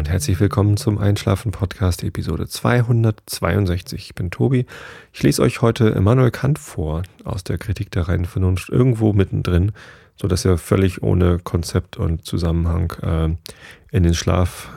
und 0.00 0.08
herzlich 0.08 0.40
willkommen 0.40 0.78
zum 0.78 0.96
Einschlafen 0.96 1.52
Podcast 1.52 2.02
Episode 2.04 2.48
262. 2.48 4.00
Ich 4.00 4.14
bin 4.14 4.30
Tobi. 4.30 4.64
Ich 5.12 5.22
lese 5.22 5.42
euch 5.42 5.60
heute 5.60 5.88
Immanuel 5.88 6.30
Kant 6.30 6.58
vor 6.58 7.02
aus 7.24 7.44
der 7.44 7.58
Kritik 7.58 7.90
der 7.90 8.08
reinen 8.08 8.24
Vernunft 8.24 8.70
irgendwo 8.70 9.12
mittendrin, 9.12 9.72
so 10.16 10.26
dass 10.26 10.46
ihr 10.46 10.56
völlig 10.56 11.02
ohne 11.02 11.38
Konzept 11.38 11.98
und 11.98 12.24
Zusammenhang 12.24 12.92
äh, 13.02 13.94
in 13.94 14.02
den 14.02 14.14
Schlaf 14.14 14.70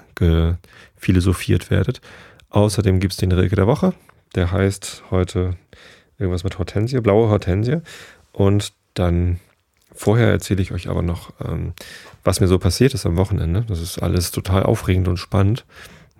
philosophiert 0.98 1.72
werdet. 1.72 2.02
Außerdem 2.50 3.00
gibt 3.00 3.14
es 3.14 3.18
den 3.18 3.32
Rilke 3.32 3.56
der 3.56 3.66
Woche. 3.68 3.94
Der 4.36 4.52
heißt 4.52 5.04
heute 5.10 5.56
irgendwas 6.20 6.44
mit 6.44 6.60
Hortensie, 6.60 7.00
blaue 7.00 7.30
Hortensie. 7.30 7.78
Und 8.34 8.74
dann 8.94 9.40
vorher 9.96 10.30
erzähle 10.30 10.62
ich 10.62 10.72
euch 10.72 10.90
aber 10.90 11.02
noch, 11.02 11.34
ähm, 11.44 11.74
was 12.24 12.40
mir 12.40 12.48
so 12.48 12.60
passiert 12.60 12.94
ist 12.94 13.06
am 13.06 13.18
Wochenende. 13.18 13.66
Das 13.68 13.82
ist 13.82 14.02
alles 14.02 14.32
total 14.32 14.64
aufregend 14.64 15.08
und 15.08 15.18
spannend. 15.18 15.66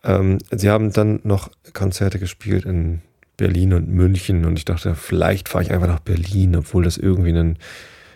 Ähm, 0.06 0.38
sie 0.52 0.70
haben 0.70 0.94
dann 0.94 1.20
noch 1.24 1.50
Konzerte 1.74 2.20
gespielt 2.20 2.66
in 2.66 3.02
Berlin 3.38 3.74
und 3.74 3.90
München 3.90 4.46
und 4.46 4.58
ich 4.58 4.66
dachte, 4.66 4.96
vielleicht 4.96 5.50
fahre 5.50 5.64
ich 5.64 5.72
einfach 5.72 5.88
nach 5.88 6.00
Berlin, 6.00 6.56
obwohl 6.56 6.84
das 6.84 6.98
irgendwie 6.98 7.32
ein, 7.32 7.58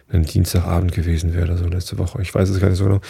ein 0.09 0.23
Dienstagabend 0.23 0.93
gewesen 0.93 1.33
wäre 1.33 1.57
so 1.57 1.67
letzte 1.67 1.97
Woche. 1.97 2.21
Ich 2.21 2.33
weiß 2.33 2.49
es 2.49 2.59
gar 2.61 2.69
nicht 2.69 2.77
so 2.77 2.85
genau. 2.85 3.01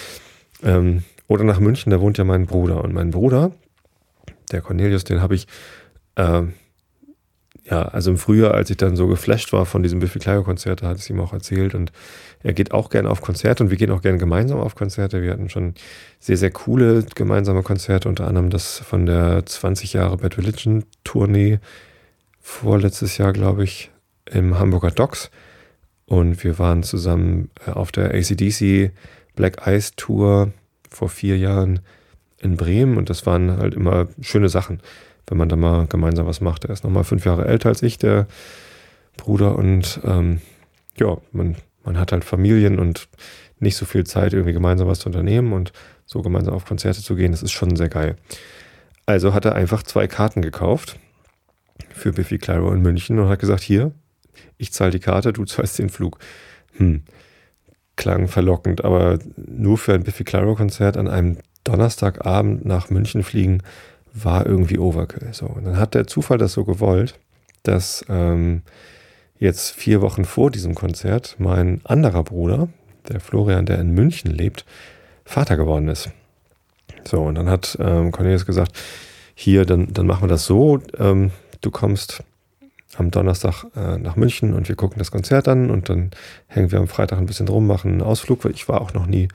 Ähm, 0.64 1.04
oder 1.28 1.44
nach 1.44 1.60
München, 1.60 1.92
da 1.92 2.02
wohnt 2.02 2.18
ja 2.18 2.24
mein 2.24 2.48
Bruder. 2.48 2.84
Und 2.84 2.94
mein 2.94 3.12
Bruder, 3.12 3.52
der 4.52 4.62
Cornelius, 4.62 5.04
den 5.04 5.22
habe 5.22 5.36
ich 5.36 5.46
ähm, 6.16 6.54
ja, 7.70 7.84
also 7.84 8.12
im 8.12 8.18
Frühjahr, 8.18 8.56
als 8.56 8.70
ich 8.70 8.78
dann 8.78 8.96
so 8.96 9.08
geflasht 9.08 9.54
war 9.54 9.66
von 9.66 9.84
diesem 9.84 10.00
Biffy 10.00 10.20
Clyro 10.20 10.44
Konzert, 10.44 10.82
da 10.82 10.88
hat 10.88 10.98
es 10.98 11.10
ihm 11.10 11.20
auch 11.20 11.34
erzählt 11.34 11.76
und 11.76 11.92
er 12.42 12.54
geht 12.54 12.72
auch 12.72 12.90
gerne 12.90 13.10
auf 13.10 13.22
Konzerte 13.22 13.64
und 13.64 13.70
wir 13.70 13.78
gehen 13.78 13.92
auch 13.92 14.02
gerne 14.02 14.18
gemeinsam 14.18 14.60
auf 14.60 14.76
Konzerte. 14.76 15.22
Wir 15.22 15.32
hatten 15.32 15.50
schon 15.50 15.76
sehr, 16.20 16.38
sehr 16.38 16.52
coole 16.52 17.06
gemeinsame 17.14 17.62
Konzerte, 17.62 18.10
unter 18.10 18.28
anderem 18.28 18.50
das 18.50 18.80
von 18.80 19.06
der 19.06 19.46
20 19.46 19.94
Jahre 19.94 20.18
Bad 20.18 20.38
Religion 20.38 20.84
Tournee 21.04 21.60
vorletztes 22.40 23.18
Jahr, 23.18 23.34
glaube 23.34 23.64
ich, 23.64 23.92
im 24.26 24.58
Hamburger 24.58 24.92
Docks 24.92 25.30
und 26.06 26.44
wir 26.44 26.58
waren 26.58 26.82
zusammen 26.82 27.52
äh, 27.68 27.72
auf 27.72 27.92
der 27.92 28.16
ACDC 28.16 28.92
Black 29.36 29.68
Ice 29.68 29.92
Tour 29.96 30.52
vor 30.90 31.10
vier 31.10 31.38
Jahren 31.38 31.82
in 32.40 32.58
Bremen 32.58 32.98
und 32.98 33.12
das 33.12 33.28
waren 33.28 33.58
halt 33.58 33.76
immer 33.76 34.08
schöne 34.22 34.50
Sachen 34.50 34.82
wenn 35.30 35.38
man 35.38 35.50
da 35.50 35.56
mal 35.56 35.88
gemeinsam 35.88 36.26
was 36.26 36.42
macht. 36.42 36.66
Er 36.66 36.72
ist 36.72 36.84
nochmal 36.84 37.04
fünf 37.04 37.26
Jahre 37.26 37.46
älter 37.46 37.70
als 37.70 37.84
ich, 37.84 37.98
der 37.98 38.28
Bruder. 39.18 39.56
Und 39.56 40.00
ähm, 40.04 40.42
ja, 40.98 41.18
man, 41.32 41.56
man 41.84 41.98
hat 42.00 42.12
halt 42.12 42.24
Familien 42.24 42.80
und 42.80 43.08
nicht 43.60 43.76
so 43.76 43.86
viel 43.86 44.06
Zeit, 44.06 44.34
irgendwie 44.34 44.54
gemeinsam 44.54 44.88
was 44.88 45.00
zu 45.00 45.10
unternehmen 45.10 45.54
und 45.54 45.72
so 46.06 46.22
gemeinsam 46.22 46.54
auf 46.54 46.66
Konzerte 46.66 47.02
zu 47.02 47.16
gehen. 47.16 47.32
Das 47.32 47.44
ist 47.44 47.52
schon 47.52 47.76
sehr 47.76 47.90
geil. 47.90 48.16
Also 49.06 49.34
hat 49.34 49.46
er 49.46 49.56
einfach 49.56 49.84
zwei 49.84 50.08
Karten 50.08 50.42
gekauft 50.42 50.98
für 51.94 52.12
Biffy 52.12 52.38
Clyro 52.38 52.72
in 52.72 52.82
München 52.82 53.20
und 53.20 53.30
hat 53.30 53.40
gesagt, 53.40 53.62
hier, 53.62 53.92
ich 54.58 54.72
zahle 54.72 54.92
die 54.92 55.00
Karte, 55.00 55.34
du 55.34 55.46
zahlst 55.46 55.80
den 55.80 55.90
Flug. 55.90 56.20
Hm, 56.78 57.04
klang 57.96 58.28
verlockend, 58.28 58.86
aber 58.86 59.20
nur 59.36 59.78
für 59.78 59.94
ein 59.94 60.04
Biffy 60.04 60.24
Clyro 60.24 60.56
Konzert 60.56 60.96
an 60.96 61.08
einem 61.08 61.38
Donnerstagabend 61.64 62.66
nach 62.66 62.90
München 62.90 63.24
fliegen, 63.24 63.62
war 64.14 64.46
irgendwie 64.46 64.80
Overkill. 64.80 65.34
So, 65.34 65.46
und 65.46 65.66
dann 65.66 65.78
hat 65.78 65.94
der 65.94 66.08
Zufall 66.08 66.38
das 66.38 66.54
so 66.54 66.66
gewollt, 66.66 67.20
dass 67.64 68.04
ähm, 68.10 68.62
jetzt 69.38 69.72
vier 69.72 70.02
Wochen 70.02 70.26
vor 70.26 70.52
diesem 70.52 70.76
Konzert 70.76 71.36
mein 71.40 71.82
anderer 71.84 72.24
Bruder, 72.24 72.70
der 73.08 73.20
Florian, 73.20 73.66
der 73.66 73.80
in 73.80 73.92
München 73.92 74.32
lebt, 74.32 74.66
Vater 75.26 75.58
geworden 75.58 75.88
ist. 75.88 76.10
So, 77.08 77.22
und 77.22 77.36
dann 77.36 77.50
hat 77.50 77.78
ähm, 77.80 78.12
Cornelius 78.12 78.46
gesagt, 78.46 78.74
hier, 79.36 79.66
dann, 79.66 79.94
dann 79.94 80.06
machen 80.06 80.24
wir 80.24 80.28
das 80.28 80.46
so, 80.46 80.82
ähm, 80.98 81.32
du 81.62 81.72
kommst 81.72 82.24
am 82.98 83.12
Donnerstag 83.12 83.66
äh, 83.76 83.98
nach 83.98 84.16
München 84.16 84.54
und 84.54 84.68
wir 84.68 84.76
gucken 84.76 85.00
das 85.00 85.12
Konzert 85.12 85.48
an 85.48 85.70
und 85.70 85.90
dann 85.90 86.12
hängen 86.48 86.72
wir 86.72 86.80
am 86.80 86.88
Freitag 86.88 87.20
ein 87.20 87.26
bisschen 87.26 87.46
drum, 87.46 87.68
machen 87.68 87.92
einen 87.92 88.02
Ausflug, 88.02 88.44
weil 88.44 88.52
ich 88.52 88.68
war 88.68 88.82
auch 88.82 88.94
noch 88.94 89.06
nie 89.06 89.30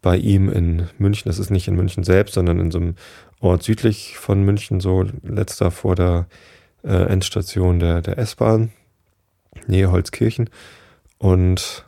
bei 0.00 0.16
ihm 0.16 0.48
in 0.48 0.88
München. 0.98 1.28
Das 1.28 1.38
ist 1.38 1.50
nicht 1.50 1.68
in 1.68 1.76
München 1.76 2.04
selbst, 2.04 2.34
sondern 2.34 2.60
in 2.60 2.70
so 2.70 2.78
einem 2.78 2.94
Ort 3.42 3.64
südlich 3.64 4.16
von 4.18 4.44
München, 4.44 4.78
so 4.78 5.04
letzter 5.24 5.72
vor 5.72 5.96
der 5.96 6.26
äh, 6.84 6.92
Endstation 6.92 7.80
der, 7.80 8.00
der 8.00 8.16
S-Bahn, 8.16 8.70
Nähe 9.66 9.90
Holzkirchen. 9.90 10.48
Und 11.18 11.84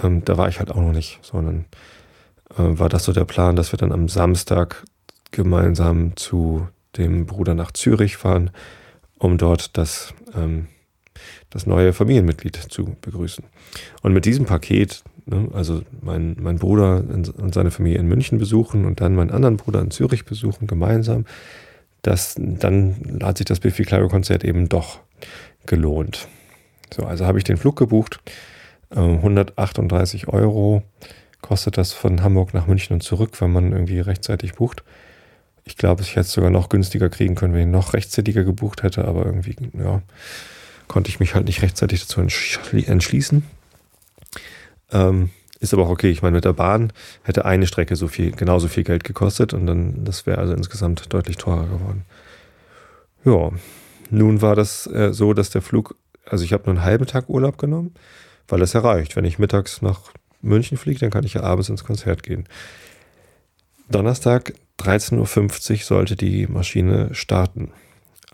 ähm, 0.00 0.24
da 0.24 0.38
war 0.38 0.48
ich 0.48 0.60
halt 0.60 0.70
auch 0.70 0.80
noch 0.80 0.92
nicht, 0.92 1.18
sondern 1.22 1.64
äh, 2.50 2.54
war 2.58 2.88
das 2.88 3.04
so 3.04 3.12
der 3.12 3.24
Plan, 3.24 3.56
dass 3.56 3.72
wir 3.72 3.78
dann 3.78 3.90
am 3.90 4.08
Samstag 4.08 4.84
gemeinsam 5.32 6.16
zu 6.16 6.68
dem 6.96 7.26
Bruder 7.26 7.54
nach 7.54 7.72
Zürich 7.72 8.16
fahren, 8.16 8.52
um 9.18 9.38
dort 9.38 9.76
das, 9.76 10.14
ähm, 10.36 10.68
das 11.50 11.66
neue 11.66 11.92
Familienmitglied 11.92 12.54
zu 12.56 12.96
begrüßen. 13.00 13.44
Und 14.02 14.12
mit 14.12 14.24
diesem 14.24 14.46
Paket 14.46 15.02
Ne? 15.28 15.48
Also 15.52 15.82
mein, 16.00 16.36
mein 16.40 16.58
Bruder 16.58 17.04
und 17.06 17.54
seine 17.54 17.70
Familie 17.70 17.98
in 17.98 18.08
München 18.08 18.38
besuchen 18.38 18.86
und 18.86 19.00
dann 19.00 19.14
meinen 19.14 19.30
anderen 19.30 19.58
Bruder 19.58 19.80
in 19.80 19.90
Zürich 19.90 20.24
besuchen, 20.24 20.66
gemeinsam. 20.66 21.26
Das, 22.02 22.34
dann 22.38 23.18
hat 23.22 23.38
sich 23.38 23.46
das 23.46 23.60
Biffy 23.60 23.82
Clyro 23.84 24.08
Konzert 24.08 24.42
eben 24.44 24.68
doch 24.68 25.00
gelohnt. 25.66 26.28
So, 26.94 27.04
also 27.04 27.26
habe 27.26 27.38
ich 27.38 27.44
den 27.44 27.58
Flug 27.58 27.76
gebucht. 27.76 28.20
138 28.90 30.22
ähm, 30.22 30.28
Euro 30.30 30.82
kostet 31.42 31.76
das 31.76 31.92
von 31.92 32.22
Hamburg 32.22 32.54
nach 32.54 32.66
München 32.66 32.94
und 32.94 33.02
zurück, 33.02 33.38
wenn 33.40 33.52
man 33.52 33.72
irgendwie 33.72 34.00
rechtzeitig 34.00 34.54
bucht. 34.54 34.82
Ich 35.64 35.76
glaube, 35.76 36.00
ich 36.00 36.12
hätte 36.12 36.20
es 36.20 36.32
sogar 36.32 36.50
noch 36.50 36.70
günstiger 36.70 37.10
kriegen 37.10 37.34
können, 37.34 37.52
wenn 37.52 37.68
ich 37.68 37.72
noch 37.72 37.92
rechtzeitiger 37.92 38.44
gebucht 38.44 38.82
hätte, 38.82 39.04
aber 39.04 39.26
irgendwie, 39.26 39.56
ja, 39.74 40.00
konnte 40.86 41.10
ich 41.10 41.20
mich 41.20 41.34
halt 41.34 41.44
nicht 41.44 41.60
rechtzeitig 41.60 42.06
dazu 42.06 42.22
entschließen. 42.22 43.44
Ähm, 44.92 45.30
Ist 45.60 45.74
aber 45.74 45.84
auch 45.84 45.90
okay. 45.90 46.10
Ich 46.10 46.22
meine, 46.22 46.36
mit 46.36 46.44
der 46.44 46.52
Bahn 46.52 46.92
hätte 47.22 47.44
eine 47.44 47.66
Strecke 47.66 47.96
so 47.96 48.08
viel, 48.08 48.30
genauso 48.32 48.68
viel 48.68 48.84
Geld 48.84 49.04
gekostet 49.04 49.54
und 49.54 49.66
dann, 49.66 50.04
das 50.04 50.26
wäre 50.26 50.38
also 50.38 50.52
insgesamt 50.54 51.12
deutlich 51.12 51.36
teurer 51.36 51.66
geworden. 51.66 52.04
Ja, 53.24 53.50
nun 54.10 54.40
war 54.40 54.54
das 54.54 54.86
äh, 54.86 55.12
so, 55.12 55.34
dass 55.34 55.50
der 55.50 55.62
Flug, 55.62 55.96
also 56.24 56.44
ich 56.44 56.52
habe 56.52 56.64
nur 56.66 56.76
einen 56.76 56.84
halben 56.84 57.06
Tag 57.06 57.28
Urlaub 57.28 57.58
genommen, 57.58 57.94
weil 58.46 58.60
das 58.60 58.74
erreicht. 58.74 59.16
Wenn 59.16 59.24
ich 59.24 59.38
mittags 59.38 59.82
nach 59.82 60.00
München 60.40 60.78
fliege, 60.78 61.00
dann 61.00 61.10
kann 61.10 61.24
ich 61.24 61.34
ja 61.34 61.42
abends 61.42 61.68
ins 61.68 61.84
Konzert 61.84 62.22
gehen. 62.22 62.44
Donnerstag 63.90 64.54
13.50 64.78 65.72
Uhr 65.72 65.78
sollte 65.78 66.16
die 66.16 66.46
Maschine 66.46 67.12
starten 67.14 67.72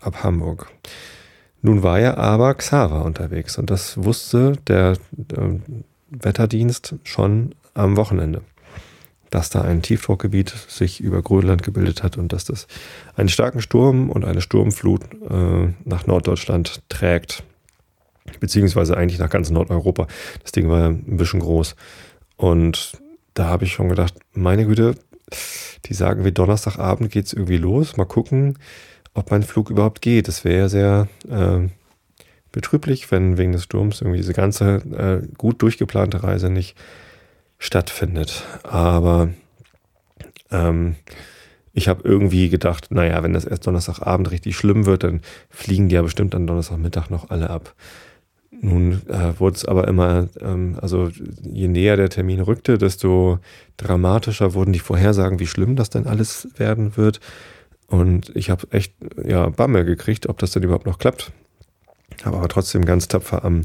ab 0.01 0.23
Hamburg. 0.23 0.67
Nun 1.61 1.81
war 1.81 1.99
ja 1.99 2.17
aber 2.17 2.53
Xaver 2.53 3.03
unterwegs 3.03 3.57
und 3.57 3.71
das 3.71 4.03
wusste 4.03 4.53
der 4.67 4.97
äh, 5.35 5.59
Wetterdienst 6.09 6.95
schon 7.03 7.55
am 7.73 7.97
Wochenende, 7.97 8.41
dass 9.29 9.49
da 9.49 9.61
ein 9.61 9.81
Tiefdruckgebiet 9.81 10.49
sich 10.49 11.01
über 11.01 11.21
Grönland 11.21 11.63
gebildet 11.63 12.03
hat 12.03 12.17
und 12.17 12.31
dass 12.31 12.45
das 12.45 12.67
einen 13.15 13.29
starken 13.29 13.61
Sturm 13.61 14.09
und 14.09 14.23
eine 14.23 14.41
Sturmflut 14.41 15.01
äh, 15.29 15.73
nach 15.83 16.07
Norddeutschland 16.07 16.81
trägt, 16.89 17.43
beziehungsweise 18.39 18.97
eigentlich 18.97 19.19
nach 19.19 19.29
ganz 19.29 19.49
Nordeuropa. 19.49 20.07
Das 20.41 20.51
Ding 20.51 20.69
war 20.69 20.79
ja 20.79 20.87
ein 20.87 21.17
bisschen 21.17 21.39
groß. 21.39 21.75
Und 22.37 22.97
da 23.33 23.45
habe 23.45 23.65
ich 23.65 23.73
schon 23.73 23.89
gedacht, 23.89 24.13
meine 24.33 24.65
Güte, 24.65 24.95
die 25.85 25.93
sagen 25.93 26.23
wie 26.25 26.31
Donnerstagabend 26.31 27.11
geht 27.11 27.25
es 27.25 27.33
irgendwie 27.33 27.57
los. 27.57 27.97
Mal 27.97 28.05
gucken, 28.05 28.57
ob 29.13 29.31
mein 29.31 29.43
Flug 29.43 29.69
überhaupt 29.69 30.01
geht. 30.01 30.27
Das 30.27 30.43
wäre 30.43 30.57
ja 30.57 30.69
sehr 30.69 31.07
äh, 31.29 31.67
betrüblich, 32.55 33.11
wenn 33.11 33.37
wegen 33.37 33.51
des 33.51 33.65
Sturms 33.65 34.01
irgendwie 34.01 34.17
diese 34.17 34.33
ganze 34.33 34.77
äh, 34.97 35.27
gut 35.37 35.61
durchgeplante 35.61 36.23
Reise 36.23 36.49
nicht 36.49 36.75
stattfindet. 37.59 38.43
Aber 38.63 39.29
ähm, 40.51 40.95
ich 41.73 41.89
habe 41.89 42.07
irgendwie 42.07 42.49
gedacht, 42.49 42.87
naja, 42.89 43.21
wenn 43.21 43.33
das 43.33 43.45
erst 43.45 43.67
Donnerstagabend 43.67 44.31
richtig 44.31 44.55
schlimm 44.55 44.85
wird, 44.85 45.03
dann 45.03 45.21
fliegen 45.49 45.89
die 45.89 45.95
ja 45.95 46.01
bestimmt 46.01 46.33
am 46.33 46.47
Donnerstagmittag 46.47 47.09
noch 47.09 47.29
alle 47.29 47.49
ab. 47.49 47.75
Nun 48.61 49.01
äh, 49.09 49.37
wurde 49.37 49.57
es 49.57 49.65
aber 49.65 49.87
immer, 49.87 50.29
ähm, 50.39 50.77
also 50.81 51.09
je 51.43 51.67
näher 51.67 51.97
der 51.97 52.09
Termin 52.09 52.39
rückte, 52.39 52.77
desto 52.77 53.39
dramatischer 53.75 54.53
wurden 54.53 54.71
die 54.71 54.79
Vorhersagen, 54.79 55.39
wie 55.39 55.47
schlimm 55.47 55.75
das 55.75 55.89
denn 55.89 56.07
alles 56.07 56.47
werden 56.57 56.95
wird. 56.95 57.19
Und 57.87 58.33
ich 58.35 58.49
habe 58.49 58.67
echt 58.71 58.93
ja, 59.23 59.49
Bammel 59.49 59.83
gekriegt, 59.83 60.29
ob 60.29 60.39
das 60.39 60.51
denn 60.51 60.63
überhaupt 60.63 60.85
noch 60.85 60.97
klappt. 60.97 61.33
Habe 62.23 62.37
aber 62.37 62.47
trotzdem 62.47 62.85
ganz 62.85 63.07
tapfer 63.07 63.43
am 63.43 63.63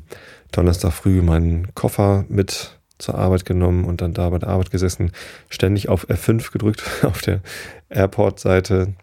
Donnerstag 0.53 0.93
früh 0.93 1.23
meinen 1.23 1.75
Koffer 1.75 2.25
mit 2.29 2.79
zur 2.99 3.15
Arbeit 3.15 3.45
genommen 3.45 3.85
und 3.85 4.01
dann 4.01 4.13
da 4.13 4.29
bei 4.29 4.39
der 4.39 4.51
Arbeit 4.51 4.71
gesessen, 4.71 5.13
ständig 5.49 5.89
auf 5.89 6.09
F5 6.09 6.53
gedrückt 6.53 6.83
auf 7.03 7.23
der 7.23 7.41
Airport-Seite. 7.89 8.95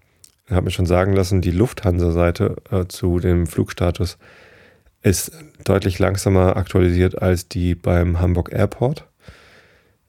Habe 0.49 0.65
mir 0.65 0.71
schon 0.71 0.85
sagen 0.85 1.13
lassen, 1.13 1.41
die 1.41 1.51
Lufthansa-Seite 1.51 2.55
äh, 2.71 2.85
zu 2.87 3.19
dem 3.19 3.47
Flugstatus 3.47 4.17
ist 5.01 5.31
deutlich 5.63 5.99
langsamer 5.99 6.57
aktualisiert 6.57 7.21
als 7.21 7.47
die 7.47 7.75
beim 7.75 8.19
Hamburg 8.19 8.51
Airport. 8.51 9.05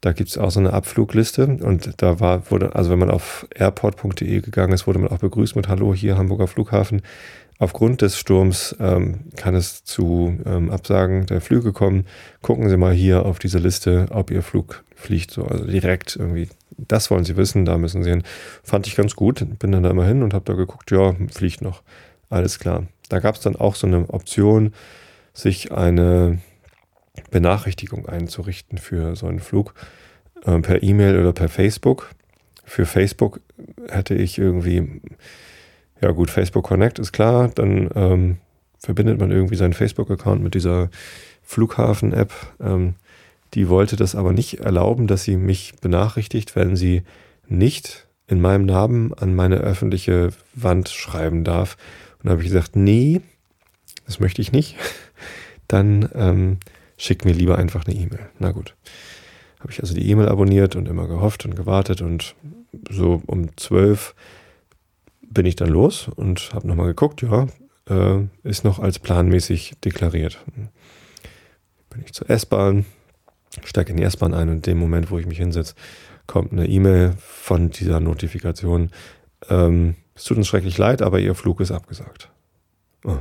Da 0.00 0.12
gibt 0.12 0.30
es 0.30 0.38
auch 0.38 0.50
so 0.50 0.60
eine 0.60 0.72
Abflugliste 0.72 1.44
und 1.46 2.00
da 2.00 2.20
war, 2.20 2.50
wurde, 2.52 2.76
also 2.76 2.90
wenn 2.90 3.00
man 3.00 3.10
auf 3.10 3.48
airport.de 3.54 4.40
gegangen 4.40 4.72
ist, 4.72 4.86
wurde 4.86 5.00
man 5.00 5.10
auch 5.10 5.18
begrüßt 5.18 5.56
mit 5.56 5.68
Hallo 5.68 5.92
hier 5.92 6.16
Hamburger 6.16 6.46
Flughafen. 6.46 7.02
Aufgrund 7.60 8.02
des 8.02 8.16
Sturms 8.16 8.76
ähm, 8.78 9.32
kann 9.36 9.54
es 9.54 9.82
zu 9.82 10.38
ähm, 10.46 10.70
Absagen 10.70 11.26
der 11.26 11.40
Flüge 11.40 11.72
kommen. 11.72 12.06
Gucken 12.40 12.68
Sie 12.68 12.76
mal 12.76 12.92
hier 12.92 13.26
auf 13.26 13.40
diese 13.40 13.58
Liste, 13.58 14.06
ob 14.10 14.30
Ihr 14.30 14.42
Flug 14.42 14.84
fliegt, 14.94 15.32
so 15.32 15.44
also 15.44 15.64
direkt 15.64 16.16
irgendwie. 16.16 16.48
Das 16.76 17.10
wollen 17.10 17.24
Sie 17.24 17.36
wissen, 17.36 17.64
da 17.64 17.76
müssen 17.76 18.04
Sie 18.04 18.10
hin. 18.10 18.22
Fand 18.62 18.86
ich 18.86 18.94
ganz 18.94 19.16
gut. 19.16 19.44
Bin 19.58 19.72
dann 19.72 19.82
da 19.82 19.90
immer 19.90 20.06
hin 20.06 20.22
und 20.22 20.34
habe 20.34 20.44
da 20.44 20.52
geguckt, 20.52 20.90
ja, 20.92 21.16
fliegt 21.32 21.60
noch. 21.60 21.82
Alles 22.30 22.60
klar. 22.60 22.86
Da 23.08 23.18
gab 23.18 23.34
es 23.34 23.40
dann 23.40 23.56
auch 23.56 23.74
so 23.74 23.86
eine 23.86 24.08
Option, 24.10 24.72
sich 25.32 25.72
eine 25.72 26.38
Benachrichtigung 27.30 28.06
einzurichten 28.08 28.78
für 28.78 29.16
so 29.16 29.26
einen 29.26 29.40
Flug 29.40 29.74
äh, 30.44 30.60
per 30.60 30.82
E-Mail 30.82 31.18
oder 31.18 31.32
per 31.32 31.48
Facebook. 31.48 32.10
Für 32.64 32.86
Facebook 32.86 33.40
hätte 33.88 34.14
ich 34.14 34.38
irgendwie, 34.38 35.00
ja 36.00 36.10
gut, 36.12 36.30
Facebook 36.30 36.64
Connect 36.64 36.98
ist 36.98 37.12
klar, 37.12 37.48
dann 37.48 37.90
ähm, 37.94 38.38
verbindet 38.78 39.18
man 39.18 39.30
irgendwie 39.30 39.56
seinen 39.56 39.72
Facebook-Account 39.72 40.42
mit 40.42 40.54
dieser 40.54 40.90
Flughafen-App. 41.42 42.32
Ähm, 42.60 42.94
die 43.54 43.68
wollte 43.68 43.96
das 43.96 44.14
aber 44.14 44.32
nicht 44.32 44.60
erlauben, 44.60 45.06
dass 45.06 45.24
sie 45.24 45.36
mich 45.36 45.74
benachrichtigt, 45.80 46.54
wenn 46.54 46.76
sie 46.76 47.02
nicht 47.48 48.06
in 48.26 48.40
meinem 48.40 48.66
Namen 48.66 49.14
an 49.14 49.34
meine 49.34 49.56
öffentliche 49.56 50.30
Wand 50.54 50.90
schreiben 50.90 51.44
darf. 51.44 51.76
Und 52.18 52.26
da 52.26 52.32
habe 52.32 52.42
ich 52.42 52.48
gesagt, 52.48 52.76
nee, 52.76 53.22
das 54.06 54.20
möchte 54.20 54.42
ich 54.42 54.52
nicht. 54.52 54.76
Dann 55.68 56.08
ähm, 56.14 56.58
schick 56.96 57.24
mir 57.24 57.32
lieber 57.32 57.58
einfach 57.58 57.86
eine 57.86 57.96
E-Mail. 57.96 58.28
Na 58.38 58.52
gut. 58.52 58.74
Habe 59.60 59.72
ich 59.72 59.80
also 59.80 59.94
die 59.94 60.08
E-Mail 60.08 60.28
abonniert 60.28 60.76
und 60.76 60.86
immer 60.86 61.08
gehofft 61.08 61.44
und 61.44 61.56
gewartet 61.56 62.02
und 62.02 62.36
so 62.90 63.22
um 63.26 63.56
zwölf 63.56 64.14
bin 65.30 65.46
ich 65.46 65.56
dann 65.56 65.68
los 65.68 66.08
und 66.08 66.50
habe 66.52 66.66
nochmal 66.66 66.88
geguckt, 66.88 67.22
ja, 67.22 67.46
äh, 67.88 68.26
ist 68.42 68.64
noch 68.64 68.78
als 68.78 68.98
planmäßig 68.98 69.74
deklariert. 69.84 70.44
Bin 71.90 72.02
ich 72.04 72.12
zur 72.12 72.28
S-Bahn, 72.30 72.84
steige 73.64 73.90
in 73.90 73.96
die 73.96 74.02
S-Bahn 74.02 74.34
ein 74.34 74.48
und 74.48 74.56
in 74.56 74.62
dem 74.62 74.78
Moment, 74.78 75.10
wo 75.10 75.18
ich 75.18 75.26
mich 75.26 75.38
hinsetze, 75.38 75.74
kommt 76.26 76.52
eine 76.52 76.66
E-Mail 76.66 77.14
von 77.18 77.70
dieser 77.70 78.00
Notifikation. 78.00 78.90
Ähm, 79.48 79.96
es 80.14 80.24
tut 80.24 80.36
uns 80.36 80.48
schrecklich 80.48 80.76
leid, 80.78 81.02
aber 81.02 81.20
Ihr 81.20 81.34
Flug 81.34 81.60
ist 81.60 81.70
abgesagt. 81.70 82.30
Oh, 83.04 83.18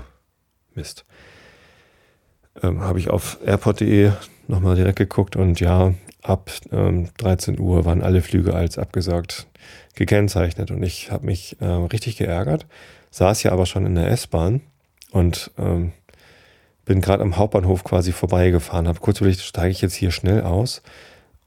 Mist 0.75 1.06
ähm, 2.63 2.81
habe 2.81 3.00
ich 3.00 3.10
auf 3.10 3.38
airport.de 3.45 4.12
nochmal 4.48 4.75
direkt 4.75 4.98
geguckt 4.98 5.36
und 5.36 5.60
ja, 5.60 5.94
ab 6.27 6.51
ähm, 6.71 7.09
13 7.18 7.59
Uhr 7.59 7.85
waren 7.85 8.03
alle 8.03 8.21
Flüge 8.21 8.53
als 8.53 8.77
abgesagt 8.77 9.47
gekennzeichnet 9.95 10.71
und 10.71 10.83
ich 10.83 11.12
habe 11.12 11.25
mich 11.25 11.57
äh, 11.59 11.65
richtig 11.65 12.18
geärgert, 12.18 12.65
saß 13.12 13.44
ja 13.44 13.51
aber 13.51 13.65
schon 13.65 13.85
in 13.85 13.95
der 13.95 14.09
S-Bahn 14.12 14.62
und 15.12 15.51
ähm, 15.57 15.94
bin 16.86 17.01
gerade 17.01 17.24
am 17.24 17.38
Hauptbahnhof 17.38 17.84
quasi 17.84 18.12
vorbeigefahren, 18.12 18.88
habe 18.88 19.00
kurz 19.00 19.19
überlegt, 19.19 19.41
steige 19.41 19.72
ich 19.72 19.81
jetzt 19.81 19.96
hier 19.96 20.12
schnell 20.12 20.41
aus 20.41 20.81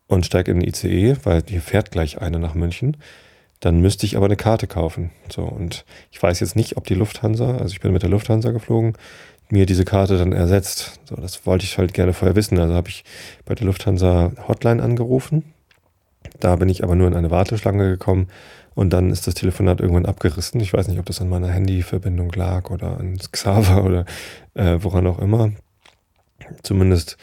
und 0.06 0.26
steige 0.26 0.50
in 0.50 0.60
den 0.60 0.68
ICE, 0.68 1.16
weil 1.25 1.42
hier 1.46 1.62
fährt 1.62 1.90
gleich 1.90 2.20
einer 2.20 2.38
nach 2.38 2.54
München. 2.54 2.96
Dann 3.60 3.80
müsste 3.80 4.06
ich 4.06 4.16
aber 4.16 4.26
eine 4.26 4.37
Karte 4.37 4.66
kaufen. 4.66 5.10
So, 5.30 5.42
und 5.42 5.84
ich 6.10 6.22
weiß 6.22 6.40
jetzt 6.40 6.56
nicht, 6.56 6.76
ob 6.76 6.87
die 6.87 6.94
Lufthansa, 6.94 7.56
also 7.58 7.72
ich 7.72 7.80
bin 7.80 7.92
mit 7.92 8.02
der 8.02 8.10
Lufthansa 8.10 8.50
geflogen, 8.50 8.94
mir 9.50 9.66
diese 9.66 9.85
Karte 9.85 10.19
dann 10.19 10.33
ersetzt. 10.33 11.00
So, 11.09 11.16
das 11.16 11.47
wollte 11.47 11.64
ich 11.64 11.78
halt 11.78 11.95
gerne 11.95 12.12
vorher 12.12 12.37
wissen. 12.37 12.59
Also 12.59 12.75
habe 12.75 12.88
ich 12.88 13.04
bei 13.45 13.54
der 13.54 13.66
Lufthansa 13.66 14.33
Hotline 14.49 14.83
angerufen. 14.83 15.45
Da 16.38 16.57
bin 16.57 16.69
ich 16.69 16.83
aber 16.85 16.95
nur 16.95 17.09
in 17.09 17.14
eine 17.14 17.30
Warteschlange 17.30 17.88
gekommen 17.90 18.28
und 18.75 18.92
dann 18.92 19.11
ist 19.11 19.26
das 19.26 19.35
Telefonat 19.35 19.80
irgendwann 19.80 20.07
abgerissen. 20.07 20.61
Ich 20.61 20.73
weiß 20.73 20.88
nicht, 20.88 20.99
ob 20.99 21.07
das 21.07 21.21
an 21.21 21.28
meiner 21.28 21.49
Handyverbindung 21.49 22.33
lag 22.33 22.71
oder 22.71 22.99
an 22.99 23.19
Xaver 23.33 23.85
oder 23.85 24.04
äh, 24.54 24.78
woran 24.80 25.07
auch 25.07 25.19
immer. 25.19 25.52
Zumindest 26.62 27.16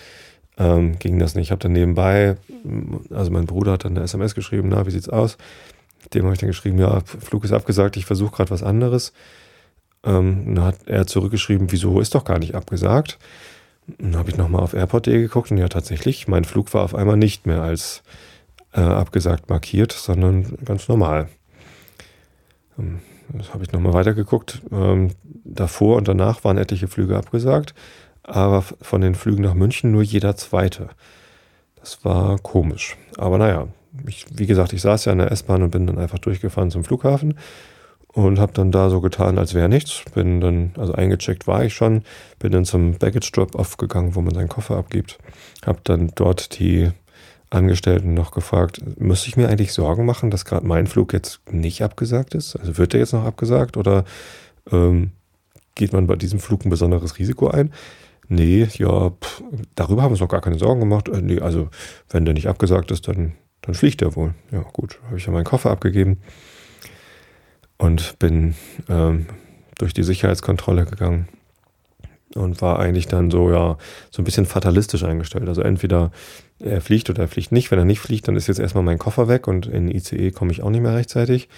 ähm, 0.57 0.97
ging 0.99 1.19
das 1.19 1.35
nicht. 1.35 1.47
Ich 1.47 1.51
habe 1.51 1.61
dann 1.61 1.73
nebenbei, 1.73 2.37
also 3.11 3.31
mein 3.31 3.45
Bruder 3.45 3.73
hat 3.73 3.85
dann 3.85 3.95
eine 3.95 4.03
SMS 4.03 4.35
geschrieben, 4.35 4.69
na, 4.69 4.85
wie 4.85 4.91
sieht's 4.91 5.09
aus? 5.09 5.37
Dem 6.13 6.23
habe 6.23 6.33
ich 6.33 6.39
dann 6.39 6.47
geschrieben, 6.47 6.79
ja, 6.79 7.01
Flug 7.01 7.43
ist 7.43 7.51
abgesagt, 7.51 7.97
ich 7.97 8.05
versuche 8.05 8.35
gerade 8.35 8.51
was 8.51 8.63
anderes. 8.63 9.13
Ähm, 10.07 10.55
dann 10.55 10.63
hat 10.63 10.87
er 10.87 11.05
zurückgeschrieben, 11.05 11.71
wieso 11.71 11.99
ist 11.99 12.15
doch 12.15 12.23
gar 12.23 12.39
nicht 12.39 12.55
abgesagt. 12.55 13.19
Dann 13.99 14.15
habe 14.15 14.29
ich 14.29 14.37
nochmal 14.37 14.63
auf 14.63 14.73
airport.de 14.73 15.21
geguckt 15.21 15.51
und 15.51 15.57
ja, 15.57 15.67
tatsächlich, 15.67 16.27
mein 16.27 16.45
Flug 16.45 16.73
war 16.73 16.83
auf 16.83 16.95
einmal 16.95 17.17
nicht 17.17 17.45
mehr 17.45 17.61
als 17.61 18.03
äh, 18.73 18.79
abgesagt 18.79 19.49
markiert, 19.49 19.91
sondern 19.91 20.57
ganz 20.63 20.87
normal. 20.87 21.27
Ähm, 22.79 22.99
das 23.33 23.53
habe 23.53 23.65
ich 23.65 23.73
nochmal 23.73 23.93
weitergeguckt. 23.93 24.61
Ähm, 24.71 25.11
davor 25.43 25.97
und 25.97 26.07
danach 26.07 26.43
waren 26.45 26.57
etliche 26.57 26.87
Flüge 26.87 27.17
abgesagt, 27.17 27.73
aber 28.23 28.61
von 28.61 29.01
den 29.01 29.15
Flügen 29.15 29.43
nach 29.43 29.53
München 29.53 29.91
nur 29.91 30.03
jeder 30.03 30.37
zweite. 30.37 30.89
Das 31.75 32.03
war 32.05 32.37
komisch. 32.39 32.95
Aber 33.17 33.37
naja, 33.37 33.67
ich, 34.05 34.25
wie 34.33 34.45
gesagt, 34.45 34.71
ich 34.71 34.81
saß 34.81 35.05
ja 35.05 35.11
in 35.11 35.17
der 35.17 35.31
S-Bahn 35.31 35.63
und 35.63 35.71
bin 35.71 35.87
dann 35.87 35.97
einfach 35.97 36.19
durchgefahren 36.19 36.71
zum 36.71 36.85
Flughafen 36.85 37.35
und 38.17 38.39
habe 38.39 38.51
dann 38.51 38.71
da 38.71 38.89
so 38.89 38.99
getan, 38.99 39.37
als 39.37 39.53
wäre 39.53 39.69
nichts. 39.69 40.01
Bin 40.15 40.41
dann, 40.41 40.71
also 40.75 40.93
eingecheckt 40.93 41.45
war 41.45 41.63
ich 41.63 41.75
schon, 41.75 42.01
bin 42.39 42.51
dann 42.51 42.65
zum 42.65 42.97
Baggage 42.97 43.31
Drop-Off 43.31 43.77
gegangen, 43.77 44.15
wo 44.15 44.21
man 44.21 44.33
seinen 44.33 44.49
Koffer 44.49 44.75
abgibt. 44.75 45.19
Habe 45.63 45.81
dann 45.83 46.11
dort 46.15 46.57
die 46.57 46.89
Angestellten 47.51 48.15
noch 48.15 48.31
gefragt, 48.31 48.81
müsste 48.99 49.29
ich 49.29 49.37
mir 49.37 49.49
eigentlich 49.49 49.71
Sorgen 49.71 50.03
machen, 50.03 50.31
dass 50.31 50.45
gerade 50.45 50.65
mein 50.65 50.87
Flug 50.87 51.13
jetzt 51.13 51.41
nicht 51.51 51.83
abgesagt 51.83 52.33
ist? 52.33 52.55
Also 52.55 52.79
wird 52.79 52.93
der 52.93 53.01
jetzt 53.01 53.13
noch 53.13 53.23
abgesagt 53.23 53.77
oder 53.77 54.03
ähm, 54.71 55.11
geht 55.75 55.93
man 55.93 56.07
bei 56.07 56.15
diesem 56.15 56.39
Flug 56.39 56.65
ein 56.65 56.71
besonderes 56.71 57.19
Risiko 57.19 57.49
ein? 57.49 57.71
nee, 58.29 58.67
ja, 58.73 59.11
pff, 59.11 59.41
darüber 59.75 60.01
haben 60.01 60.09
wir 60.09 60.13
uns 60.13 60.19
noch 60.19 60.27
gar 60.27 60.41
keine 60.41 60.57
Sorgen 60.57 60.81
gemacht. 60.81 61.07
Äh, 61.07 61.21
nee, 61.21 61.39
also 61.39 61.69
wenn 62.09 62.25
der 62.25 62.33
nicht 62.33 62.49
abgesagt 62.49 62.91
ist, 62.91 63.07
dann, 63.07 63.35
dann 63.61 63.75
fliegt 63.75 64.01
der 64.01 64.17
wohl. 64.17 64.33
Ja, 64.51 64.63
gut, 64.73 64.99
habe 65.05 65.17
ich 65.17 65.25
ja 65.25 65.31
meinen 65.31 65.45
Koffer 65.45 65.69
abgegeben 65.69 66.17
und 67.77 68.19
bin 68.19 68.55
ähm, 68.89 69.27
durch 69.77 69.93
die 69.93 70.03
Sicherheitskontrolle 70.03 70.85
gegangen 70.85 71.27
und 72.35 72.61
war 72.61 72.79
eigentlich 72.79 73.07
dann 73.07 73.31
so, 73.31 73.51
ja, 73.51 73.77
so 74.11 74.21
ein 74.21 74.25
bisschen 74.25 74.45
fatalistisch 74.45 75.03
eingestellt. 75.03 75.47
Also 75.47 75.61
entweder 75.61 76.11
er 76.59 76.81
fliegt 76.81 77.09
oder 77.09 77.23
er 77.23 77.27
fliegt 77.27 77.51
nicht. 77.51 77.71
Wenn 77.71 77.79
er 77.79 77.85
nicht 77.85 77.99
fliegt, 77.99 78.27
dann 78.27 78.35
ist 78.35 78.47
jetzt 78.47 78.59
erstmal 78.59 78.83
mein 78.83 78.97
Koffer 78.97 79.27
weg 79.27 79.47
und 79.47 79.67
in 79.67 79.89
ICE 79.89 80.31
komme 80.31 80.51
ich 80.51 80.61
auch 80.63 80.69
nicht 80.69 80.81
mehr 80.81 80.95
rechtzeitig. 80.95 81.49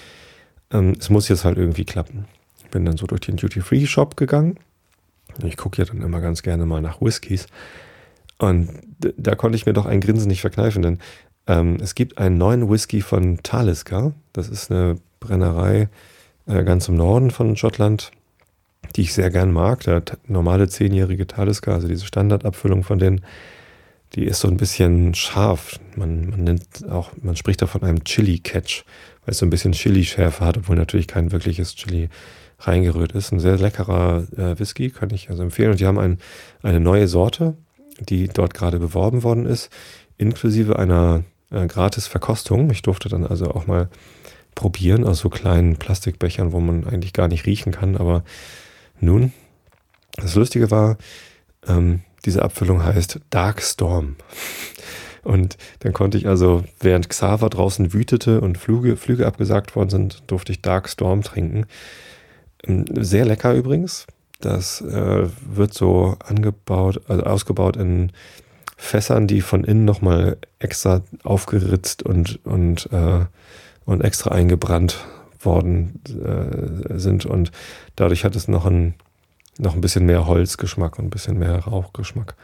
Ähm, 0.71 0.95
es 0.99 1.09
muss 1.09 1.27
jetzt 1.29 1.45
halt 1.45 1.57
irgendwie 1.57 1.85
klappen. 1.85 2.25
Ich 2.63 2.69
bin 2.69 2.85
dann 2.85 2.97
so 2.97 3.07
durch 3.07 3.21
den 3.21 3.37
Duty-Free-Shop 3.37 4.15
gegangen. 4.15 4.57
Ich 5.43 5.57
gucke 5.57 5.81
ja 5.81 5.85
dann 5.85 6.01
immer 6.01 6.21
ganz 6.21 6.43
gerne 6.43 6.65
mal 6.65 6.81
nach 6.81 7.01
Whiskys. 7.01 7.47
Und 8.37 8.69
da 9.17 9.35
konnte 9.35 9.55
ich 9.55 9.65
mir 9.65 9.73
doch 9.73 9.85
ein 9.85 10.01
Grinsen 10.01 10.27
nicht 10.27 10.41
verkneifen, 10.41 10.81
denn 10.81 10.99
ähm, 11.47 11.77
es 11.81 11.95
gibt 11.95 12.17
einen 12.17 12.37
neuen 12.37 12.69
Whisky 12.69 13.01
von 13.01 13.39
Talisker. 13.43 14.13
Das 14.33 14.49
ist 14.49 14.71
eine 14.71 14.97
Brennerei 15.19 15.89
äh, 16.47 16.63
ganz 16.63 16.87
im 16.87 16.95
Norden 16.95 17.31
von 17.31 17.55
Schottland 17.55 18.11
die 18.95 19.01
ich 19.01 19.13
sehr 19.13 19.29
gern 19.29 19.51
mag. 19.51 19.81
Der 19.81 20.03
normale 20.27 20.67
zehnjährige 20.67 21.27
Talisker, 21.27 21.73
also 21.73 21.87
diese 21.87 22.05
Standardabfüllung 22.05 22.83
von 22.83 22.99
denen, 22.99 23.21
die 24.15 24.23
ist 24.23 24.39
so 24.39 24.47
ein 24.47 24.57
bisschen 24.57 25.13
scharf. 25.13 25.79
Man, 25.95 26.31
man 26.31 26.43
nennt 26.43 26.89
auch, 26.89 27.11
man 27.21 27.35
spricht 27.35 27.61
da 27.61 27.67
von 27.67 27.83
einem 27.83 28.03
Chili-Catch, 28.03 28.83
weil 29.25 29.31
es 29.31 29.37
so 29.37 29.45
ein 29.45 29.51
bisschen 29.51 29.73
Chili-Schärfe 29.73 30.43
hat, 30.43 30.57
obwohl 30.57 30.75
natürlich 30.75 31.07
kein 31.07 31.31
wirkliches 31.31 31.75
Chili 31.75 32.09
reingerührt 32.59 33.11
ist. 33.11 33.31
Ein 33.31 33.39
sehr 33.39 33.57
leckerer 33.57 34.25
äh, 34.35 34.57
Whisky, 34.59 34.89
kann 34.89 35.11
ich 35.11 35.29
also 35.29 35.43
empfehlen. 35.43 35.71
Und 35.71 35.79
die 35.79 35.85
haben 35.85 35.99
ein, 35.99 36.17
eine 36.63 36.79
neue 36.79 37.07
Sorte, 37.07 37.55
die 37.99 38.27
dort 38.27 38.53
gerade 38.53 38.79
beworben 38.79 39.23
worden 39.23 39.45
ist, 39.45 39.69
inklusive 40.17 40.79
einer 40.79 41.23
äh, 41.51 41.67
gratis 41.67 42.07
Verkostung. 42.07 42.71
Ich 42.71 42.81
durfte 42.81 43.09
dann 43.09 43.25
also 43.25 43.51
auch 43.51 43.67
mal 43.67 43.89
probieren 44.59 45.05
aus 45.05 45.19
so 45.19 45.29
kleinen 45.29 45.77
Plastikbechern, 45.77 46.51
wo 46.51 46.59
man 46.59 46.85
eigentlich 46.85 47.13
gar 47.13 47.29
nicht 47.29 47.45
riechen 47.45 47.71
kann, 47.71 47.95
aber 47.95 48.25
nun, 48.99 49.31
das 50.17 50.35
Lustige 50.35 50.69
war, 50.69 50.97
ähm, 51.65 52.01
diese 52.25 52.43
Abfüllung 52.43 52.83
heißt 52.83 53.21
Dark 53.29 53.61
Storm. 53.61 54.17
Und 55.23 55.57
dann 55.79 55.93
konnte 55.93 56.17
ich 56.17 56.27
also, 56.27 56.65
während 56.81 57.09
Xaver 57.09 57.49
draußen 57.49 57.93
wütete 57.93 58.39
und 58.41 58.57
Flüge, 58.57 58.95
Flüge 58.95 59.27
abgesagt 59.27 59.75
worden 59.75 59.89
sind, 59.89 60.23
durfte 60.27 60.53
ich 60.53 60.61
Dark 60.61 60.89
Storm 60.89 61.23
trinken. 61.23 61.65
Ähm, 62.65 62.85
sehr 62.95 63.25
lecker 63.25 63.53
übrigens. 63.53 64.07
Das 64.41 64.81
äh, 64.81 65.29
wird 65.45 65.73
so 65.73 66.17
angebaut, 66.25 67.01
also 67.07 67.23
ausgebaut 67.23 67.77
in 67.77 68.11
Fässern, 68.75 69.27
die 69.27 69.41
von 69.41 69.63
innen 69.63 69.85
nochmal 69.85 70.37
extra 70.57 71.01
aufgeritzt 71.23 72.03
und, 72.03 72.39
und, 72.45 72.91
äh, 72.91 73.25
und 73.89 74.01
extra 74.01 74.31
eingebrannt 74.31 74.99
worden 75.41 76.01
äh, 76.07 76.99
sind 76.99 77.25
und 77.25 77.51
dadurch 77.95 78.23
hat 78.23 78.35
es 78.35 78.47
noch 78.47 78.65
ein, 78.65 78.93
noch 79.57 79.73
ein 79.73 79.81
bisschen 79.81 80.05
mehr 80.05 80.27
Holzgeschmack 80.27 80.99
und 80.99 81.05
ein 81.05 81.09
bisschen 81.09 81.39
mehr 81.39 81.59
Rauchgeschmack. 81.59 82.35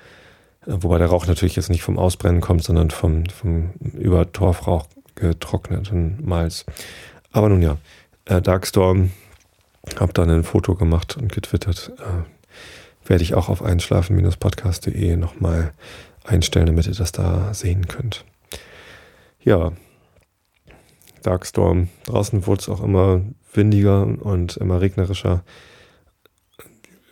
Äh, 0.66 0.78
wobei 0.80 0.98
der 0.98 1.08
Rauch 1.08 1.28
natürlich 1.28 1.56
jetzt 1.56 1.70
nicht 1.70 1.84
vom 1.84 2.00
Ausbrennen 2.00 2.42
kommt, 2.42 2.64
sondern 2.64 2.90
vom, 2.90 3.26
vom 3.28 3.72
über 3.94 4.32
Torfrauch 4.32 4.88
getrockneten 5.14 6.18
Malz. 6.24 6.66
Aber 7.32 7.50
nun 7.50 7.62
ja, 7.62 7.78
äh, 8.26 8.42
Darkstorm, 8.42 9.12
habe 10.00 10.14
dann 10.14 10.32
ein 10.32 10.44
Foto 10.44 10.74
gemacht 10.74 11.16
und 11.16 11.32
getwittert. 11.32 11.92
Äh, 12.00 13.08
werde 13.08 13.24
ich 13.24 13.36
auch 13.36 13.50
auf 13.50 13.62
einschlafen-podcast.de 13.62 15.16
nochmal 15.16 15.74
einstellen, 16.24 16.66
damit 16.66 16.88
ihr 16.88 16.96
das 16.96 17.12
da 17.12 17.54
sehen 17.54 17.88
könnt. 17.88 18.26
Ja, 19.44 19.74
Darkstorm. 21.26 21.90
Draußen 22.06 22.46
wurde 22.48 22.62
es 22.62 22.70
auch 22.70 22.84
immer 22.84 23.22
windiger 23.54 24.04
und 24.04 24.58
immer 24.58 24.82
regnerischer. 24.82 25.44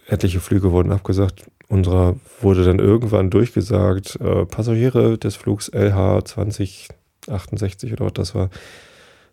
Etliche 0.08 0.40
Flüge 0.40 0.72
wurden 0.72 0.92
abgesagt. 0.92 1.46
Unserer 1.70 2.16
wurde 2.42 2.64
dann 2.66 2.80
irgendwann 2.80 3.30
durchgesagt, 3.30 4.20
äh, 4.22 4.46
Passagiere 4.46 5.18
des 5.18 5.36
Flugs 5.36 5.70
LH 5.70 6.26
2068 6.26 7.94
oder 7.94 8.06
was 8.06 8.14
das 8.14 8.36
war, 8.36 8.50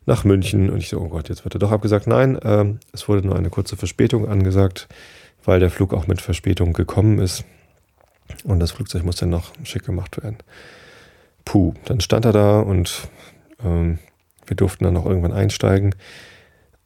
nach 0.07 0.25
München. 0.25 0.71
Und 0.71 0.79
ich 0.79 0.89
so, 0.89 1.01
oh 1.01 1.09
Gott, 1.09 1.29
jetzt 1.29 1.45
wird 1.45 1.57
er 1.57 1.59
doch 1.59 1.73
abgesagt. 1.73 2.07
Nein, 2.07 2.37
äh, 2.37 2.65
es 2.93 3.09
wurde 3.09 3.27
nur 3.27 3.37
eine 3.37 3.51
kurze 3.51 3.77
Verspätung 3.77 4.29
angesagt, 4.29 4.89
weil 5.45 5.61
der 5.61 5.71
Flug 5.71 5.93
auch 5.93 6.07
mit 6.07 6.21
Verspätung 6.21 6.73
gekommen 6.73 7.19
ist. 7.19 7.45
Und 8.45 8.61
das 8.61 8.71
Flugzeug 8.71 9.05
muss 9.05 9.17
dann 9.17 9.31
noch 9.31 9.53
schick 9.65 9.85
gemacht 9.85 10.23
werden. 10.23 10.39
Puh, 11.45 11.75
dann 11.85 12.01
stand 12.01 12.25
er 12.25 12.33
da 12.33 12.61
und 12.61 13.09
ähm, 13.65 13.99
wir 14.51 14.57
durften 14.57 14.85
dann 14.85 14.97
auch 14.97 15.07
irgendwann 15.07 15.33
einsteigen. 15.33 15.95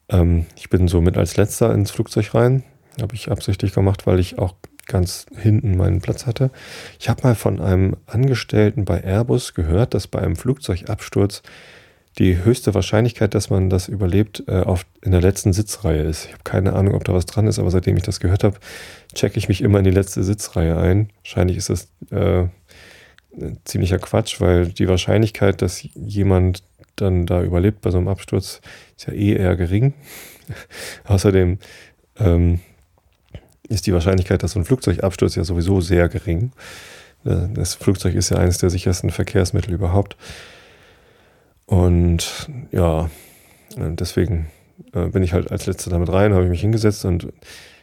Ähm, 0.07 0.45
ich 0.55 0.69
bin 0.69 0.87
so 0.87 1.01
mit 1.01 1.17
als 1.17 1.35
letzter 1.35 1.73
ins 1.73 1.91
Flugzeug 1.91 2.33
rein. 2.33 2.63
Habe 3.01 3.15
ich 3.15 3.29
absichtlich 3.29 3.73
gemacht, 3.73 4.07
weil 4.07 4.19
ich 4.19 4.39
auch 4.39 4.53
ganz 4.87 5.25
hinten 5.35 5.75
meinen 5.75 5.99
Platz 5.99 6.27
hatte. 6.27 6.51
Ich 6.99 7.09
habe 7.09 7.23
mal 7.23 7.35
von 7.35 7.59
einem 7.59 7.97
Angestellten 8.05 8.85
bei 8.85 9.03
Airbus 9.03 9.55
gehört, 9.55 9.95
dass 9.95 10.07
bei 10.07 10.19
einem 10.19 10.35
Flugzeugabsturz 10.35 11.41
die 12.19 12.43
höchste 12.43 12.73
Wahrscheinlichkeit, 12.73 13.33
dass 13.33 13.49
man 13.49 13.69
das 13.69 13.89
überlebt, 13.89 14.43
äh, 14.47 14.61
auf, 14.61 14.85
in 15.01 15.11
der 15.11 15.21
letzten 15.21 15.51
Sitzreihe 15.51 16.03
ist. 16.03 16.25
Ich 16.25 16.33
habe 16.33 16.43
keine 16.43 16.73
Ahnung, 16.73 16.93
ob 16.93 17.03
da 17.03 17.13
was 17.13 17.25
dran 17.25 17.47
ist, 17.47 17.59
aber 17.59 17.71
seitdem 17.71 17.97
ich 17.97 18.03
das 18.03 18.19
gehört 18.19 18.43
habe, 18.43 18.57
checke 19.13 19.37
ich 19.37 19.49
mich 19.49 19.61
immer 19.61 19.79
in 19.79 19.85
die 19.85 19.91
letzte 19.91 20.23
Sitzreihe 20.23 20.77
ein. 20.77 21.09
Wahrscheinlich 21.23 21.57
ist 21.57 21.69
das 21.69 21.89
äh, 22.11 22.47
ziemlicher 23.65 23.99
Quatsch, 23.99 24.39
weil 24.39 24.67
die 24.67 24.87
Wahrscheinlichkeit, 24.87 25.61
dass 25.61 25.85
jemand 25.93 26.63
dann 26.95 27.25
da 27.25 27.43
überlebt 27.43 27.81
bei 27.81 27.91
so 27.91 27.97
einem 27.97 28.07
Absturz, 28.07 28.61
ist 28.97 29.07
ja 29.07 29.13
eh 29.13 29.33
eher 29.33 29.55
gering. 29.55 29.93
Außerdem 31.05 31.59
ähm, 32.19 32.59
ist 33.67 33.87
die 33.87 33.93
Wahrscheinlichkeit, 33.93 34.43
dass 34.43 34.51
so 34.51 34.59
ein 34.59 34.65
Flugzeug 34.65 35.03
abstürzt, 35.03 35.35
ja 35.35 35.43
sowieso 35.43 35.81
sehr 35.81 36.09
gering. 36.09 36.51
Äh, 37.25 37.47
das 37.53 37.75
Flugzeug 37.75 38.15
ist 38.15 38.29
ja 38.29 38.37
eines 38.37 38.57
der 38.57 38.69
sichersten 38.69 39.09
Verkehrsmittel 39.09 39.73
überhaupt. 39.73 40.15
Und 41.65 42.49
ja, 42.71 43.09
deswegen 43.75 44.47
äh, 44.93 45.07
bin 45.07 45.23
ich 45.23 45.33
halt 45.33 45.51
als 45.51 45.65
letzter 45.65 45.89
damit 45.89 46.11
rein, 46.11 46.33
habe 46.33 46.43
ich 46.43 46.49
mich 46.49 46.61
hingesetzt 46.61 47.05
und 47.05 47.31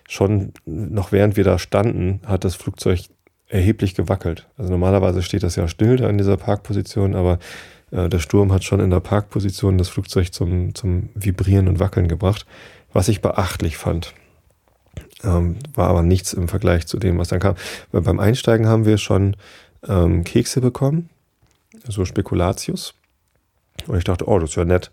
schon 0.08 0.52
noch 0.64 1.10
während 1.12 1.36
wir 1.36 1.44
da 1.44 1.58
standen, 1.58 2.20
hat 2.26 2.44
das 2.44 2.54
Flugzeug 2.54 3.00
erheblich 3.48 3.94
gewackelt. 3.94 4.48
Also 4.56 4.70
normalerweise 4.70 5.22
steht 5.22 5.42
das 5.42 5.56
ja 5.56 5.68
still 5.68 5.96
da 5.96 6.08
in 6.08 6.18
dieser 6.18 6.36
Parkposition, 6.36 7.14
aber 7.14 7.34
äh, 7.34 7.38
der 7.92 8.18
Sturm 8.18 8.52
hat 8.52 8.64
schon 8.64 8.80
in 8.80 8.90
der 8.90 9.00
Parkposition 9.00 9.76
das 9.76 9.90
Flugzeug 9.90 10.32
zum, 10.32 10.74
zum 10.74 11.10
Vibrieren 11.14 11.68
und 11.68 11.78
Wackeln 11.78 12.08
gebracht, 12.08 12.46
was 12.92 13.08
ich 13.08 13.20
beachtlich 13.20 13.76
fand. 13.76 14.14
Ähm, 15.24 15.56
war 15.74 15.88
aber 15.88 16.02
nichts 16.02 16.32
im 16.32 16.48
Vergleich 16.48 16.86
zu 16.86 16.98
dem, 16.98 17.18
was 17.18 17.28
dann 17.28 17.40
kam. 17.40 17.56
Weil 17.90 18.00
beim 18.02 18.18
Einsteigen 18.18 18.66
haben 18.66 18.86
wir 18.86 18.98
schon 18.98 19.36
ähm, 19.86 20.24
Kekse 20.24 20.60
bekommen, 20.60 21.10
so 21.86 22.04
Spekulatius. 22.04 22.94
Und 23.86 23.96
ich 23.98 24.04
dachte, 24.04 24.28
oh, 24.28 24.38
das 24.38 24.50
ist 24.50 24.56
ja 24.56 24.64
nett. 24.64 24.90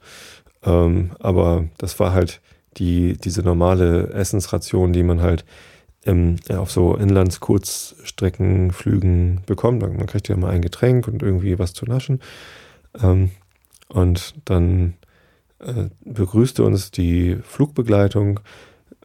Ähm, 0.64 1.12
aber 1.20 1.66
das 1.78 2.00
war 2.00 2.14
halt 2.14 2.42
die, 2.78 3.18
diese 3.18 3.42
normale 3.42 4.14
Essensration, 4.14 4.94
die 4.94 5.04
man 5.04 5.22
halt 5.22 5.44
ähm, 6.06 6.38
auf 6.50 6.72
so 6.72 6.96
Inlands-Kurzstreckenflügen 6.96 9.42
bekommt. 9.46 9.82
Man 9.82 10.08
kriegt 10.08 10.30
ja 10.30 10.38
mal 10.38 10.52
ein 10.52 10.62
Getränk 10.62 11.08
und 11.08 11.24
irgendwie 11.24 11.60
was 11.60 11.74
zu 11.74 11.86
naschen. 11.86 12.22
Ähm, 13.02 13.32
und 13.88 14.36
dann 14.46 14.96
äh, 15.60 15.90
begrüßte 16.06 16.64
uns 16.64 16.92
die 16.92 17.38
Flugbegleitung 17.44 18.40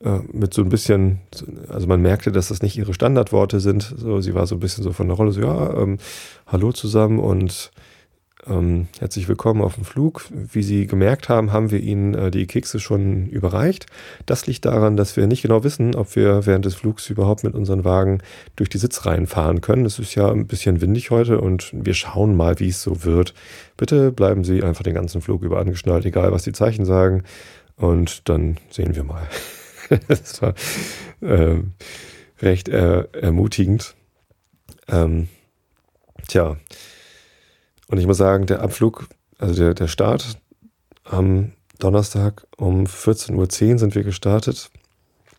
äh, 0.02 0.18
mit 0.32 0.54
so 0.54 0.62
ein 0.62 0.68
bisschen, 0.68 1.20
also 1.68 1.86
man 1.86 2.02
merkte, 2.02 2.30
dass 2.32 2.48
das 2.48 2.62
nicht 2.62 2.76
ihre 2.76 2.94
Standardworte 2.94 3.60
sind. 3.60 3.94
So, 3.96 4.20
sie 4.20 4.34
war 4.34 4.46
so 4.46 4.56
ein 4.56 4.60
bisschen 4.60 4.84
so 4.84 4.92
von 4.92 5.08
der 5.08 5.16
Rolle, 5.16 5.32
so 5.32 5.40
ja, 5.40 5.74
ähm, 5.78 5.98
hallo 6.46 6.72
zusammen 6.72 7.18
und 7.18 7.70
ähm, 8.46 8.88
herzlich 8.98 9.28
willkommen 9.28 9.62
auf 9.62 9.74
dem 9.74 9.84
Flug. 9.84 10.26
Wie 10.30 10.62
Sie 10.62 10.86
gemerkt 10.86 11.28
haben, 11.28 11.52
haben 11.52 11.70
wir 11.70 11.80
Ihnen 11.80 12.14
äh, 12.14 12.30
die 12.30 12.46
Kekse 12.46 12.80
schon 12.80 13.26
überreicht. 13.26 13.86
Das 14.26 14.46
liegt 14.46 14.64
daran, 14.64 14.96
dass 14.96 15.16
wir 15.16 15.26
nicht 15.26 15.42
genau 15.42 15.64
wissen, 15.64 15.94
ob 15.94 16.16
wir 16.16 16.46
während 16.46 16.64
des 16.64 16.74
Flugs 16.74 17.08
überhaupt 17.10 17.44
mit 17.44 17.54
unseren 17.54 17.84
Wagen 17.84 18.18
durch 18.56 18.68
die 18.68 18.78
Sitzreihen 18.78 19.26
fahren 19.26 19.60
können. 19.60 19.86
Es 19.86 19.98
ist 19.98 20.14
ja 20.14 20.30
ein 20.30 20.46
bisschen 20.46 20.80
windig 20.80 21.10
heute 21.10 21.40
und 21.40 21.70
wir 21.72 21.94
schauen 21.94 22.36
mal, 22.36 22.60
wie 22.60 22.68
es 22.68 22.82
so 22.82 23.04
wird. 23.04 23.34
Bitte 23.76 24.12
bleiben 24.12 24.44
Sie 24.44 24.62
einfach 24.62 24.82
den 24.82 24.94
ganzen 24.94 25.20
Flug 25.20 25.42
über 25.42 25.58
angeschnallt, 25.58 26.04
egal 26.04 26.32
was 26.32 26.44
die 26.44 26.52
Zeichen 26.52 26.84
sagen. 26.84 27.24
Und 27.76 28.28
dann 28.28 28.58
sehen 28.70 28.94
wir 28.94 29.04
mal. 29.04 29.26
das 30.08 30.40
war 30.42 30.54
äh, 31.20 31.58
recht 32.40 32.68
äh, 32.68 33.04
ermutigend. 33.12 33.94
Ähm, 34.88 35.28
tja, 36.28 36.56
und 37.88 37.98
ich 37.98 38.06
muss 38.06 38.16
sagen, 38.16 38.46
der 38.46 38.60
Abflug, 38.60 39.08
also 39.38 39.54
der, 39.54 39.74
der 39.74 39.88
Start 39.88 40.38
am 41.04 41.52
Donnerstag 41.78 42.46
um 42.56 42.84
14.10 42.84 43.72
Uhr 43.72 43.78
sind 43.78 43.94
wir 43.94 44.04
gestartet. 44.04 44.70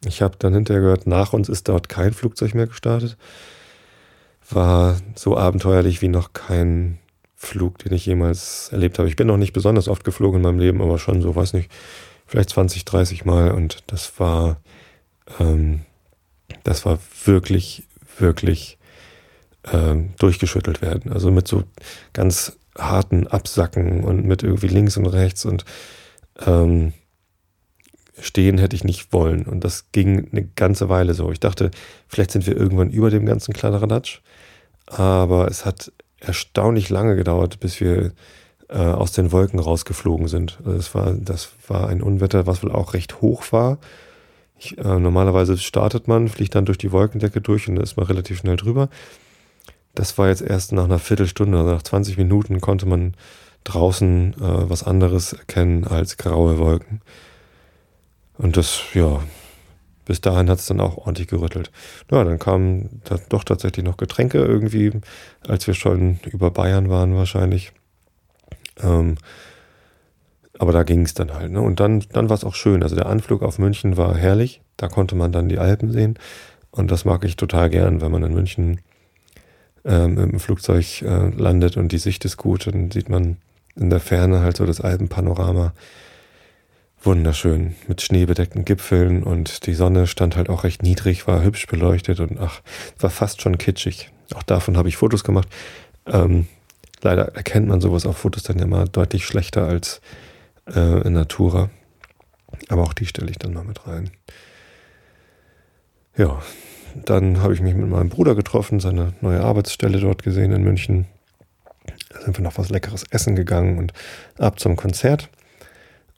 Ich 0.06 0.22
habe 0.22 0.36
dann 0.38 0.54
hinterher 0.54 0.82
gehört, 0.82 1.08
nach 1.08 1.34
uns 1.34 1.50
ist 1.50 1.68
dort 1.68 1.90
kein 1.90 2.14
Flugzeug 2.14 2.54
mehr 2.54 2.68
gestartet. 2.68 3.18
war 4.50 4.98
so 5.16 5.38
abenteuerlich 5.38 6.02
wie 6.02 6.08
noch 6.08 6.34
kein 6.34 7.00
Flug, 7.36 7.80
den 7.80 7.94
ich 7.94 8.06
jemals 8.06 8.70
erlebt 8.72 9.00
habe. 9.00 9.10
Ich 9.10 9.16
bin 9.16 9.28
noch 9.28 9.38
nicht 9.38 9.54
besonders 9.54 9.88
oft 9.88 10.04
geflogen 10.04 10.38
in 10.38 10.44
meinem 10.44 10.60
Leben, 10.60 10.82
aber 10.82 11.00
schon 11.00 11.22
so, 11.22 11.36
weiß 11.36 11.54
nicht, 11.54 11.72
vielleicht 12.28 12.50
20, 12.50 12.86
30 12.86 13.26
Mal. 13.26 13.52
Und 13.52 13.84
das 13.88 14.20
war, 14.20 14.58
ähm, 15.40 15.82
das 16.64 16.86
war 16.86 17.00
wirklich, 17.26 17.84
wirklich 18.20 18.78
ähm, 19.72 20.14
durchgeschüttelt 20.18 20.82
werden. 20.82 21.12
Also 21.12 21.32
mit 21.32 21.48
so 21.48 21.64
ganz 22.14 22.58
harten 22.78 23.28
Absacken 23.28 24.04
und 24.04 24.26
mit 24.26 24.44
irgendwie 24.44 24.68
links 24.68 24.98
und 24.98 25.06
rechts 25.06 25.46
und 25.46 25.66
ähm, 26.46 26.94
stehen 28.20 28.58
hätte 28.58 28.76
ich 28.76 28.84
nicht 28.84 29.14
wollen. 29.14 29.46
Und 29.46 29.64
das 29.64 29.92
ging 29.92 30.30
eine 30.32 30.46
ganze 30.56 30.90
Weile 30.90 31.14
so. 31.14 31.32
Ich 31.32 31.40
dachte, 31.40 31.72
vielleicht 32.08 32.32
sind 32.32 32.48
wir 32.48 32.56
irgendwann 32.56 32.90
über 32.90 33.10
dem 33.10 33.26
ganzen 33.26 33.54
Kladderadatsch. 33.54 34.22
Aber 34.88 35.48
es 35.48 35.66
hat 35.66 35.92
erstaunlich 36.20 36.90
lange 36.90 37.16
gedauert, 37.16 37.60
bis 37.60 37.80
wir 37.82 38.14
äh, 38.70 38.78
aus 38.78 39.12
den 39.12 39.32
Wolken 39.32 39.60
rausgeflogen 39.60 40.28
sind. 40.28 40.60
Also 40.64 40.78
das, 40.78 40.96
war, 40.96 41.14
das 41.14 41.50
war 41.68 41.90
ein 41.90 42.02
Unwetter, 42.02 42.48
was 42.48 42.64
wohl 42.64 42.72
auch 42.72 42.94
recht 42.94 43.22
hoch 43.22 43.52
war. 43.52 43.80
Ich, 44.58 44.78
äh, 44.78 45.00
normalerweise 45.00 45.58
startet 45.58 46.08
man, 46.08 46.30
fliegt 46.30 46.56
dann 46.56 46.66
durch 46.66 46.78
die 46.78 46.92
Wolkendecke 46.92 47.42
durch 47.42 47.68
und 47.68 47.76
dann 47.76 47.84
ist 47.84 47.98
man 47.98 48.06
relativ 48.06 48.40
schnell 48.40 48.56
drüber. 48.56 48.90
Das 49.96 50.18
war 50.18 50.28
jetzt 50.28 50.42
erst 50.42 50.72
nach 50.74 50.84
einer 50.84 51.00
Viertelstunde, 51.00 51.58
also 51.58 51.72
nach 51.72 51.84
20 51.84 52.18
Minuten 52.18 52.62
konnte 52.62 52.86
man 52.86 53.16
draußen 53.64 54.34
äh, 54.34 54.70
was 54.70 54.84
anderes 54.84 55.34
erkennen 55.34 55.86
als 55.86 56.18
graue 56.18 56.58
Wolken. 56.60 57.02
Und 58.38 58.58
das, 58.58 58.82
ja, 58.94 59.22
bis 60.06 60.22
dahin 60.22 60.50
hat 60.50 60.60
es 60.60 60.68
dann 60.68 60.80
auch 60.80 60.98
ordentlich 60.98 61.28
gerüttelt. 61.28 61.72
Ja, 62.12 62.24
dann 62.24 62.40
kamen 62.40 63.02
da 63.06 63.18
doch 63.30 63.44
tatsächlich 63.44 63.84
noch 63.84 63.98
Getränke 63.98 64.38
irgendwie, 64.38 64.92
als 65.48 65.66
wir 65.66 65.74
schon 65.74 66.20
über 66.26 66.52
Bayern 66.52 66.90
waren 66.90 67.16
wahrscheinlich. 67.16 67.72
Ähm, 68.82 69.16
aber 70.58 70.72
da 70.72 70.84
ging 70.84 71.02
es 71.02 71.14
dann 71.14 71.34
halt. 71.34 71.52
Ne? 71.52 71.62
Und 71.62 71.80
dann, 71.80 72.04
dann 72.12 72.30
war 72.30 72.36
es 72.36 72.44
auch 72.44 72.56
schön. 72.56 72.84
Also 72.84 72.96
der 72.96 73.08
Anflug 73.08 73.42
auf 73.42 73.58
München 73.60 73.98
war 73.98 74.16
herrlich. 74.16 74.62
Da 74.78 74.88
konnte 74.88 75.16
man 75.16 75.32
dann 75.32 75.50
die 75.50 75.58
Alpen 75.58 75.92
sehen. 75.92 76.20
Und 76.72 76.92
das 76.92 77.04
mag 77.04 77.24
ich 77.26 77.36
total 77.36 77.70
gern, 77.70 78.02
wenn 78.02 78.12
man 78.12 78.24
in 78.24 78.34
München 78.34 78.82
ähm, 79.86 80.18
im 80.18 80.40
Flugzeug 80.40 81.02
äh, 81.02 81.30
landet 81.30 81.78
und 81.78 81.92
die 81.92 81.98
Sicht 81.98 82.26
ist 82.26 82.38
gut. 82.38 82.68
Dann 82.68 82.92
sieht 82.92 83.10
man 83.10 83.38
in 83.76 83.90
der 83.90 84.00
Ferne 84.00 84.42
halt 84.42 84.58
so 84.58 84.66
das 84.66 84.82
Alpenpanorama 84.82 85.74
wunderschön 87.06 87.76
mit 87.88 88.02
schneebedeckten 88.02 88.66
Gipfeln 88.66 89.24
und 89.24 89.68
die 89.68 89.74
Sonne 89.76 90.08
stand 90.08 90.36
halt 90.36 90.50
auch 90.50 90.64
recht 90.64 90.82
niedrig, 90.82 91.28
war 91.28 91.44
hübsch 91.44 91.68
beleuchtet 91.68 92.20
und 92.20 92.40
ach, 92.40 92.62
war 93.00 93.10
fast 93.10 93.42
schon 93.42 93.58
kitschig. 93.58 94.10
Auch 94.34 94.44
davon 94.44 94.76
habe 94.76 94.90
ich 94.90 94.98
Fotos 94.98 95.24
gemacht. 95.24 95.48
Ähm, 96.08 96.48
leider 97.02 97.36
erkennt 97.36 97.68
man 97.68 97.80
sowas 97.80 98.06
auf 98.06 98.18
Fotos 98.18 98.44
dann 98.44 98.58
ja 98.58 98.66
mal 98.66 98.88
deutlich 98.88 99.26
schlechter 99.26 99.68
als 99.68 100.02
äh, 100.68 101.02
in 101.06 101.14
Natura. 101.14 101.70
Aber 102.70 102.84
auch 102.84 102.94
die 102.94 103.06
stelle 103.06 103.30
ich 103.30 103.38
dann 103.38 103.54
mal 103.54 103.64
mit 103.64 103.86
rein. 103.86 104.10
Ja, 106.18 106.42
dann 107.04 107.42
habe 107.42 107.54
ich 107.54 107.62
mich 107.62 107.76
mit 107.76 107.90
meinem 107.90 108.10
Bruder 108.10 108.36
getroffen, 108.36 108.80
seine 108.80 109.14
neue 109.22 109.42
Arbeitsstelle 109.42 110.00
dort 110.00 110.24
gesehen 110.24 110.52
in 110.52 110.64
München. 110.64 111.06
Da 112.10 112.22
sind 112.22 112.38
wir 112.38 112.44
noch 112.44 112.58
was 112.58 112.70
Leckeres 112.70 113.04
essen 113.10 113.36
gegangen 113.36 113.78
und 113.78 113.94
ab 114.38 114.60
zum 114.60 114.76
Konzert. 114.76 115.30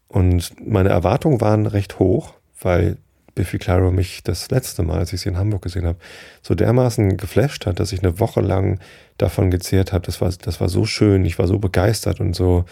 Und 0.07 0.53
meine 0.65 0.89
Erwartungen 0.89 1.41
waren 1.41 1.65
recht 1.65 1.99
hoch, 1.99 2.33
weil 2.61 2.97
Biffy 3.35 3.59
Clyro 3.59 3.91
mich 3.91 4.23
das 4.23 4.49
letzte 4.49 4.83
Mal, 4.83 4.99
als 4.99 5.13
ich 5.13 5.21
sie 5.21 5.29
in 5.29 5.37
Hamburg 5.37 5.61
gesehen 5.61 5.85
habe, 5.85 5.99
so 6.41 6.55
dermaßen 6.55 7.17
geflasht 7.17 7.65
hat, 7.65 7.79
dass 7.79 7.91
ich 7.91 7.99
eine 7.99 8.19
Woche 8.19 8.41
lang 8.41 8.79
davon 9.17 9.51
gezehrt 9.51 9.93
habe. 9.93 10.05
Das 10.05 10.21
war, 10.21 10.31
das 10.31 10.59
war 10.59 10.69
so 10.69 10.85
schön, 10.85 11.25
ich 11.25 11.37
war 11.37 11.47
so 11.47 11.59
begeistert 11.59 12.19
und 12.19 12.35
so, 12.35 12.65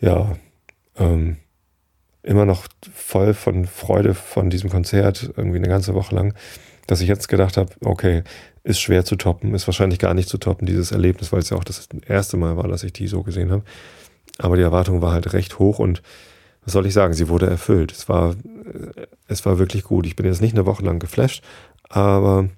ja, 0.00 0.36
ähm, 0.98 1.36
immer 2.22 2.44
noch 2.44 2.66
voll 2.92 3.34
von 3.34 3.66
Freude 3.66 4.14
von 4.14 4.50
diesem 4.50 4.70
Konzert, 4.70 5.32
irgendwie 5.36 5.58
eine 5.58 5.68
ganze 5.68 5.94
Woche 5.94 6.14
lang, 6.14 6.34
dass 6.86 7.00
ich 7.00 7.08
jetzt 7.08 7.28
gedacht 7.28 7.56
habe, 7.56 7.70
okay, 7.84 8.22
ist 8.64 8.80
schwer 8.80 9.04
zu 9.04 9.16
toppen, 9.16 9.54
ist 9.54 9.68
wahrscheinlich 9.68 9.98
gar 9.98 10.14
nicht 10.14 10.28
zu 10.28 10.38
toppen, 10.38 10.66
dieses 10.66 10.92
Erlebnis, 10.92 11.32
weil 11.32 11.40
es 11.40 11.50
ja 11.50 11.56
auch 11.56 11.64
das 11.64 11.88
erste 12.06 12.36
Mal 12.36 12.56
war, 12.56 12.68
dass 12.68 12.82
ich 12.82 12.92
die 12.92 13.06
so 13.06 13.22
gesehen 13.22 13.50
habe. 13.50 13.62
Aber 14.38 14.56
die 14.56 14.62
Erwartung 14.62 15.02
war 15.02 15.12
halt 15.12 15.32
recht 15.32 15.58
hoch 15.58 15.78
und 15.78 16.02
was 16.64 16.72
soll 16.72 16.86
ich 16.86 16.94
sagen, 16.94 17.14
sie 17.14 17.28
wurde 17.28 17.46
erfüllt. 17.46 17.92
Es 17.92 18.08
war, 18.08 18.34
es 19.28 19.46
war 19.46 19.58
wirklich 19.58 19.84
gut. 19.84 20.04
Ich 20.04 20.16
bin 20.16 20.26
jetzt 20.26 20.42
nicht 20.42 20.54
eine 20.54 20.66
Woche 20.66 20.84
lang 20.84 20.98
geflasht, 20.98 21.44
aber 21.88 22.48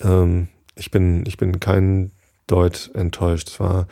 ähm, 0.00 0.48
ich, 0.76 0.92
bin, 0.92 1.24
ich 1.26 1.36
bin 1.36 1.58
kein 1.58 2.12
Deut 2.46 2.90
enttäuscht. 2.94 3.48
Es 3.48 3.60
war 3.60 3.88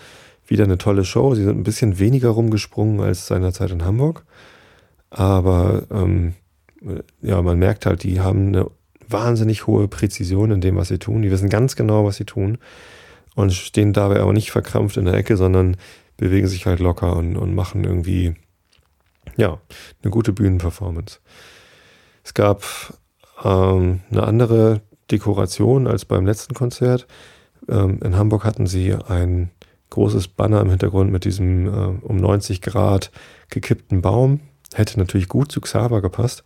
wieder 0.46 0.64
eine 0.64 0.78
tolle 0.78 1.04
Show. 1.04 1.35
Sie 1.35 1.42
sind 1.42 1.59
ein 1.59 1.64
bisschen 1.64 1.98
weniger 1.98 2.30
rumgesprungen 2.30 3.00
als 3.00 3.26
seinerzeit 3.26 3.72
in 3.72 3.85
Hamburg. 3.85 4.24
Aber 5.11 5.82
ähm, 5.90 6.35
ja, 7.20 7.42
man 7.42 7.59
merkt 7.59 7.87
halt, 7.87 8.04
die 8.04 8.20
haben 8.20 8.48
eine 8.48 8.70
wahnsinnig 9.08 9.66
hohe 9.66 9.88
Präzision 9.88 10.50
in 10.50 10.60
dem, 10.60 10.76
was 10.76 10.88
sie 10.88 10.98
tun. 10.98 11.22
Die 11.22 11.30
wissen 11.30 11.48
ganz 11.48 11.76
genau, 11.76 12.04
was 12.04 12.16
sie 12.16 12.24
tun. 12.24 12.58
Und 13.34 13.52
stehen 13.52 13.92
dabei 13.92 14.20
aber 14.20 14.32
nicht 14.32 14.50
verkrampft 14.50 14.96
in 14.96 15.04
der 15.04 15.14
Ecke, 15.14 15.36
sondern 15.36 15.76
bewegen 16.16 16.46
sich 16.46 16.66
halt 16.66 16.80
locker 16.80 17.16
und, 17.16 17.36
und 17.36 17.54
machen 17.54 17.84
irgendwie 17.84 18.34
ja, 19.36 19.60
eine 20.02 20.10
gute 20.10 20.32
Bühnenperformance. 20.32 21.20
Es 22.24 22.34
gab 22.34 22.64
ähm, 23.44 24.00
eine 24.10 24.22
andere 24.22 24.80
Dekoration 25.10 25.86
als 25.86 26.04
beim 26.04 26.26
letzten 26.26 26.54
Konzert. 26.54 27.06
Ähm, 27.68 28.00
in 28.02 28.16
Hamburg 28.16 28.44
hatten 28.44 28.66
sie 28.66 28.94
ein 28.94 29.50
großes 29.90 30.28
Banner 30.28 30.60
im 30.60 30.70
Hintergrund 30.70 31.12
mit 31.12 31.24
diesem 31.24 31.66
äh, 31.66 32.04
um 32.04 32.16
90 32.16 32.60
Grad 32.60 33.10
gekippten 33.50 34.02
Baum. 34.02 34.40
Hätte 34.74 34.98
natürlich 34.98 35.28
gut 35.28 35.52
zu 35.52 35.60
Xaver 35.60 36.02
gepasst, 36.02 36.44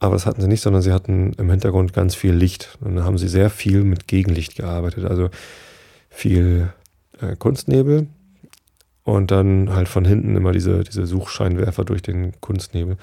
aber 0.00 0.14
das 0.14 0.24
hatten 0.24 0.40
sie 0.40 0.48
nicht, 0.48 0.62
sondern 0.62 0.80
sie 0.82 0.92
hatten 0.92 1.34
im 1.34 1.50
Hintergrund 1.50 1.92
ganz 1.92 2.14
viel 2.14 2.32
Licht. 2.32 2.78
Und 2.80 2.96
dann 2.96 3.04
haben 3.04 3.18
sie 3.18 3.28
sehr 3.28 3.50
viel 3.50 3.84
mit 3.84 4.08
Gegenlicht 4.08 4.56
gearbeitet, 4.56 5.04
also 5.04 5.28
viel 6.08 6.72
äh, 7.20 7.36
Kunstnebel, 7.36 8.08
und 9.04 9.30
dann 9.30 9.72
halt 9.72 9.88
von 9.88 10.04
hinten 10.04 10.36
immer 10.36 10.52
diese, 10.52 10.84
diese 10.84 11.06
Suchscheinwerfer 11.06 11.84
durch 11.84 12.00
den 12.00 12.40
Kunstnebel. 12.40 12.96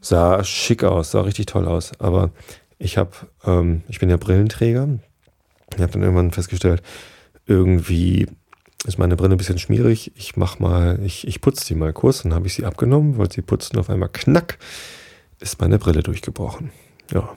Sah 0.00 0.42
schick 0.42 0.82
aus, 0.84 1.12
sah 1.12 1.20
richtig 1.20 1.46
toll 1.46 1.66
aus. 1.66 1.92
Aber 2.00 2.30
ich 2.78 2.98
habe, 2.98 3.10
ähm, 3.44 3.82
ich 3.88 4.00
bin 4.00 4.10
ja 4.10 4.16
Brillenträger. 4.16 4.88
Ich 5.74 5.80
habe 5.80 5.92
dann 5.92 6.02
irgendwann 6.02 6.32
festgestellt, 6.32 6.82
irgendwie 7.46 8.26
ist 8.86 8.98
meine 8.98 9.16
Brille 9.16 9.34
ein 9.34 9.38
bisschen 9.38 9.58
schmierig. 9.58 10.12
Ich 10.16 10.36
mach 10.36 10.58
mal, 10.58 10.98
ich, 11.04 11.26
ich 11.28 11.40
putze 11.40 11.64
die 11.66 11.74
mal 11.74 11.92
kurz. 11.92 12.22
Dann 12.22 12.34
habe 12.34 12.46
ich 12.46 12.54
sie 12.54 12.64
abgenommen, 12.64 13.18
wollte 13.18 13.34
sie 13.34 13.42
putzen. 13.42 13.78
Auf 13.78 13.90
einmal 13.90 14.08
knack 14.08 14.58
ist 15.40 15.60
meine 15.60 15.78
Brille 15.78 16.02
durchgebrochen. 16.02 16.70
Ja, 17.12 17.36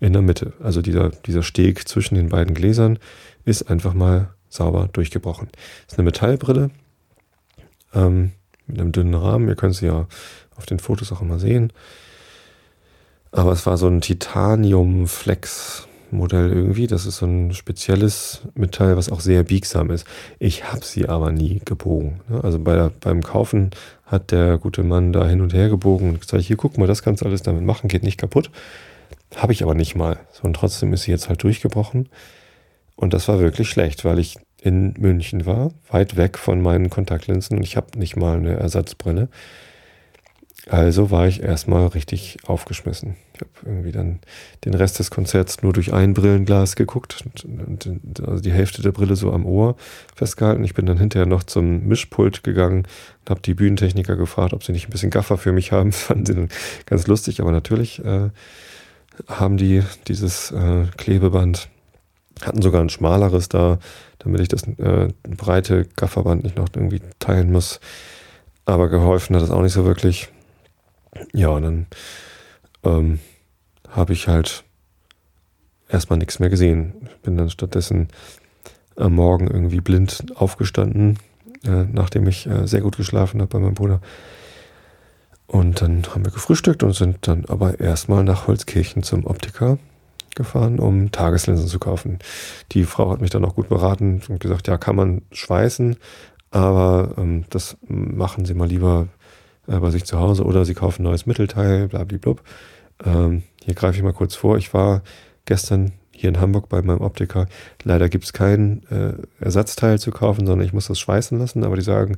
in 0.00 0.12
der 0.12 0.22
Mitte. 0.22 0.52
Also 0.60 0.82
dieser, 0.82 1.10
dieser 1.10 1.42
Steg 1.42 1.88
zwischen 1.88 2.14
den 2.14 2.28
beiden 2.28 2.54
Gläsern 2.54 2.98
ist 3.44 3.70
einfach 3.70 3.94
mal 3.94 4.34
sauber 4.48 4.88
durchgebrochen. 4.92 5.48
Ist 5.88 5.98
eine 5.98 6.04
Metallbrille, 6.04 6.70
ähm, 7.94 8.32
mit 8.66 8.80
einem 8.80 8.92
dünnen 8.92 9.14
Rahmen. 9.14 9.48
Ihr 9.48 9.56
könnt 9.56 9.74
sie 9.74 9.86
ja 9.86 10.06
auf 10.56 10.66
den 10.66 10.78
Fotos 10.78 11.10
auch 11.12 11.22
immer 11.22 11.38
sehen. 11.38 11.72
Aber 13.32 13.52
es 13.52 13.66
war 13.66 13.76
so 13.76 13.88
ein 13.88 14.00
Titanium-Flex-Modell 14.00 16.52
irgendwie. 16.52 16.86
Das 16.86 17.04
ist 17.04 17.16
so 17.16 17.26
ein 17.26 17.52
spezielles 17.52 18.42
Metall, 18.54 18.96
was 18.96 19.10
auch 19.10 19.20
sehr 19.20 19.42
biegsam 19.42 19.90
ist. 19.90 20.06
Ich 20.38 20.72
habe 20.72 20.84
sie 20.84 21.08
aber 21.08 21.32
nie 21.32 21.60
gebogen. 21.64 22.20
Ne? 22.28 22.44
Also 22.44 22.60
bei 22.60 22.90
beim 23.00 23.22
Kaufen 23.22 23.70
hat 24.06 24.30
der 24.30 24.58
gute 24.58 24.82
Mann 24.82 25.12
da 25.12 25.26
hin 25.26 25.40
und 25.40 25.54
her 25.54 25.68
gebogen 25.68 26.10
und 26.10 26.20
gesagt, 26.20 26.42
hier 26.42 26.56
guck 26.56 26.78
mal, 26.78 26.86
das 26.86 27.02
kannst 27.02 27.22
du 27.22 27.26
alles 27.26 27.42
damit 27.42 27.64
machen, 27.64 27.88
geht 27.88 28.02
nicht 28.02 28.18
kaputt. 28.18 28.50
Habe 29.36 29.52
ich 29.52 29.62
aber 29.62 29.74
nicht 29.74 29.94
mal. 29.94 30.18
So, 30.32 30.44
und 30.44 30.54
trotzdem 30.54 30.92
ist 30.92 31.02
sie 31.02 31.10
jetzt 31.10 31.28
halt 31.28 31.42
durchgebrochen. 31.42 32.08
Und 32.96 33.14
das 33.14 33.28
war 33.28 33.40
wirklich 33.40 33.68
schlecht, 33.68 34.04
weil 34.04 34.18
ich 34.18 34.36
in 34.62 34.94
München 34.98 35.46
war, 35.46 35.72
weit 35.90 36.16
weg 36.16 36.38
von 36.38 36.60
meinen 36.60 36.88
Kontaktlinsen 36.88 37.58
und 37.58 37.64
ich 37.64 37.76
habe 37.76 37.98
nicht 37.98 38.16
mal 38.16 38.38
eine 38.38 38.54
Ersatzbrille. 38.54 39.28
Also 40.70 41.10
war 41.10 41.28
ich 41.28 41.42
erstmal 41.42 41.86
richtig 41.88 42.38
aufgeschmissen. 42.46 43.16
Ich 43.34 43.40
habe 43.40 43.50
irgendwie 43.66 43.92
dann 43.92 44.20
den 44.64 44.72
Rest 44.72 44.98
des 44.98 45.10
Konzerts 45.10 45.62
nur 45.62 45.74
durch 45.74 45.92
ein 45.92 46.14
Brillenglas 46.14 46.74
geguckt 46.74 47.22
und, 47.44 47.44
und 47.44 48.26
also 48.26 48.42
die 48.42 48.52
Hälfte 48.52 48.80
der 48.80 48.92
Brille 48.92 49.14
so 49.14 49.30
am 49.32 49.44
Ohr 49.44 49.76
festgehalten. 50.14 50.64
Ich 50.64 50.72
bin 50.72 50.86
dann 50.86 50.96
hinterher 50.96 51.26
noch 51.26 51.42
zum 51.42 51.86
Mischpult 51.86 52.44
gegangen 52.44 52.86
und 53.20 53.30
habe 53.30 53.42
die 53.42 53.52
Bühnentechniker 53.52 54.16
gefragt, 54.16 54.54
ob 54.54 54.64
sie 54.64 54.72
nicht 54.72 54.88
ein 54.88 54.90
bisschen 54.90 55.10
Gaffer 55.10 55.36
für 55.36 55.52
mich 55.52 55.70
haben. 55.70 55.92
Fanden 55.92 56.24
sie 56.24 56.34
dann 56.34 56.48
ganz 56.86 57.06
lustig, 57.06 57.40
aber 57.40 57.52
natürlich 57.52 58.02
äh, 58.02 58.30
haben 59.28 59.58
die 59.58 59.82
dieses 60.08 60.50
äh, 60.50 60.86
Klebeband, 60.96 61.68
hatten 62.42 62.62
sogar 62.62 62.80
ein 62.80 62.88
schmaleres 62.88 63.50
da, 63.50 63.78
damit 64.18 64.40
ich 64.40 64.48
das 64.48 64.62
äh, 64.62 65.08
breite 65.28 65.86
Gafferband 65.96 66.42
nicht 66.42 66.56
noch 66.56 66.68
irgendwie 66.74 67.02
teilen 67.18 67.52
muss. 67.52 67.80
Aber 68.64 68.88
geholfen 68.88 69.36
hat 69.36 69.42
das 69.42 69.50
auch 69.50 69.60
nicht 69.60 69.74
so 69.74 69.84
wirklich. 69.84 70.30
Ja, 71.32 71.48
und 71.48 71.62
dann 71.62 71.86
ähm, 72.84 73.20
habe 73.88 74.12
ich 74.12 74.28
halt 74.28 74.64
erstmal 75.88 76.18
nichts 76.18 76.38
mehr 76.38 76.50
gesehen. 76.50 77.08
Bin 77.22 77.36
dann 77.36 77.50
stattdessen 77.50 78.08
am 78.96 79.14
Morgen 79.14 79.48
irgendwie 79.48 79.80
blind 79.80 80.24
aufgestanden, 80.34 81.18
äh, 81.64 81.84
nachdem 81.90 82.26
ich 82.28 82.46
äh, 82.46 82.66
sehr 82.66 82.80
gut 82.80 82.96
geschlafen 82.96 83.40
habe 83.40 83.50
bei 83.50 83.58
meinem 83.58 83.74
Bruder. 83.74 84.00
Und 85.46 85.82
dann 85.82 86.02
haben 86.06 86.24
wir 86.24 86.32
gefrühstückt 86.32 86.82
und 86.82 86.94
sind 86.94 87.26
dann 87.26 87.44
aber 87.46 87.78
erstmal 87.80 88.24
nach 88.24 88.46
Holzkirchen 88.46 89.02
zum 89.02 89.26
Optiker 89.26 89.78
gefahren, 90.34 90.80
um 90.80 91.12
Tageslinsen 91.12 91.68
zu 91.68 91.78
kaufen. 91.78 92.18
Die 92.72 92.84
Frau 92.84 93.10
hat 93.10 93.20
mich 93.20 93.30
dann 93.30 93.44
auch 93.44 93.54
gut 93.54 93.68
beraten 93.68 94.20
und 94.28 94.40
gesagt, 94.40 94.66
ja, 94.68 94.78
kann 94.78 94.96
man 94.96 95.22
schweißen, 95.32 95.96
aber 96.50 97.14
ähm, 97.18 97.44
das 97.50 97.76
machen 97.86 98.44
Sie 98.44 98.54
mal 98.54 98.68
lieber 98.68 99.08
äh, 99.66 99.78
bei 99.78 99.90
sich 99.90 100.04
zu 100.04 100.18
Hause 100.18 100.44
oder 100.44 100.64
Sie 100.64 100.74
kaufen 100.74 101.02
neues 101.02 101.26
Mittelteil, 101.26 101.88
blablablub. 101.88 102.42
Ähm, 103.04 103.42
hier 103.64 103.74
greife 103.74 103.96
ich 103.96 104.02
mal 104.02 104.12
kurz 104.12 104.34
vor. 104.34 104.56
Ich 104.56 104.74
war 104.74 105.02
gestern 105.46 105.92
hier 106.10 106.28
in 106.28 106.40
Hamburg 106.40 106.68
bei 106.68 106.80
meinem 106.82 107.00
Optiker. 107.00 107.46
Leider 107.82 108.08
gibt 108.08 108.24
es 108.24 108.32
kein 108.32 108.82
äh, 108.90 109.14
Ersatzteil 109.44 109.98
zu 109.98 110.10
kaufen, 110.10 110.46
sondern 110.46 110.66
ich 110.66 110.72
muss 110.72 110.86
das 110.86 110.98
schweißen 110.98 111.38
lassen. 111.38 111.64
Aber 111.64 111.76
die 111.76 111.82
sagen, 111.82 112.16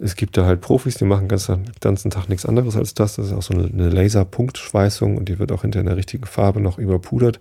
es 0.00 0.14
gibt 0.14 0.36
da 0.36 0.44
halt 0.44 0.60
Profis, 0.60 0.94
die 0.94 1.04
machen 1.04 1.28
den 1.28 1.64
ganzen 1.80 2.10
Tag 2.10 2.28
nichts 2.28 2.46
anderes 2.46 2.76
als 2.76 2.94
das. 2.94 3.16
Das 3.16 3.26
ist 3.26 3.32
auch 3.32 3.42
so 3.42 3.54
eine 3.54 3.88
Laserpunktschweißung 3.88 5.16
und 5.16 5.28
die 5.28 5.38
wird 5.38 5.50
auch 5.50 5.62
hinter 5.62 5.80
in 5.80 5.86
der 5.86 5.96
richtigen 5.96 6.24
Farbe 6.24 6.60
noch 6.60 6.78
überpudert. 6.78 7.40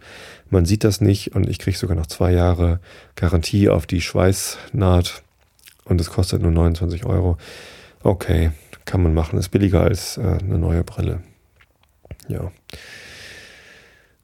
Man 0.50 0.66
sieht 0.66 0.84
das 0.84 1.00
nicht 1.00 1.36
und 1.36 1.48
ich 1.48 1.60
kriege 1.60 1.78
sogar 1.78 1.96
noch 1.96 2.08
zwei 2.08 2.32
Jahre 2.32 2.80
Garantie 3.16 3.70
auf 3.70 3.86
die 3.86 4.02
Schweißnaht 4.02 5.22
und 5.86 6.02
es 6.02 6.10
kostet 6.10 6.42
nur 6.42 6.52
29 6.52 7.06
Euro. 7.06 7.38
Okay, 8.02 8.52
kann 8.88 9.04
man 9.04 9.13
machen. 9.13 9.38
Ist 9.38 9.50
billiger 9.50 9.82
als 9.82 10.17
äh, 10.17 10.21
eine 10.21 10.58
neue 10.58 10.84
Brille. 10.84 11.21
Ja. 12.28 12.52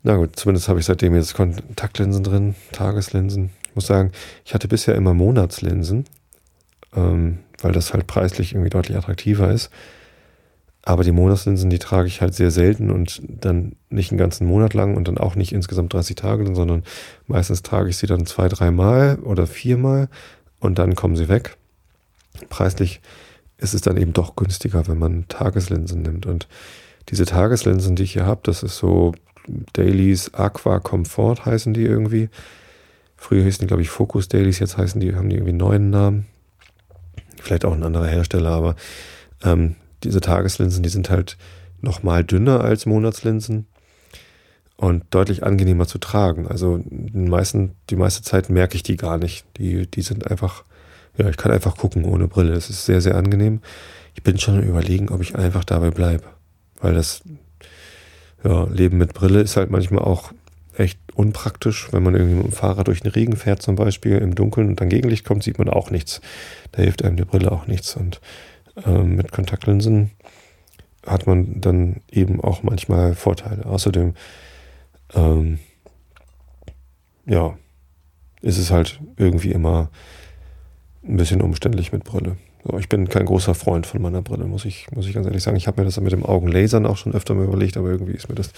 Na 0.01 0.15
gut, 0.15 0.35
zumindest 0.35 0.67
habe 0.67 0.79
ich 0.79 0.85
seitdem 0.85 1.15
jetzt 1.15 1.35
Kontaktlinsen 1.35 2.23
drin, 2.23 2.55
Tageslinsen. 2.71 3.51
Ich 3.67 3.75
muss 3.75 3.85
sagen, 3.85 4.11
ich 4.43 4.53
hatte 4.53 4.67
bisher 4.67 4.95
immer 4.95 5.13
Monatslinsen, 5.13 6.05
ähm, 6.95 7.39
weil 7.61 7.71
das 7.71 7.93
halt 7.93 8.07
preislich 8.07 8.53
irgendwie 8.53 8.69
deutlich 8.69 8.97
attraktiver 8.97 9.51
ist. 9.51 9.69
Aber 10.85 11.05
die 11.05 11.13
Monatslinsen, 11.13 11.69
die 11.69 11.79
trage 11.79 12.07
ich 12.07 12.19
halt 12.19 12.33
sehr 12.33 12.51
selten 12.51 12.91
und 12.91 13.21
dann 13.25 13.77
nicht 13.89 14.11
einen 14.11 14.17
ganzen 14.17 14.45
Monat 14.45 14.73
lang 14.73 14.97
und 14.97 15.07
dann 15.07 15.17
auch 15.17 15.35
nicht 15.35 15.53
insgesamt 15.53 15.93
30 15.93 16.17
Tage, 16.17 16.53
sondern 16.53 16.83
meistens 17.25 17.61
trage 17.61 17.89
ich 17.89 17.95
sie 17.95 18.07
dann 18.07 18.25
zwei, 18.25 18.49
dreimal 18.49 19.17
oder 19.19 19.47
viermal 19.47 20.09
und 20.59 20.79
dann 20.79 20.95
kommen 20.95 21.15
sie 21.15 21.29
weg. 21.29 21.55
Preislich 22.49 22.99
ist 23.63 23.73
es 23.73 23.81
dann 23.81 23.97
eben 23.97 24.13
doch 24.13 24.35
günstiger, 24.35 24.87
wenn 24.87 24.99
man 24.99 25.27
Tageslinsen 25.27 26.01
nimmt. 26.01 26.25
Und 26.25 26.47
diese 27.09 27.25
Tageslinsen, 27.25 27.95
die 27.95 28.03
ich 28.03 28.13
hier 28.13 28.25
habe, 28.25 28.41
das 28.43 28.63
ist 28.63 28.77
so 28.77 29.13
Dailies 29.73 30.33
Aqua 30.33 30.79
Comfort 30.79 31.45
heißen 31.45 31.73
die 31.73 31.83
irgendwie. 31.83 32.29
Früher 33.17 33.43
hießen 33.43 33.61
die, 33.61 33.67
glaube 33.67 33.81
ich, 33.81 33.89
Focus 33.89 34.27
Dailies, 34.27 34.59
jetzt 34.59 34.77
heißen 34.77 34.99
die, 34.99 35.15
haben 35.15 35.29
die 35.29 35.35
irgendwie 35.35 35.51
einen 35.51 35.57
neuen 35.57 35.89
Namen. 35.89 36.25
Vielleicht 37.41 37.65
auch 37.65 37.73
ein 37.73 37.83
anderer 37.83 38.07
Hersteller, 38.07 38.51
aber 38.51 38.75
ähm, 39.43 39.75
diese 40.03 40.21
Tageslinsen, 40.21 40.83
die 40.83 40.89
sind 40.89 41.09
halt 41.09 41.37
nochmal 41.81 42.23
dünner 42.23 42.61
als 42.61 42.85
Monatslinsen 42.85 43.67
und 44.77 45.03
deutlich 45.11 45.43
angenehmer 45.43 45.87
zu 45.87 45.97
tragen. 45.97 46.47
Also 46.47 46.79
den 46.85 47.29
meisten, 47.29 47.75
die 47.89 47.95
meiste 47.95 48.23
Zeit 48.23 48.49
merke 48.49 48.75
ich 48.75 48.83
die 48.83 48.97
gar 48.97 49.17
nicht. 49.17 49.45
Die, 49.57 49.87
die 49.89 50.01
sind 50.01 50.29
einfach, 50.29 50.63
ja, 51.17 51.29
ich 51.29 51.37
kann 51.37 51.51
einfach 51.51 51.77
gucken 51.77 52.05
ohne 52.05 52.27
Brille. 52.27 52.53
Es 52.53 52.69
ist 52.69 52.85
sehr, 52.85 53.01
sehr 53.01 53.15
angenehm. 53.15 53.61
Ich 54.15 54.23
bin 54.23 54.39
schon 54.39 54.61
überlegen, 54.63 55.09
ob 55.09 55.21
ich 55.21 55.35
einfach 55.35 55.63
dabei 55.63 55.91
bleibe. 55.91 56.25
Weil 56.81 56.93
das 56.93 57.21
ja, 58.43 58.65
Leben 58.65 58.97
mit 58.97 59.13
Brille 59.13 59.41
ist 59.41 59.57
halt 59.57 59.69
manchmal 59.69 60.03
auch 60.03 60.33
echt 60.75 60.99
unpraktisch, 61.13 61.89
wenn 61.91 62.03
man 62.03 62.15
irgendwie 62.15 62.35
mit 62.35 62.45
dem 62.45 62.51
Fahrrad 62.51 62.87
durch 62.87 63.01
den 63.01 63.11
Regen 63.11 63.35
fährt 63.35 63.61
zum 63.61 63.75
Beispiel 63.75 64.17
im 64.17 64.35
Dunkeln 64.35 64.69
und 64.69 64.81
dann 64.81 64.89
Gegenlicht 64.89 65.23
kommt, 65.23 65.43
sieht 65.43 65.59
man 65.59 65.69
auch 65.69 65.91
nichts. 65.91 66.19
Da 66.71 66.81
hilft 66.81 67.03
einem 67.03 67.15
die 67.15 67.25
Brille 67.25 67.51
auch 67.51 67.67
nichts. 67.67 67.95
Und 67.95 68.21
äh, 68.85 69.03
mit 69.03 69.31
Kontaktlinsen 69.31 70.11
hat 71.05 71.27
man 71.27 71.61
dann 71.61 71.97
eben 72.11 72.41
auch 72.41 72.63
manchmal 72.63 73.13
Vorteile. 73.13 73.65
Außerdem, 73.65 74.15
ähm, 75.13 75.59
ja, 77.25 77.55
ist 78.41 78.57
es 78.57 78.71
halt 78.71 78.99
irgendwie 79.17 79.51
immer 79.51 79.89
ein 81.05 81.17
bisschen 81.17 81.41
umständlich 81.41 81.91
mit 81.91 82.03
Brille. 82.03 82.37
So, 82.63 82.77
ich 82.77 82.87
bin 82.87 83.09
kein 83.09 83.25
großer 83.25 83.55
Freund 83.55 83.85
von 83.85 84.01
meiner 84.01 84.21
Brille, 84.21 84.45
muss 84.45 84.63
ich, 84.63 84.87
muss 84.95 85.05
ich 85.05 85.13
ganz 85.13 85.25
ehrlich 85.25 85.43
sagen. 85.43 85.57
Ich 85.57 85.67
habe 85.67 85.81
mir 85.81 85.85
das 85.85 85.99
mit 85.99 86.13
dem 86.13 86.25
Augenlasern 86.25 86.85
auch 86.85 86.97
schon 86.97 87.13
öfter 87.13 87.35
mal 87.35 87.45
überlegt, 87.45 87.75
aber 87.75 87.89
irgendwie 87.89 88.13
ist 88.13 88.29
mir 88.29 88.35
das 88.35 88.51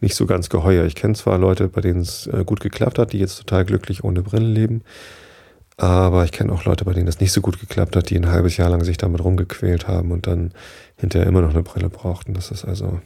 nicht 0.00 0.14
so 0.14 0.26
ganz 0.26 0.50
geheuer. 0.50 0.84
Ich 0.84 0.94
kenne 0.94 1.14
zwar 1.14 1.38
Leute, 1.38 1.68
bei 1.68 1.80
denen 1.80 2.00
es 2.00 2.26
äh, 2.26 2.44
gut 2.44 2.60
geklappt 2.60 2.98
hat, 2.98 3.12
die 3.12 3.18
jetzt 3.18 3.38
total 3.38 3.64
glücklich 3.64 4.04
ohne 4.04 4.22
Brille 4.22 4.46
leben, 4.46 4.82
aber 5.78 6.24
ich 6.24 6.32
kenne 6.32 6.52
auch 6.52 6.64
Leute, 6.64 6.84
bei 6.84 6.94
denen 6.94 7.06
das 7.06 7.20
nicht 7.20 7.32
so 7.32 7.40
gut 7.42 7.60
geklappt 7.60 7.96
hat, 7.96 8.08
die 8.08 8.16
ein 8.16 8.30
halbes 8.30 8.56
Jahr 8.56 8.70
lang 8.70 8.82
sich 8.82 8.96
damit 8.96 9.22
rumgequält 9.22 9.86
haben 9.86 10.10
und 10.10 10.26
dann 10.26 10.52
hinterher 10.96 11.28
immer 11.28 11.42
noch 11.42 11.50
eine 11.50 11.62
Brille 11.62 11.90
brauchten. 11.90 12.32
Das 12.32 12.50
ist 12.50 12.64
also 12.64 13.00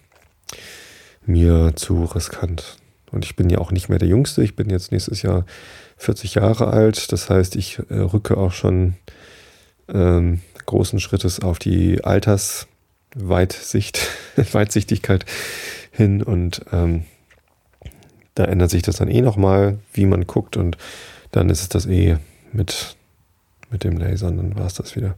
mir 1.26 1.72
zu 1.74 2.04
riskant. 2.04 2.76
Und 3.10 3.24
ich 3.24 3.34
bin 3.34 3.50
ja 3.50 3.58
auch 3.58 3.72
nicht 3.72 3.88
mehr 3.88 3.98
der 3.98 4.08
Jüngste. 4.08 4.44
Ich 4.44 4.54
bin 4.54 4.70
jetzt 4.70 4.92
nächstes 4.92 5.22
Jahr 5.22 5.44
40 6.00 6.36
Jahre 6.36 6.68
alt. 6.68 7.12
Das 7.12 7.30
heißt, 7.30 7.56
ich 7.56 7.78
äh, 7.90 7.98
rücke 7.98 8.38
auch 8.38 8.52
schon 8.52 8.94
ähm, 9.88 10.40
großen 10.64 10.98
Schrittes 10.98 11.40
auf 11.40 11.58
die 11.58 12.02
Altersweitsicht, 12.02 14.08
Weitsichtigkeit 14.52 15.26
hin 15.92 16.22
und 16.22 16.62
ähm, 16.72 17.04
da 18.34 18.44
ändert 18.44 18.70
sich 18.70 18.82
das 18.82 18.96
dann 18.96 19.08
eh 19.08 19.20
nochmal, 19.20 19.78
wie 19.92 20.06
man 20.06 20.26
guckt 20.26 20.56
und 20.56 20.78
dann 21.32 21.50
ist 21.50 21.60
es 21.60 21.68
das 21.68 21.86
eh 21.86 22.16
mit, 22.52 22.96
mit 23.70 23.84
dem 23.84 23.98
Lasern, 23.98 24.38
dann 24.38 24.56
war 24.56 24.66
es 24.66 24.74
das 24.74 24.96
wieder. 24.96 25.16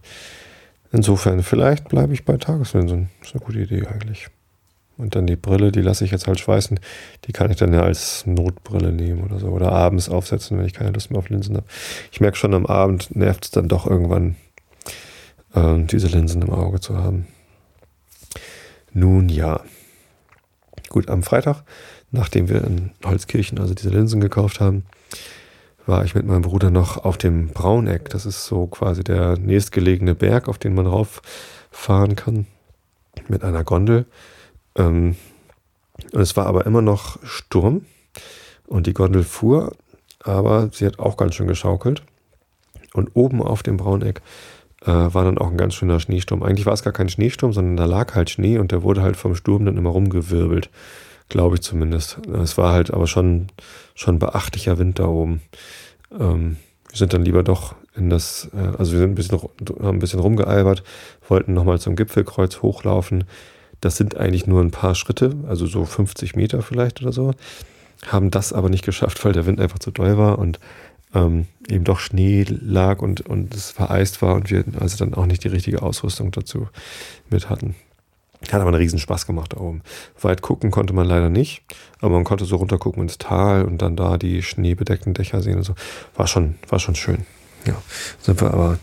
Insofern, 0.90 1.42
vielleicht 1.42 1.88
bleibe 1.88 2.12
ich 2.12 2.25
bei 2.25 2.37
Tageslinsen. 2.37 3.09
Ist 3.23 3.35
eine 3.35 3.45
gute 3.45 3.61
Idee 3.61 3.87
eigentlich. 3.87 4.29
Und 5.03 5.17
dann 5.17 5.27
die 5.27 5.35
Brille, 5.35 5.73
die 5.73 5.81
lasse 5.81 6.05
ich 6.05 6.12
jetzt 6.12 6.29
halt 6.29 6.38
schweißen. 6.38 6.79
Die 7.25 7.33
kann 7.33 7.51
ich 7.51 7.57
dann 7.57 7.75
ja 7.75 7.83
als 7.83 8.25
Notbrille 8.25 8.93
nehmen 8.93 9.25
oder 9.25 9.41
so. 9.41 9.49
Oder 9.49 9.73
abends 9.73 10.09
aufsetzen, 10.09 10.57
wenn 10.57 10.65
ich 10.65 10.75
keine 10.75 10.93
Lust 10.93 11.11
mehr 11.11 11.19
auf 11.19 11.29
Linsen 11.29 11.57
habe. 11.57 11.67
Ich 12.12 12.21
merke 12.21 12.37
schon, 12.37 12.55
am 12.55 12.67
Abend 12.67 13.17
nervt 13.17 13.47
es 13.47 13.51
dann 13.51 13.67
doch 13.67 13.85
irgendwann, 13.85 14.37
äh, 15.55 15.83
diese 15.83 16.07
Linsen 16.07 16.41
im 16.43 16.51
Auge 16.51 16.79
zu 16.79 16.97
haben. 16.97 17.27
Nun 18.93 19.29
ja. 19.29 19.62
Gut, 20.88 21.11
am 21.11 21.25
Freitag, 21.25 21.65
nachdem 22.12 22.49
wir 22.49 22.62
in 22.62 22.93
Holzkirchen 23.05 23.59
also 23.59 23.75
diese 23.75 23.91
Linsen 23.91 24.21
gekauft 24.21 24.61
haben, 24.61 24.85
war 25.85 26.05
ich 26.05 26.15
mit 26.15 26.27
meinem 26.27 26.43
Bruder 26.43 26.71
noch 26.71 26.99
auf 26.99 27.19
dem 27.19 27.49
Brauneck. 27.49 28.09
Das 28.11 28.25
ist 28.25 28.47
so 28.47 28.69
quasi 28.69 29.03
der 29.03 29.37
nächstgelegene 29.37 30.15
Berg, 30.15 30.47
auf 30.47 30.59
den 30.59 30.77
man 30.77 30.87
rauffahren 30.87 32.15
kann 32.15 32.47
mit 33.27 33.43
einer 33.43 33.65
Gondel. 33.65 34.07
Ähm, 34.77 35.17
und 36.13 36.21
es 36.21 36.37
war 36.37 36.47
aber 36.47 36.67
immer 36.67 36.83
noch 36.83 37.19
Sturm 37.25 37.87
und 38.67 38.87
die 38.87 38.95
Gondel 38.95 39.23
fuhr, 39.23 39.77
aber 40.23 40.71
sie 40.73 40.87
hat 40.87 40.99
auch 40.99 41.17
ganz 41.17 41.35
schön 41.35 41.47
geschaukelt. 41.47 42.03
Und 42.95 43.11
oben 43.15 43.43
auf 43.43 43.63
dem 43.63 43.77
Brauneck 43.77 44.21
äh, 44.83 44.87
war 44.87 45.25
dann 45.25 45.39
auch 45.39 45.51
ein 45.51 45.57
ganz 45.57 45.75
schöner 45.75 46.01
Schneesturm. 46.01 46.43
Eigentlich 46.43 46.67
war 46.67 46.75
es 46.75 46.83
gar 46.83 46.93
kein 46.93 47.09
Schneesturm, 47.09 47.53
sondern 47.53 47.77
da 47.77 47.85
lag 47.85 48.15
halt 48.15 48.31
Schnee 48.31 48.59
und 48.59 48.73
der 48.73 48.83
wurde 48.83 49.03
halt 49.03 49.17
vom 49.17 49.35
Sturm 49.35 49.65
dann 49.65 49.77
immer 49.77 49.91
rumgewirbelt. 49.91 50.71
Glaube 51.29 51.57
ich 51.57 51.63
zumindest. 51.63 52.19
Es 52.43 52.59
war 52.59 52.73
halt 52.73 52.93
aber 52.93 53.07
schon, 53.07 53.49
schon 53.95 54.19
beachtlicher 54.19 54.79
Wind 54.79 54.99
da 54.99 55.07
oben. 55.07 55.41
Ähm, 56.19 56.57
wir 56.91 56.99
sind 56.99 57.15
dann 57.15 57.25
lieber 57.25 57.43
doch 57.43 57.75
in 57.95 58.11
das, 58.11 58.51
äh, 58.55 58.77
also 58.77 58.93
wir 58.93 58.99
sind 58.99 59.13
ein 59.13 59.15
bisschen, 59.15 59.41
haben 59.41 59.97
ein 59.97 59.99
bisschen 59.99 60.21
rumgealbert, 60.21 60.83
wollten 61.29 61.55
nochmal 61.55 61.79
zum 61.79 61.97
Gipfelkreuz 61.97 62.61
hochlaufen. 62.61 63.25
Das 63.83 63.97
sind 63.97 64.16
eigentlich 64.16 64.47
nur 64.47 64.62
ein 64.62 64.71
paar 64.71 64.95
Schritte, 64.95 65.35
also 65.49 65.66
so 65.66 65.85
50 65.85 66.37
Meter 66.37 66.62
vielleicht 66.62 67.03
oder 67.03 67.12
so. 67.12 67.33
Haben 68.07 68.31
das 68.31 68.53
aber 68.53 68.71
nicht 68.71 68.85
geschafft, 68.85 69.23
weil 69.25 69.33
der 69.33 69.45
Wind 69.45 69.61
einfach 69.61 69.81
zu 69.81 69.90
doll 69.90 70.16
war 70.16 70.38
und 70.38 70.61
ähm, 71.14 71.47
eben 71.68 71.85
doch 71.85 71.99
Schnee 71.99 72.47
lag 72.49 73.03
und, 73.03 73.23
und 73.23 73.55
es 73.55 73.73
vereist 73.73 74.23
war 74.23 74.37
und 74.37 74.51
wir 74.51 74.64
also 74.79 74.97
dann 74.97 75.14
auch 75.14 75.27
nicht 75.27 75.42
die 75.42 75.49
richtige 75.49 75.83
Ausrüstung 75.83 76.31
dazu 76.31 76.68
mit 77.29 77.51
hatten. 77.51 77.75
Hat 78.51 78.61
aber 78.61 78.68
einen 78.68 78.77
riesen 78.77 79.01
Spaß 79.01 79.27
gemacht 79.27 79.53
da 79.53 79.61
oben. 79.61 79.83
Weit 80.21 80.42
gucken 80.42 80.71
konnte 80.71 80.92
man 80.92 81.07
leider 81.07 81.29
nicht, 81.29 81.62
aber 82.01 82.14
man 82.14 82.25
konnte 82.25 82.45
so 82.45 82.57
runter 82.57 82.79
gucken 82.79 83.03
ins 83.03 83.18
Tal 83.18 83.64
und 83.64 83.83
dann 83.83 83.97
da 83.97 84.16
die 84.16 84.42
schneebedeckten 84.42 85.12
Dächer 85.12 85.42
sehen 85.42 85.57
und 85.57 85.64
so. 85.64 85.75
War 86.14 86.29
schon, 86.29 86.55
war 86.68 86.79
schon 86.79 86.95
schön. 86.95 87.27
Ja, 87.64 87.81
sind 88.20 88.40
wir 88.40 88.53
aber 88.53 88.79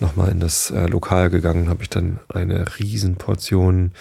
nochmal 0.00 0.30
in 0.30 0.40
das 0.40 0.70
äh, 0.70 0.86
Lokal 0.86 1.28
gegangen, 1.28 1.68
habe 1.68 1.82
ich 1.82 1.90
dann 1.90 2.18
eine 2.28 2.78
riesen 2.78 3.16
Portion 3.16 3.92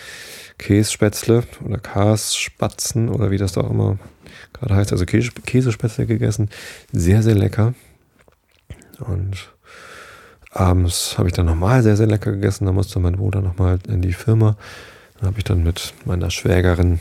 Kässpätzle 0.58 1.44
oder 1.66 1.78
Kasspatzen 1.78 3.10
oder 3.10 3.32
wie 3.32 3.38
das 3.38 3.54
da 3.54 3.62
auch 3.62 3.72
immer 3.72 3.98
gerade 4.54 4.76
heißt, 4.76 4.92
also 4.92 5.06
Käse, 5.06 5.32
Käsespätzle 5.46 6.06
gegessen. 6.06 6.50
Sehr, 6.92 7.24
sehr 7.24 7.36
lecker. 7.36 7.74
Und 9.00 9.52
abends 10.52 11.18
habe 11.18 11.30
ich 11.30 11.34
dann 11.34 11.46
nochmal 11.46 11.84
sehr, 11.84 11.98
sehr 11.98 12.08
lecker 12.08 12.32
gegessen. 12.32 12.66
Da 12.66 12.72
musste 12.72 13.00
mein 13.00 13.18
Bruder 13.18 13.42
nochmal 13.42 13.80
in 13.88 14.02
die 14.02 14.14
Firma. 14.14 14.58
Dann 15.20 15.28
habe 15.28 15.40
ich 15.40 15.44
dann 15.44 15.64
mit 15.64 15.94
meiner 16.06 16.30
Schwägerin 16.30 17.00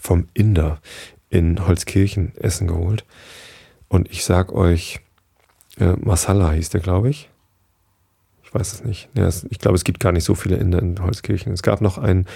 vom 0.00 0.28
Inder 0.34 0.80
in 1.30 1.66
Holzkirchen 1.66 2.36
Essen 2.36 2.66
geholt. 2.66 3.04
Und 3.88 4.10
ich 4.10 4.24
sag 4.24 4.52
euch, 4.52 5.00
äh, 5.78 5.94
Masala 6.00 6.52
hieß 6.52 6.70
der, 6.70 6.80
glaube 6.80 7.10
ich. 7.10 7.28
Ich 8.42 8.54
weiß 8.54 8.72
es 8.72 8.84
nicht. 8.84 9.08
Ja, 9.16 9.26
es, 9.26 9.44
ich 9.50 9.58
glaube, 9.58 9.76
es 9.76 9.84
gibt 9.84 10.00
gar 10.00 10.12
nicht 10.12 10.24
so 10.24 10.34
viele 10.34 10.56
Inder 10.56 10.80
in 10.80 11.02
Holzkirchen. 11.02 11.52
Es 11.52 11.62
gab 11.62 11.80
noch 11.80 11.98
einen 11.98 12.26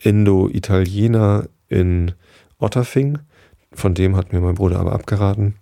Indo-Italiener 0.00 1.48
in 1.68 2.12
Otterfing. 2.58 3.18
Von 3.72 3.94
dem 3.94 4.16
hat 4.16 4.32
mir 4.32 4.40
mein 4.40 4.54
Bruder 4.54 4.80
aber 4.80 4.92
abgeraten. 4.92 5.54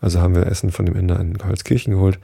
Also 0.00 0.20
haben 0.20 0.34
wir 0.34 0.46
Essen 0.46 0.70
von 0.70 0.86
dem 0.86 0.96
Inder 0.96 1.18
in 1.20 1.36
Holzkirchen 1.44 1.94
geholt. 1.94 2.18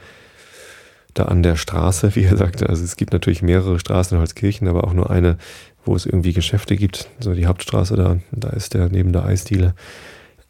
Da 1.14 1.24
an 1.24 1.42
der 1.42 1.56
Straße, 1.56 2.14
wie 2.14 2.24
er 2.24 2.36
sagte. 2.36 2.68
Also 2.68 2.84
es 2.84 2.96
gibt 2.96 3.12
natürlich 3.12 3.42
mehrere 3.42 3.78
Straßen 3.78 4.16
in 4.16 4.20
Holzkirchen, 4.20 4.68
aber 4.68 4.84
auch 4.84 4.94
nur 4.94 5.10
eine, 5.10 5.36
wo 5.84 5.94
es 5.94 6.06
irgendwie 6.06 6.32
Geschäfte 6.32 6.76
gibt. 6.76 7.10
So 7.20 7.34
die 7.34 7.46
Hauptstraße 7.46 7.96
da, 7.96 8.18
da 8.30 8.50
ist 8.50 8.74
der 8.74 8.88
neben 8.88 9.12
der 9.12 9.24
Eisdiele. 9.24 9.74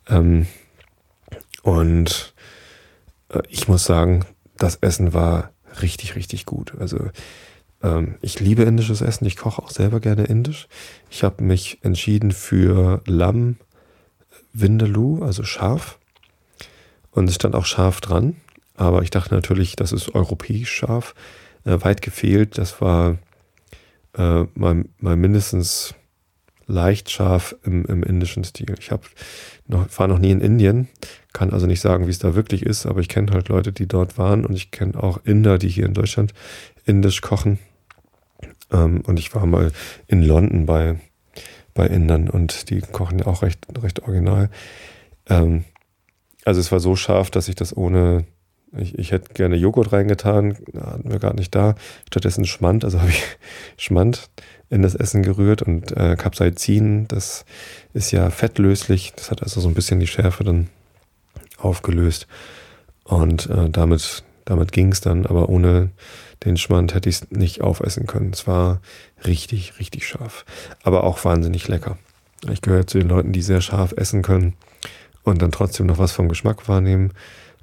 Ähm, 0.09 0.47
und 1.63 2.32
ich 3.49 3.69
muss 3.69 3.85
sagen, 3.85 4.25
das 4.57 4.77
Essen 4.77 5.15
war 5.15 5.51
richtig, 5.81 6.17
richtig 6.17 6.47
gut. 6.47 6.75
Also 6.79 7.11
ähm, 7.83 8.17
ich 8.21 8.41
liebe 8.41 8.63
indisches 8.63 9.01
Essen. 9.01 9.27
Ich 9.27 9.37
koche 9.37 9.63
auch 9.63 9.71
selber 9.71 10.01
gerne 10.01 10.25
indisch. 10.25 10.69
Ich 11.11 11.25
habe 11.25 11.43
mich 11.43 11.79
entschieden 11.83 12.33
für 12.33 13.03
Lamm 13.07 13.57
Vindaloo, 14.53 15.23
also 15.23 15.45
scharf. 15.45 15.99
Und 17.11 17.29
es 17.29 17.35
stand 17.35 17.55
auch 17.55 17.67
scharf 17.67 18.01
dran. 18.01 18.37
Aber 18.75 19.03
ich 19.03 19.11
dachte 19.11 19.35
natürlich, 19.35 19.77
das 19.77 19.93
ist 19.93 20.15
europäisch 20.15 20.73
scharf. 20.73 21.15
Äh, 21.65 21.79
weit 21.83 22.03
gefehlt. 22.03 22.59
Das 22.59 22.81
war 22.81 23.19
äh, 24.17 24.45
mal, 24.55 24.85
mal 24.99 25.17
mindestens 25.17 25.95
leicht 26.73 27.11
scharf 27.11 27.55
im, 27.65 27.85
im 27.85 28.03
indischen 28.03 28.45
Stil. 28.45 28.75
Ich 28.81 28.91
habe 28.91 29.03
noch, 29.67 29.87
war 29.99 30.09
noch 30.09 30.19
nie 30.19 30.31
in 30.31 30.41
Indien, 30.41 30.89
kann 31.33 31.53
also 31.53 31.67
nicht 31.67 31.81
sagen, 31.81 32.07
wie 32.07 32.11
es 32.11 32.19
da 32.19 32.35
wirklich 32.35 32.65
ist, 32.65 32.87
aber 32.87 33.01
ich 33.01 33.09
kenne 33.09 33.33
halt 33.33 33.49
Leute, 33.49 33.73
die 33.73 33.87
dort 33.87 34.19
waren 34.19 34.45
und 34.45 34.55
ich 34.55 34.71
kenne 34.71 35.01
auch 35.01 35.21
Inder, 35.25 35.59
die 35.59 35.69
hier 35.69 35.87
in 35.87 35.95
Deutschland 35.95 36.33
indisch 36.85 37.21
kochen. 37.21 37.59
Ähm, 38.73 39.03
und 39.07 39.19
ich 39.19 39.35
war 39.35 39.47
mal 39.47 39.71
in 40.09 40.23
London 40.23 40.67
bei, 40.67 40.99
bei 41.75 41.87
Indern 41.87 42.29
und 42.29 42.71
die 42.71 42.81
kochen 42.81 43.19
ja 43.19 43.27
auch 43.27 43.43
recht, 43.43 43.67
recht 43.81 44.03
original. 44.03 44.51
Ähm, 45.29 45.65
also 46.45 46.61
es 46.61 46.73
war 46.73 46.81
so 46.81 46.97
scharf, 46.97 47.31
dass 47.31 47.49
ich 47.49 47.55
das 47.55 47.77
ohne, 47.77 48.25
ich, 48.77 48.99
ich 48.99 49.13
hätte 49.13 49.35
gerne 49.35 49.57
Joghurt 49.57 49.93
reingetan, 49.93 50.57
hatten 50.81 51.11
wir 51.11 51.19
gar 51.19 51.35
nicht 51.35 51.55
da. 51.55 51.75
Stattdessen 52.07 52.45
Schmand, 52.45 52.85
also 52.85 53.01
habe 53.01 53.11
ich 53.11 53.23
Schmand 53.77 54.31
in 54.71 54.83
das 54.83 54.95
Essen 54.95 55.23
gerührt 55.23 55.63
und 55.63 55.95
äh, 55.97 56.17
Capsaicin, 56.17 57.07
das 57.09 57.45
ist 57.93 58.11
ja 58.11 58.31
fettlöslich, 58.31 59.13
das 59.15 59.31
hat 59.31 59.43
also 59.43 59.61
so 59.61 59.69
ein 59.69 59.75
bisschen 59.75 60.01
die 60.01 60.07
Schärfe 60.07 60.45
dann 60.45 60.69
aufgelöst. 61.59 62.27
Und 63.05 63.51
äh, 63.51 63.69
damit, 63.69 64.25
damit 64.45 64.73
ging 64.73 64.93
es 64.93 65.01
dann, 65.01 65.27
aber 65.27 65.49
ohne 65.49 65.91
den 66.45 66.57
Schmand 66.57 66.95
hätte 66.95 67.09
ich 67.09 67.17
es 67.17 67.31
nicht 67.31 67.61
aufessen 67.61 68.07
können. 68.07 68.31
Es 68.33 68.47
war 68.47 68.81
richtig, 69.25 69.79
richtig 69.79 70.07
scharf. 70.07 70.45
Aber 70.83 71.05
auch 71.05 71.25
wahnsinnig 71.25 71.69
lecker. 71.69 71.99
Ich 72.51 72.63
gehöre 72.63 72.87
zu 72.87 72.99
den 72.99 73.09
Leuten, 73.09 73.33
die 73.33 73.43
sehr 73.43 73.61
scharf 73.61 73.93
essen 73.97 74.23
können 74.23 74.55
und 75.23 75.43
dann 75.43 75.53
trotzdem 75.53 75.87
noch 75.87 75.99
was 75.99 76.13
vom 76.13 76.29
Geschmack 76.29 76.69
wahrnehmen. 76.69 77.13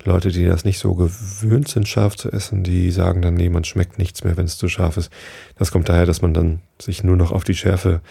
Leute, 0.05 0.29
die 0.29 0.45
das 0.45 0.63
nicht 0.65 0.79
so 0.79 0.95
gewöhnt 0.95 1.67
sind, 1.67 1.87
scharf 1.87 2.15
zu 2.15 2.31
essen, 2.31 2.63
die 2.63 2.91
sagen 2.91 3.21
dann, 3.21 3.33
nee, 3.33 3.49
man 3.49 3.63
schmeckt 3.63 3.99
nichts 3.99 4.23
mehr, 4.23 4.37
wenn 4.37 4.45
es 4.45 4.57
zu 4.57 4.69
scharf 4.69 4.97
ist. 4.97 5.11
Das 5.57 5.71
kommt 5.71 5.89
daher, 5.89 6.05
dass 6.05 6.21
man 6.21 6.33
dann 6.33 6.61
sich 6.81 7.03
nur 7.03 7.17
noch 7.17 7.31
auf 7.31 7.43
die 7.43 7.55
Schärfe 7.55 8.01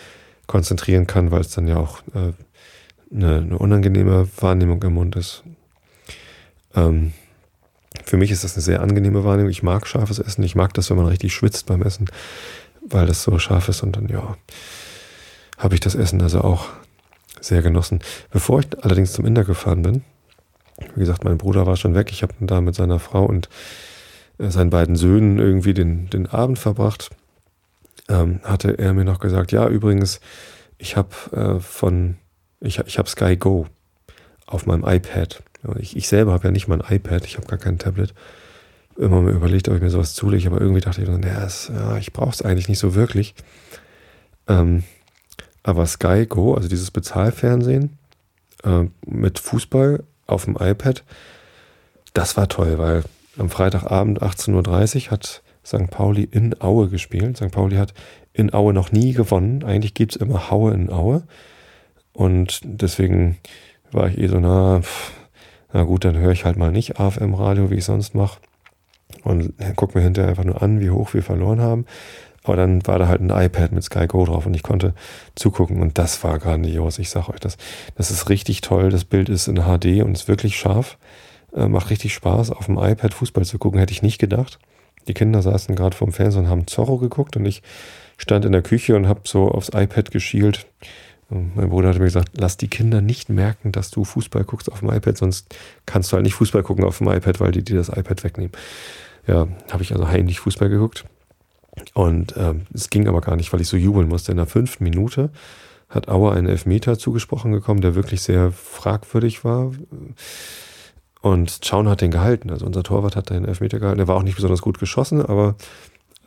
konzentrieren 0.46 1.06
kann, 1.06 1.30
weil 1.30 1.40
es 1.40 1.50
dann 1.50 1.66
ja 1.66 1.76
auch 1.76 2.00
äh, 2.14 2.32
eine, 3.14 3.36
eine 3.38 3.58
unangenehme 3.58 4.28
Wahrnehmung 4.38 4.82
im 4.82 4.94
Mund 4.94 5.16
ist. 5.16 5.44
Ähm, 6.74 7.12
für 8.04 8.16
mich 8.16 8.30
ist 8.30 8.44
das 8.44 8.54
eine 8.54 8.62
sehr 8.62 8.82
angenehme 8.82 9.24
Wahrnehmung. 9.24 9.50
Ich 9.50 9.62
mag 9.62 9.86
scharfes 9.86 10.18
Essen. 10.18 10.42
Ich 10.42 10.54
mag 10.54 10.74
das, 10.74 10.90
wenn 10.90 10.96
man 10.96 11.06
richtig 11.06 11.32
schwitzt 11.32 11.66
beim 11.66 11.82
Essen, 11.82 12.10
weil 12.82 13.06
das 13.06 13.22
so 13.22 13.38
scharf 13.38 13.68
ist. 13.68 13.82
Und 13.82 13.96
dann, 13.96 14.08
ja, 14.08 14.36
habe 15.56 15.74
ich 15.74 15.80
das 15.80 15.94
Essen 15.94 16.22
also 16.22 16.42
auch 16.42 16.68
sehr 17.40 17.62
genossen. 17.62 18.00
Bevor 18.30 18.60
ich 18.60 18.66
allerdings 18.82 19.12
zum 19.12 19.26
Inder 19.26 19.44
gefahren 19.44 19.82
bin, 19.82 20.04
wie 20.94 21.00
gesagt, 21.00 21.24
mein 21.24 21.38
Bruder 21.38 21.66
war 21.66 21.76
schon 21.76 21.94
weg. 21.94 22.10
Ich 22.10 22.22
habe 22.22 22.34
da 22.40 22.60
mit 22.60 22.74
seiner 22.74 22.98
Frau 22.98 23.24
und 23.24 23.48
äh, 24.38 24.50
seinen 24.50 24.70
beiden 24.70 24.96
Söhnen 24.96 25.38
irgendwie 25.38 25.74
den, 25.74 26.10
den 26.10 26.26
Abend 26.26 26.58
verbracht. 26.58 27.10
Ähm, 28.08 28.40
hatte 28.42 28.78
er 28.78 28.94
mir 28.94 29.04
noch 29.04 29.20
gesagt, 29.20 29.52
ja, 29.52 29.68
übrigens, 29.68 30.20
ich 30.78 30.96
habe 30.96 31.10
äh, 31.32 31.60
von, 31.60 32.16
ich, 32.60 32.78
ich 32.78 32.98
habe 32.98 33.08
Sky 33.08 33.36
Go 33.36 33.66
auf 34.46 34.66
meinem 34.66 34.84
iPad. 34.86 35.42
Ich, 35.78 35.96
ich 35.96 36.08
selber 36.08 36.32
habe 36.32 36.44
ja 36.48 36.50
nicht 36.50 36.68
mal 36.68 36.80
ein 36.80 36.96
iPad, 36.96 37.24
ich 37.26 37.36
habe 37.36 37.46
gar 37.46 37.58
kein 37.58 37.78
Tablet. 37.78 38.14
Immer 38.96 39.20
mal 39.20 39.32
überlegt, 39.32 39.68
ob 39.68 39.76
ich 39.76 39.82
mir 39.82 39.90
sowas 39.90 40.14
zulege, 40.14 40.48
aber 40.48 40.60
irgendwie 40.60 40.80
dachte 40.80 41.02
ich 41.02 41.08
dann, 41.08 41.22
ja, 41.22 41.44
es, 41.44 41.68
ja 41.68 41.98
ich 41.98 42.12
brauche 42.12 42.30
es 42.30 42.42
eigentlich 42.42 42.68
nicht 42.68 42.78
so 42.78 42.94
wirklich. 42.94 43.34
Ähm, 44.48 44.84
aber 45.62 45.84
Sky 45.86 46.26
Go, 46.26 46.54
also 46.54 46.68
dieses 46.68 46.90
Bezahlfernsehen 46.90 47.98
äh, 48.64 48.84
mit 49.04 49.38
Fußball 49.38 50.04
auf 50.28 50.44
dem 50.44 50.56
iPad, 50.56 51.02
das 52.14 52.36
war 52.36 52.48
toll, 52.48 52.78
weil 52.78 53.02
am 53.36 53.50
Freitagabend 53.50 54.22
18.30 54.22 55.06
Uhr 55.06 55.10
hat 55.10 55.42
St. 55.64 55.90
Pauli 55.90 56.22
in 56.24 56.60
Aue 56.60 56.88
gespielt. 56.88 57.36
St. 57.36 57.50
Pauli 57.50 57.76
hat 57.76 57.94
in 58.32 58.54
Aue 58.54 58.72
noch 58.72 58.92
nie 58.92 59.12
gewonnen. 59.12 59.64
Eigentlich 59.64 59.94
gibt 59.94 60.14
es 60.14 60.20
immer 60.20 60.50
Haue 60.50 60.72
in 60.72 60.90
Aue. 60.90 61.24
Und 62.12 62.60
deswegen 62.64 63.38
war 63.92 64.08
ich 64.08 64.18
eh 64.18 64.28
so, 64.28 64.40
na, 64.40 64.80
pff, 64.80 65.12
na 65.72 65.82
gut, 65.82 66.04
dann 66.04 66.16
höre 66.16 66.32
ich 66.32 66.44
halt 66.44 66.56
mal 66.56 66.72
nicht 66.72 66.98
AFM-Radio, 66.98 67.70
wie 67.70 67.76
ich 67.76 67.84
sonst 67.84 68.14
mache. 68.14 68.40
Und 69.24 69.54
guck 69.76 69.94
mir 69.94 70.00
hinterher 70.00 70.30
einfach 70.30 70.44
nur 70.44 70.62
an, 70.62 70.80
wie 70.80 70.90
hoch 70.90 71.14
wir 71.14 71.22
verloren 71.22 71.60
haben. 71.60 71.86
Aber 72.44 72.56
dann 72.56 72.86
war 72.86 72.98
da 72.98 73.08
halt 73.08 73.20
ein 73.20 73.30
iPad 73.30 73.72
mit 73.72 73.84
Sky 73.84 74.06
Go 74.06 74.24
drauf 74.24 74.46
und 74.46 74.54
ich 74.54 74.62
konnte 74.62 74.94
zugucken 75.34 75.82
und 75.82 75.98
das 75.98 76.22
war 76.24 76.38
grandios. 76.38 76.98
Ich 76.98 77.10
sag 77.10 77.28
euch 77.28 77.40
das. 77.40 77.56
Das 77.96 78.10
ist 78.10 78.28
richtig 78.28 78.60
toll. 78.60 78.90
Das 78.90 79.04
Bild 79.04 79.28
ist 79.28 79.48
in 79.48 79.56
HD 79.56 80.02
und 80.02 80.12
ist 80.12 80.28
wirklich 80.28 80.58
scharf. 80.58 80.98
Äh, 81.54 81.68
macht 81.68 81.90
richtig 81.90 82.14
Spaß, 82.14 82.50
auf 82.50 82.66
dem 82.66 82.78
iPad 82.78 83.14
Fußball 83.14 83.44
zu 83.44 83.58
gucken, 83.58 83.80
hätte 83.80 83.92
ich 83.92 84.02
nicht 84.02 84.18
gedacht. 84.18 84.58
Die 85.08 85.14
Kinder 85.14 85.42
saßen 85.42 85.74
gerade 85.74 85.96
vorm 85.96 86.12
Fernseher 86.12 86.42
und 86.42 86.48
haben 86.48 86.66
Zorro 86.66 86.98
geguckt 86.98 87.36
und 87.36 87.46
ich 87.46 87.62
stand 88.18 88.44
in 88.44 88.52
der 88.52 88.62
Küche 88.62 88.94
und 88.96 89.08
habe 89.08 89.20
so 89.24 89.48
aufs 89.48 89.70
iPad 89.72 90.10
geschielt 90.10 90.66
mein 91.30 91.68
Bruder 91.68 91.90
hat 91.90 91.98
mir 91.98 92.04
gesagt, 92.04 92.30
lass 92.38 92.56
die 92.56 92.68
Kinder 92.68 93.02
nicht 93.02 93.28
merken, 93.28 93.70
dass 93.70 93.90
du 93.90 94.04
Fußball 94.04 94.44
guckst 94.44 94.72
auf 94.72 94.80
dem 94.80 94.90
iPad, 94.90 95.18
sonst 95.18 95.54
kannst 95.84 96.10
du 96.10 96.14
halt 96.14 96.24
nicht 96.24 96.34
Fußball 96.34 96.62
gucken 96.62 96.84
auf 96.84 96.98
dem 96.98 97.08
iPad, 97.08 97.40
weil 97.40 97.52
die 97.52 97.62
dir 97.62 97.76
das 97.76 97.90
iPad 97.90 98.24
wegnehmen. 98.24 98.52
Ja, 99.26 99.46
habe 99.70 99.82
ich 99.82 99.92
also 99.92 100.08
heimlich 100.08 100.40
Fußball 100.40 100.70
geguckt. 100.70 101.04
Und 101.94 102.34
ähm, 102.36 102.66
es 102.72 102.90
ging 102.90 103.08
aber 103.08 103.20
gar 103.20 103.36
nicht, 103.36 103.52
weil 103.52 103.60
ich 103.60 103.68
so 103.68 103.76
jubeln 103.76 104.08
musste. 104.08 104.32
In 104.32 104.36
der 104.38 104.46
fünften 104.46 104.84
Minute 104.84 105.30
hat 105.88 106.08
Auer 106.08 106.32
einen 106.32 106.48
Elfmeter 106.48 106.98
zugesprochen 106.98 107.52
gekommen, 107.52 107.80
der 107.80 107.94
wirklich 107.94 108.22
sehr 108.22 108.52
fragwürdig 108.52 109.44
war. 109.44 109.72
Und 111.20 111.60
Schaun 111.64 111.88
hat 111.88 112.00
den 112.00 112.10
gehalten. 112.10 112.50
Also 112.50 112.66
unser 112.66 112.82
Torwart 112.82 113.16
hat 113.16 113.30
den 113.30 113.44
Elfmeter 113.44 113.78
gehalten. 113.78 113.98
Der 113.98 114.08
war 114.08 114.16
auch 114.16 114.22
nicht 114.22 114.36
besonders 114.36 114.62
gut 114.62 114.78
geschossen, 114.78 115.24
aber 115.24 115.56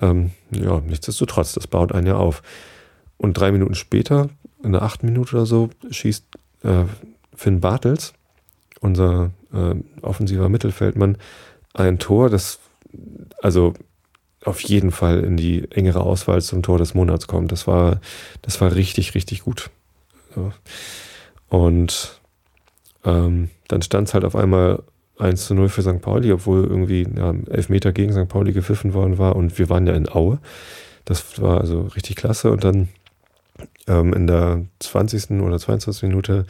ähm, 0.01 0.31
ja, 0.51 0.81
nichtsdestotrotz, 0.81 1.53
das 1.53 1.67
baut 1.67 1.91
einen 1.91 2.07
ja 2.07 2.15
auf. 2.15 2.41
Und 3.17 3.33
drei 3.37 3.51
Minuten 3.51 3.75
später 3.75 4.29
in 4.63 4.71
der 4.71 4.81
achten 4.81 5.05
Minute 5.05 5.35
oder 5.35 5.45
so 5.45 5.69
schießt 5.89 6.25
äh, 6.63 6.85
Finn 7.35 7.61
Bartels, 7.61 8.13
unser 8.79 9.31
äh, 9.53 9.75
offensiver 10.01 10.49
Mittelfeldmann, 10.49 11.17
ein 11.73 11.99
Tor, 11.99 12.29
das 12.29 12.59
also 13.41 13.73
auf 14.43 14.61
jeden 14.61 14.91
Fall 14.91 15.23
in 15.23 15.37
die 15.37 15.69
engere 15.71 16.01
Auswahl 16.01 16.41
zum 16.41 16.63
Tor 16.63 16.77
des 16.77 16.93
Monats 16.93 17.27
kommt. 17.27 17.51
Das 17.51 17.67
war, 17.67 18.01
das 18.41 18.59
war 18.59 18.73
richtig, 18.73 19.13
richtig 19.13 19.43
gut. 19.43 19.69
Ja. 20.35 20.51
Und 21.49 22.19
ähm, 23.03 23.49
dann 23.67 23.81
stand 23.81 24.07
es 24.07 24.13
halt 24.13 24.25
auf 24.25 24.35
einmal 24.35 24.83
1 25.19 25.45
zu 25.45 25.53
0 25.53 25.69
für 25.69 25.83
St. 25.83 26.01
Pauli, 26.01 26.31
obwohl 26.31 26.63
irgendwie 26.63 27.07
ja, 27.15 27.33
Meter 27.67 27.91
gegen 27.91 28.13
St. 28.13 28.27
Pauli 28.27 28.53
gepfiffen 28.53 28.93
worden 28.93 29.17
war 29.17 29.35
und 29.35 29.59
wir 29.59 29.69
waren 29.69 29.85
ja 29.85 29.93
in 29.93 30.09
Aue. 30.09 30.39
Das 31.05 31.41
war 31.41 31.61
also 31.61 31.81
richtig 31.95 32.15
klasse. 32.15 32.51
Und 32.51 32.63
dann 32.63 32.89
ähm, 33.87 34.13
in 34.13 34.27
der 34.27 34.65
20. 34.79 35.41
oder 35.41 35.59
22. 35.59 36.03
Minute 36.03 36.45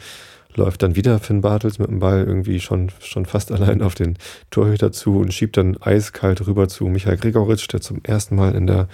läuft 0.54 0.82
dann 0.82 0.96
wieder 0.96 1.18
Finn 1.18 1.40
Bartels 1.40 1.78
mit 1.78 1.88
dem 1.88 1.98
Ball 1.98 2.24
irgendwie 2.24 2.60
schon, 2.60 2.90
schon 3.00 3.26
fast 3.26 3.52
allein 3.52 3.82
auf 3.82 3.94
den 3.94 4.16
Torhüter 4.50 4.92
zu 4.92 5.18
und 5.18 5.32
schiebt 5.32 5.56
dann 5.56 5.76
eiskalt 5.80 6.46
rüber 6.46 6.68
zu 6.68 6.84
Michael 6.86 7.16
Gregoritsch, 7.16 7.68
der 7.72 7.80
zum 7.80 8.00
ersten 8.02 8.36
Mal 8.36 8.54
in 8.54 8.66
der 8.66 8.88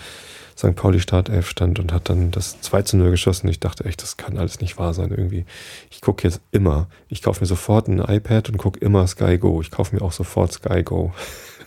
St. 0.57 0.75
Pauli 0.75 0.99
Startelf 0.99 1.49
stand 1.49 1.79
und 1.79 1.93
hat 1.93 2.09
dann 2.09 2.33
das 2.33 2.61
2 2.61 2.83
zu 2.83 2.97
0 2.97 3.13
geschossen. 3.13 3.49
Ich 3.49 3.61
dachte 3.61 3.85
echt, 3.85 4.03
das 4.03 4.17
kann 4.17 4.37
alles 4.37 4.61
nicht 4.61 4.77
wahr 4.77 4.93
sein 4.93 5.11
irgendwie. 5.11 5.45
Ich 5.89 6.01
gucke 6.01 6.27
jetzt 6.27 6.41
immer, 6.51 6.89
ich 7.09 7.23
kaufe 7.23 7.41
mir 7.41 7.47
sofort 7.47 7.87
ein 7.87 8.01
iPad 8.01 8.49
und 8.49 8.59
gucke 8.59 8.81
immer 8.81 9.07
Sky 9.07 9.39
Go. 9.39 9.61
Ich 9.61 9.71
kaufe 9.71 9.95
mir 9.95 10.03
auch 10.03 10.11
sofort 10.11 10.53
Sky 10.53 10.83
Go. 10.83 11.13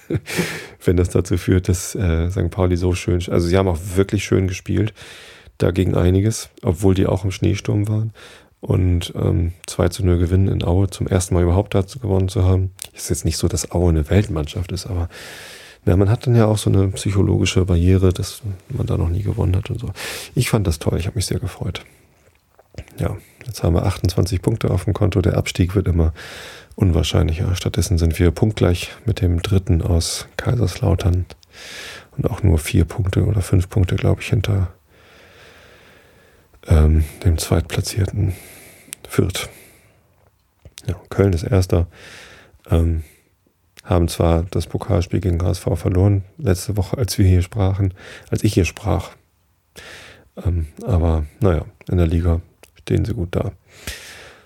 Wenn 0.83 0.97
das 0.97 1.07
dazu 1.07 1.37
führt, 1.37 1.69
dass 1.69 1.95
äh, 1.95 2.29
St. 2.29 2.49
Pauli 2.49 2.75
so 2.75 2.93
schön, 2.93 3.23
also 3.29 3.47
sie 3.47 3.57
haben 3.57 3.69
auch 3.69 3.79
wirklich 3.95 4.25
schön 4.25 4.49
gespielt 4.49 4.93
dagegen 5.57 5.95
einiges, 5.95 6.49
obwohl 6.61 6.93
die 6.93 7.07
auch 7.07 7.23
im 7.23 7.31
Schneesturm 7.31 7.87
waren. 7.87 8.13
Und 8.61 9.13
ähm, 9.15 9.53
2 9.65 9.89
zu 9.89 10.05
0 10.05 10.19
gewinnen 10.19 10.47
in 10.47 10.63
Aue, 10.63 10.89
zum 10.89 11.07
ersten 11.07 11.33
Mal 11.33 11.43
überhaupt 11.43 11.73
dazu 11.75 11.99
gewonnen 11.99 12.29
zu 12.29 12.45
haben. 12.45 12.71
Ist 12.93 13.09
jetzt 13.09 13.25
nicht 13.25 13.37
so, 13.37 13.47
dass 13.47 13.71
Aue 13.71 13.89
eine 13.89 14.09
Weltmannschaft 14.09 14.71
ist, 14.71 14.85
aber 14.85 15.09
ja, 15.85 15.97
man 15.97 16.09
hat 16.09 16.27
dann 16.27 16.35
ja 16.35 16.45
auch 16.45 16.59
so 16.59 16.69
eine 16.69 16.87
psychologische 16.89 17.65
Barriere, 17.65 18.13
dass 18.13 18.43
man 18.69 18.85
da 18.85 18.97
noch 18.97 19.09
nie 19.09 19.23
gewonnen 19.23 19.55
hat 19.55 19.71
und 19.71 19.79
so. 19.79 19.89
Ich 20.35 20.49
fand 20.49 20.67
das 20.67 20.77
toll, 20.77 20.99
ich 20.99 21.07
habe 21.07 21.15
mich 21.15 21.25
sehr 21.25 21.39
gefreut. 21.39 21.83
Ja, 22.99 23.17
jetzt 23.47 23.63
haben 23.63 23.73
wir 23.73 23.85
28 23.85 24.41
Punkte 24.41 24.69
auf 24.69 24.85
dem 24.85 24.93
Konto, 24.93 25.21
der 25.21 25.37
Abstieg 25.37 25.75
wird 25.75 25.87
immer 25.87 26.13
unwahrscheinlicher. 26.75 27.55
Stattdessen 27.55 27.97
sind 27.97 28.19
wir 28.19 28.29
punktgleich 28.29 28.91
mit 29.05 29.21
dem 29.21 29.41
dritten 29.41 29.81
aus 29.81 30.27
Kaiserslautern 30.37 31.25
und 32.15 32.29
auch 32.29 32.43
nur 32.43 32.59
vier 32.59 32.85
Punkte 32.85 33.25
oder 33.25 33.41
fünf 33.41 33.67
Punkte, 33.67 33.95
glaube 33.95 34.21
ich, 34.21 34.27
hinter 34.27 34.71
ähm, 36.67 37.03
dem 37.23 37.37
zweitplatzierten 37.37 38.33
Fürth. 39.07 39.49
Ja, 40.87 40.95
Köln 41.09 41.33
ist 41.33 41.43
erster. 41.43 41.87
Ähm, 42.69 43.03
haben 43.83 44.07
zwar 44.07 44.43
das 44.43 44.67
Pokalspiel 44.67 45.19
gegen 45.19 45.41
HSV 45.41 45.67
verloren, 45.75 46.23
letzte 46.37 46.77
Woche, 46.77 46.97
als 46.97 47.17
wir 47.17 47.25
hier 47.25 47.41
sprachen, 47.41 47.93
als 48.29 48.43
ich 48.43 48.53
hier 48.53 48.65
sprach. 48.65 49.11
Ähm, 50.37 50.67
aber 50.85 51.25
naja, 51.39 51.65
in 51.89 51.97
der 51.97 52.07
Liga 52.07 52.41
stehen 52.79 53.05
sie 53.05 53.13
gut 53.13 53.35
da. 53.35 53.51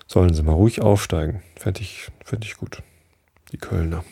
Sollen 0.06 0.34
sie 0.34 0.42
mal 0.42 0.52
ruhig 0.52 0.80
aufsteigen. 0.80 1.42
Fände 1.56 1.80
ich, 1.80 2.08
fänd 2.24 2.44
ich 2.44 2.56
gut. 2.56 2.82
Die 3.52 3.58
Kölner. 3.58 4.04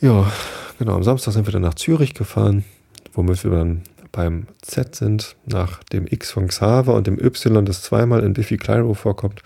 Ja, 0.00 0.30
genau. 0.78 0.94
Am 0.94 1.02
Samstag 1.02 1.32
sind 1.32 1.46
wir 1.46 1.52
dann 1.52 1.62
nach 1.62 1.74
Zürich 1.74 2.14
gefahren, 2.14 2.64
womit 3.12 3.42
wir 3.44 3.50
dann 3.50 3.82
beim 4.12 4.46
Z 4.62 4.96
sind, 4.96 5.36
nach 5.46 5.82
dem 5.84 6.06
X 6.06 6.30
von 6.30 6.48
Xaver 6.48 6.94
und 6.94 7.06
dem 7.06 7.18
Y, 7.18 7.64
das 7.64 7.82
zweimal 7.82 8.22
in 8.24 8.32
Biffy 8.32 8.56
Clyro 8.56 8.94
vorkommt, 8.94 9.42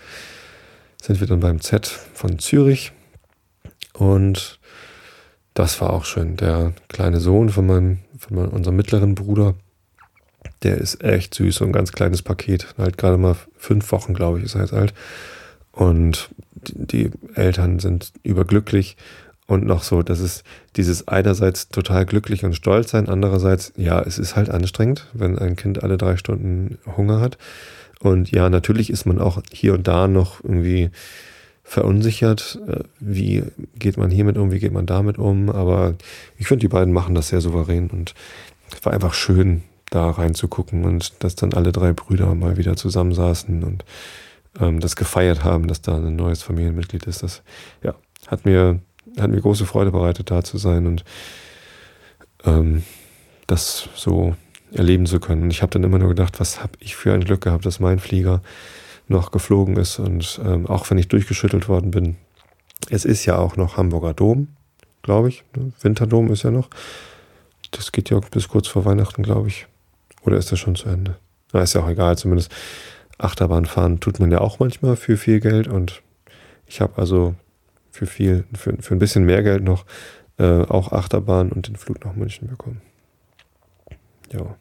sind 1.01 1.19
wir 1.19 1.27
dann 1.27 1.39
beim 1.39 1.61
Z 1.61 1.87
von 1.87 2.39
Zürich. 2.39 2.91
Und 3.93 4.59
das 5.53 5.79
war 5.81 5.91
auch 5.91 6.05
schön. 6.05 6.35
Der 6.35 6.73
kleine 6.89 7.19
Sohn 7.19 7.49
von, 7.49 7.65
meinem, 7.65 7.99
von 8.17 8.37
meinem, 8.37 8.49
unserem 8.49 8.75
mittleren 8.75 9.15
Bruder, 9.15 9.55
der 10.63 10.77
ist 10.77 11.03
echt 11.03 11.33
süß, 11.33 11.55
so 11.55 11.65
ein 11.65 11.71
ganz 11.71 11.91
kleines 11.91 12.21
Paket. 12.21 12.75
Halt 12.77 12.97
gerade 12.97 13.17
mal 13.17 13.35
fünf 13.57 13.91
Wochen, 13.91 14.13
glaube 14.13 14.39
ich, 14.39 14.45
ist 14.45 14.55
er 14.55 14.61
jetzt 14.61 14.73
alt. 14.73 14.93
Und 15.71 16.29
die 16.53 17.11
Eltern 17.35 17.79
sind 17.79 18.13
überglücklich 18.23 18.97
und 19.47 19.65
noch 19.65 19.83
so, 19.83 20.01
dass 20.01 20.19
es 20.19 20.43
dieses 20.75 21.07
einerseits 21.07 21.69
total 21.69 22.05
glücklich 22.05 22.43
und 22.43 22.55
stolz 22.55 22.91
sein, 22.91 23.07
andererseits, 23.07 23.73
ja, 23.77 24.01
es 24.01 24.17
ist 24.17 24.35
halt 24.35 24.49
anstrengend, 24.49 25.07
wenn 25.13 25.37
ein 25.37 25.55
Kind 25.55 25.83
alle 25.83 25.97
drei 25.97 26.17
Stunden 26.17 26.79
Hunger 26.97 27.19
hat. 27.19 27.37
Und 27.99 28.31
ja, 28.31 28.49
natürlich 28.49 28.89
ist 28.89 29.05
man 29.05 29.19
auch 29.19 29.41
hier 29.51 29.73
und 29.73 29.87
da 29.87 30.07
noch 30.07 30.43
irgendwie 30.43 30.89
verunsichert. 31.63 32.59
Äh, 32.67 32.83
wie 32.99 33.43
geht 33.77 33.97
man 33.97 34.11
hiermit 34.11 34.37
um, 34.37 34.51
wie 34.51 34.59
geht 34.59 34.73
man 34.73 34.85
damit 34.85 35.17
um? 35.17 35.49
Aber 35.49 35.95
ich 36.37 36.47
finde, 36.47 36.61
die 36.61 36.67
beiden 36.67 36.93
machen 36.93 37.15
das 37.15 37.29
sehr 37.29 37.41
souverän 37.41 37.89
und 37.89 38.13
es 38.71 38.83
war 38.85 38.93
einfach 38.93 39.13
schön, 39.13 39.63
da 39.91 40.09
reinzugucken 40.09 40.83
und 40.83 41.23
dass 41.23 41.35
dann 41.35 41.53
alle 41.53 41.71
drei 41.71 41.93
Brüder 41.93 42.33
mal 42.35 42.57
wieder 42.57 42.75
zusammensaßen 42.75 43.63
und 43.63 43.85
ähm, 44.59 44.79
das 44.79 44.95
gefeiert 44.95 45.43
haben, 45.43 45.67
dass 45.67 45.81
da 45.81 45.97
ein 45.97 46.15
neues 46.15 46.41
Familienmitglied 46.41 47.05
ist. 47.05 47.23
Das 47.23 47.43
ja, 47.83 47.93
hat 48.27 48.45
mir 48.45 48.79
hat 49.19 49.31
mir 49.31 49.41
große 49.41 49.65
Freude 49.65 49.91
bereitet, 49.91 50.31
da 50.31 50.43
zu 50.43 50.57
sein 50.57 50.87
und 50.87 51.03
ähm, 52.43 52.83
das 53.47 53.89
so 53.95 54.35
erleben 54.71 55.05
zu 55.05 55.19
können. 55.19 55.49
Ich 55.51 55.61
habe 55.61 55.71
dann 55.71 55.83
immer 55.83 55.99
nur 55.99 56.09
gedacht, 56.09 56.39
was 56.39 56.61
habe 56.61 56.73
ich 56.79 56.95
für 56.95 57.13
ein 57.13 57.23
Glück 57.23 57.41
gehabt, 57.41 57.65
dass 57.65 57.79
mein 57.79 57.99
Flieger 57.99 58.41
noch 59.07 59.31
geflogen 59.31 59.77
ist 59.77 59.99
und 59.99 60.39
ähm, 60.43 60.65
auch 60.65 60.89
wenn 60.89 60.97
ich 60.97 61.07
durchgeschüttelt 61.07 61.69
worden 61.69 61.91
bin, 61.91 62.17
es 62.89 63.05
ist 63.05 63.25
ja 63.25 63.37
auch 63.37 63.55
noch 63.55 63.77
Hamburger 63.77 64.13
Dom, 64.13 64.49
glaube 65.01 65.29
ich. 65.29 65.43
Ne? 65.55 65.71
Winterdom 65.81 66.31
ist 66.31 66.43
ja 66.43 66.51
noch. 66.51 66.69
Das 67.71 67.91
geht 67.91 68.09
ja 68.09 68.19
bis 68.19 68.47
kurz 68.47 68.67
vor 68.67 68.85
Weihnachten, 68.85 69.23
glaube 69.23 69.47
ich. 69.47 69.67
Oder 70.23 70.37
ist 70.37 70.51
das 70.51 70.59
schon 70.59 70.75
zu 70.75 70.89
Ende? 70.89 71.17
Na, 71.53 71.61
ist 71.61 71.73
ja 71.73 71.81
auch 71.81 71.89
egal. 71.89 72.17
Zumindest 72.17 72.51
Achterbahn 73.17 73.65
fahren 73.65 73.99
tut 73.99 74.19
man 74.19 74.31
ja 74.31 74.41
auch 74.41 74.59
manchmal 74.59 74.95
für 74.95 75.17
viel 75.17 75.39
Geld 75.39 75.67
und 75.67 76.01
ich 76.67 76.81
habe 76.81 76.97
also 76.97 77.35
für 77.95 78.05
viel, 78.05 78.43
für, 78.53 78.75
für 78.79 78.93
ein 78.93 78.99
bisschen 78.99 79.25
mehr 79.25 79.41
Geld 79.41 79.63
noch 79.63 79.85
äh, 80.37 80.61
auch 80.63 80.91
Achterbahn 80.91 81.51
und 81.51 81.67
den 81.67 81.77
Flug 81.77 82.03
nach 82.03 82.13
München 82.13 82.47
bekommen. 82.47 82.81
Ja. 84.31 84.57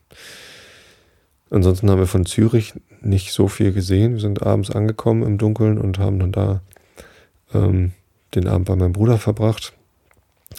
Ansonsten 1.51 1.91
haben 1.91 1.99
wir 1.99 2.07
von 2.07 2.27
Zürich 2.27 2.75
nicht 3.01 3.33
so 3.33 3.49
viel 3.49 3.73
gesehen. 3.73 4.15
Wir 4.15 4.21
sind 4.21 4.43
abends 4.43 4.71
angekommen 4.71 5.25
im 5.25 5.39
Dunkeln 5.39 5.79
und 5.79 5.99
haben 5.99 6.19
dann 6.19 6.33
da 6.33 6.63
ähm, 7.53 7.93
den 8.35 8.47
Abend 8.47 8.67
bei 8.67 8.77
meinem 8.77 8.93
Bruder 8.93 9.19
verbracht. 9.19 9.73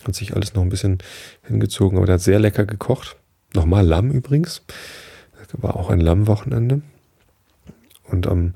Hat 0.05 0.15
sich 0.15 0.35
alles 0.35 0.53
noch 0.53 0.61
ein 0.61 0.69
bisschen 0.69 0.99
hingezogen, 1.43 1.97
aber 1.97 2.05
der 2.05 2.15
hat 2.15 2.21
sehr 2.21 2.39
lecker 2.39 2.65
gekocht. 2.65 3.15
Nochmal 3.53 3.85
Lamm 3.85 4.11
übrigens. 4.11 4.63
Das 5.37 5.61
war 5.61 5.77
auch 5.77 5.89
ein 5.89 6.01
Lammwochenende. 6.01 6.81
Und 8.03 8.27
am 8.27 8.53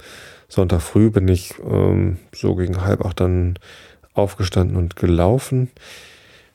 Sonntag 0.49 0.81
früh 0.81 1.09
bin 1.09 1.27
ich 1.27 1.53
ähm, 1.59 2.17
so 2.33 2.55
gegen 2.55 2.81
halb 2.81 3.05
acht 3.05 3.19
dann 3.19 3.57
aufgestanden 4.19 4.77
und 4.77 4.95
gelaufen. 4.95 5.69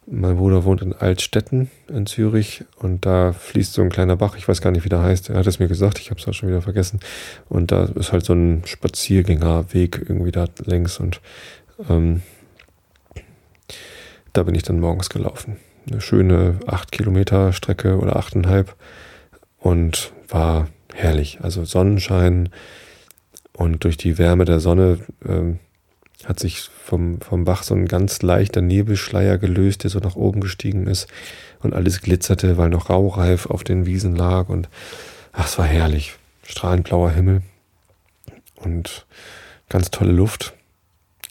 Mein 0.07 0.37
Bruder 0.37 0.65
wohnt 0.65 0.83
in 0.83 0.93
Altstetten 0.93 1.71
in 1.89 2.05
Zürich 2.05 2.65
und 2.77 3.07
da 3.07 3.33
fließt 3.33 3.73
so 3.73 3.81
ein 3.81 3.89
kleiner 3.89 4.17
Bach, 4.17 4.37
ich 4.37 4.47
weiß 4.47 4.61
gar 4.61 4.71
nicht, 4.71 4.85
wie 4.85 4.91
der 4.91 5.03
heißt. 5.03 5.31
Er 5.31 5.37
hat 5.37 5.47
es 5.47 5.59
mir 5.59 5.69
gesagt, 5.69 5.99
ich 5.99 6.11
habe 6.11 6.21
es 6.21 6.29
auch 6.29 6.35
schon 6.35 6.51
wieder 6.51 6.61
vergessen. 6.61 7.01
Und 7.49 7.73
da 7.73 7.85
ist 7.85 8.13
halt 8.13 8.25
so 8.25 8.35
ein 8.35 8.63
Spaziergängerweg 8.67 10.05
irgendwie 10.07 10.33
da 10.33 10.47
längs 10.67 10.99
und 10.99 11.23
ähm, 11.89 12.21
da 14.35 14.43
bin 14.43 14.55
ich 14.55 14.63
dann 14.63 14.81
morgens 14.81 15.09
gelaufen. 15.09 15.57
Eine 15.91 16.03
schöne 16.03 16.61
acht 16.67 16.93
Kilometer 16.93 17.53
Strecke 17.53 17.97
oder 17.99 18.17
achteinhalb 18.17 18.75
und 19.59 20.13
war 20.29 20.69
herrlich. 20.93 21.39
Also 21.41 21.65
Sonnenschein 21.65 22.51
und 23.53 23.85
durch 23.85 23.97
die 23.97 24.19
Wärme 24.19 24.45
der 24.45 24.61
Sonne 24.61 24.99
ähm, 25.27 25.61
hat 26.25 26.41
sich 26.41 26.71
vom, 26.85 27.21
vom 27.21 27.45
Bach 27.45 27.63
so 27.63 27.75
ein 27.75 27.87
ganz 27.87 28.23
leichter 28.23 28.61
Nebelschleier 28.61 29.39
gelöst, 29.39 29.83
der 29.83 29.91
so 29.91 29.99
nach 29.99 30.17
oben 30.17 30.41
gestiegen 30.41 30.87
ist 30.87 31.09
und 31.61 31.75
alles 31.75 32.01
glitzerte, 32.01 32.57
weil 32.57 32.71
noch 32.71 32.91
Raureif 32.91 33.47
auf 33.47 33.65
den 33.65 33.87
Wiesen 33.87 34.15
lag 34.15 34.49
und 34.49 34.69
ach, 35.33 35.47
es 35.47 35.59
war 35.59 35.67
herrlich. 35.67 36.15
Strahlend 36.47 36.85
blauer 36.85 37.11
Himmel 37.11 37.43
und 38.57 39.07
ganz 39.69 39.91
tolle 39.91 40.13
Luft. 40.13 40.55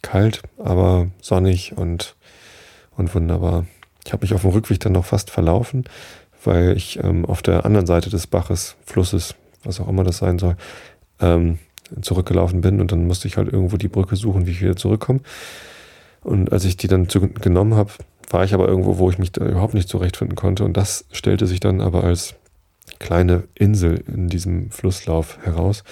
Kalt, 0.01 0.41
aber 0.57 1.07
sonnig 1.21 1.77
und, 1.77 2.15
und 2.97 3.15
wunderbar. 3.15 3.65
Ich 4.05 4.11
habe 4.11 4.23
mich 4.25 4.33
auf 4.33 4.41
dem 4.41 4.51
Rückweg 4.51 4.79
dann 4.81 4.91
noch 4.91 5.05
fast 5.05 5.31
verlaufen, 5.31 5.85
weil 6.43 6.75
ich 6.75 7.01
ähm, 7.01 7.25
auf 7.25 7.41
der 7.41 7.65
anderen 7.65 7.87
Seite 7.87 8.09
des 8.09 8.27
Baches, 8.27 8.75
Flusses, 8.85 9.35
was 9.63 9.79
auch 9.79 9.87
immer 9.87 10.03
das 10.03 10.17
sein 10.17 10.39
soll, 10.39 10.57
ähm, 11.21 11.57
zurückgelaufen 12.01 12.62
bin 12.62 12.82
und 12.82 12.91
dann 12.91 13.08
musste 13.08 13.27
ich 13.27 13.38
halt 13.38 13.51
irgendwo 13.51 13.77
die 13.77 13.88
Brücke 13.88 14.15
suchen, 14.15 14.45
wie 14.45 14.51
ich 14.51 14.62
wieder 14.62 14.75
zurückkomme. 14.75 15.21
Und 16.21 16.51
als 16.51 16.65
ich 16.65 16.77
die 16.77 16.88
dann 16.88 17.10
zu, 17.10 17.21
genommen 17.21 17.75
habe, 17.75 17.91
war 18.29 18.43
ich 18.43 18.53
aber 18.53 18.67
irgendwo, 18.67 18.97
wo 18.97 19.10
ich 19.10 19.19
mich 19.19 19.32
da 19.32 19.45
überhaupt 19.45 19.73
nicht 19.73 19.89
zurechtfinden 19.89 20.36
konnte. 20.36 20.63
Und 20.63 20.77
das 20.77 21.06
stellte 21.12 21.45
sich 21.45 21.60
dann 21.60 21.82
aber 21.82 22.03
als 22.03 22.36
kleine 22.99 23.43
Insel 23.56 24.03
in 24.08 24.29
diesem 24.29 24.71
Flusslauf 24.71 25.38
heraus. 25.43 25.84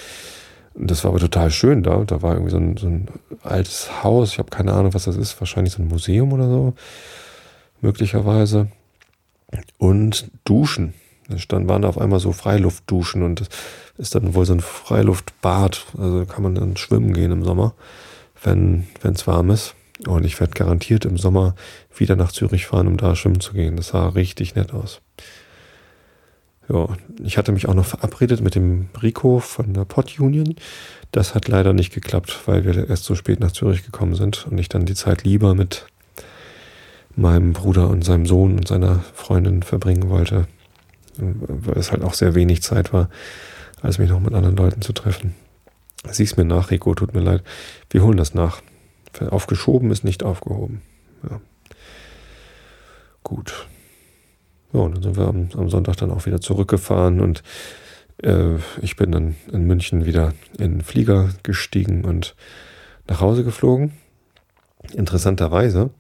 Und 0.74 0.90
das 0.90 1.04
war 1.04 1.12
aber 1.12 1.20
total 1.20 1.52
schön 1.52 1.84
da. 1.84 2.04
Da 2.06 2.22
war 2.22 2.34
irgendwie 2.34 2.52
so 2.52 2.58
ein, 2.58 2.78
so 2.78 2.88
ein 2.88 3.08
altes 3.44 4.04
Haus. 4.04 4.32
Ich 4.34 4.40
habe 4.40 4.50
keine 4.50 4.74
Ahnung, 4.74 4.94
was 4.94 5.04
das 5.04 5.18
ist. 5.18 5.40
Wahrscheinlich 5.42 5.74
so 5.74 5.82
ein 5.82 5.90
Museum 5.90 6.32
oder 6.32 6.48
so. 6.48 6.74
Möglicherweise. 7.82 8.68
Und 9.78 10.32
Duschen. 10.46 10.94
Dann 11.48 11.68
waren 11.68 11.82
da 11.82 11.90
auf 11.90 11.98
einmal 11.98 12.20
so 12.20 12.32
Freiluftduschen 12.32 13.24
und 13.24 13.42
das 13.42 13.50
ist 13.98 14.16
dann 14.16 14.34
wohl 14.34 14.46
so 14.46 14.54
ein 14.54 14.60
Freiluftbad. 14.60 15.86
Also 15.98 16.26
kann 16.26 16.44
man 16.44 16.56
dann 16.56 16.78
schwimmen 16.78 17.14
gehen 17.14 17.32
im 17.32 17.44
Sommer, 17.44 17.74
wenn 18.44 18.88
es 19.04 19.28
warm 19.28 19.50
ist. 19.50 19.76
Und 20.08 20.26
ich 20.26 20.40
werde 20.40 20.54
garantiert 20.54 21.06
im 21.06 21.18
Sommer 21.18 21.56
wieder 21.96 22.16
nach 22.16 22.32
Zürich 22.32 22.66
fahren, 22.66 22.88
um 22.88 22.98
da 22.98 23.16
schwimmen 23.16 23.40
zu 23.40 23.54
gehen. 23.54 23.76
Das 23.76 23.90
sah 23.90 24.10
richtig 24.10 24.56
nett 24.56 24.74
aus. 24.74 25.02
Ja, 26.68 26.88
ich 27.22 27.38
hatte 27.38 27.52
mich 27.52 27.68
auch 27.68 27.74
noch 27.74 27.86
verabredet 27.86 28.42
mit 28.42 28.56
dem 28.56 28.90
Rico 29.02 29.40
von 29.40 29.74
der 29.74 29.86
Pod 29.86 30.20
Union. 30.20 30.56
Das 31.12 31.36
hat 31.36 31.48
leider 31.48 31.74
nicht 31.74 31.94
geklappt, 31.94 32.40
weil 32.46 32.66
wir 32.66 32.90
erst 32.90 33.04
so 33.04 33.16
spät 33.16 33.40
nach 33.40 33.52
Zürich 33.52 33.84
gekommen 33.84 34.16
sind 34.16 34.48
und 34.48 34.58
ich 34.58 34.70
dann 34.70 34.86
die 34.86 34.96
Zeit 34.96 35.24
lieber 35.24 35.54
mit 35.54 35.86
meinem 37.16 37.54
Bruder 37.54 37.90
und 37.90 38.04
seinem 38.04 38.26
Sohn 38.26 38.56
und 38.56 38.68
seiner 38.68 39.04
Freundin 39.14 39.64
verbringen 39.64 40.10
wollte 40.10 40.48
weil 41.18 41.78
es 41.78 41.92
halt 41.92 42.04
auch 42.04 42.14
sehr 42.14 42.36
wenig 42.36 42.62
Zeit 42.62 42.94
war, 42.94 43.10
als 43.82 43.98
mich 43.98 44.10
noch 44.10 44.20
mit 44.20 44.34
anderen 44.34 44.56
Leuten 44.56 44.82
zu 44.82 44.94
treffen. 44.94 45.36
Sieh's 46.10 46.38
mir 46.38 46.46
nach, 46.46 46.72
Rico, 46.72 46.96
tut 46.96 47.14
mir 47.14 47.22
leid. 47.22 47.44
Wir 47.90 48.04
holen 48.04 48.18
das 48.18 48.34
nach. 48.34 48.62
Aufgeschoben 49.30 49.92
ist 49.92 50.04
nicht 50.04 50.24
aufgehoben. 50.24 50.82
Ja. 51.30 51.42
Gut. 53.24 53.68
Ja, 54.74 54.80
und 54.80 54.96
dann 54.96 55.04
sind 55.04 55.18
wir 55.18 55.28
am, 55.28 55.50
am 55.56 55.70
Sonntag 55.70 55.98
dann 55.98 56.12
auch 56.12 56.26
wieder 56.26 56.40
zurückgefahren 56.40 57.20
und 57.20 57.44
äh, 58.24 58.56
ich 58.82 58.96
bin 58.96 59.12
dann 59.12 59.36
in 59.52 59.66
München 59.66 60.06
wieder 60.06 60.34
in 60.58 60.78
den 60.78 60.82
Flieger 60.82 61.30
gestiegen 61.44 62.06
und 62.06 62.36
nach 63.08 63.22
Hause 63.22 63.44
geflogen. 63.44 63.94
Interessanterweise 64.94 65.92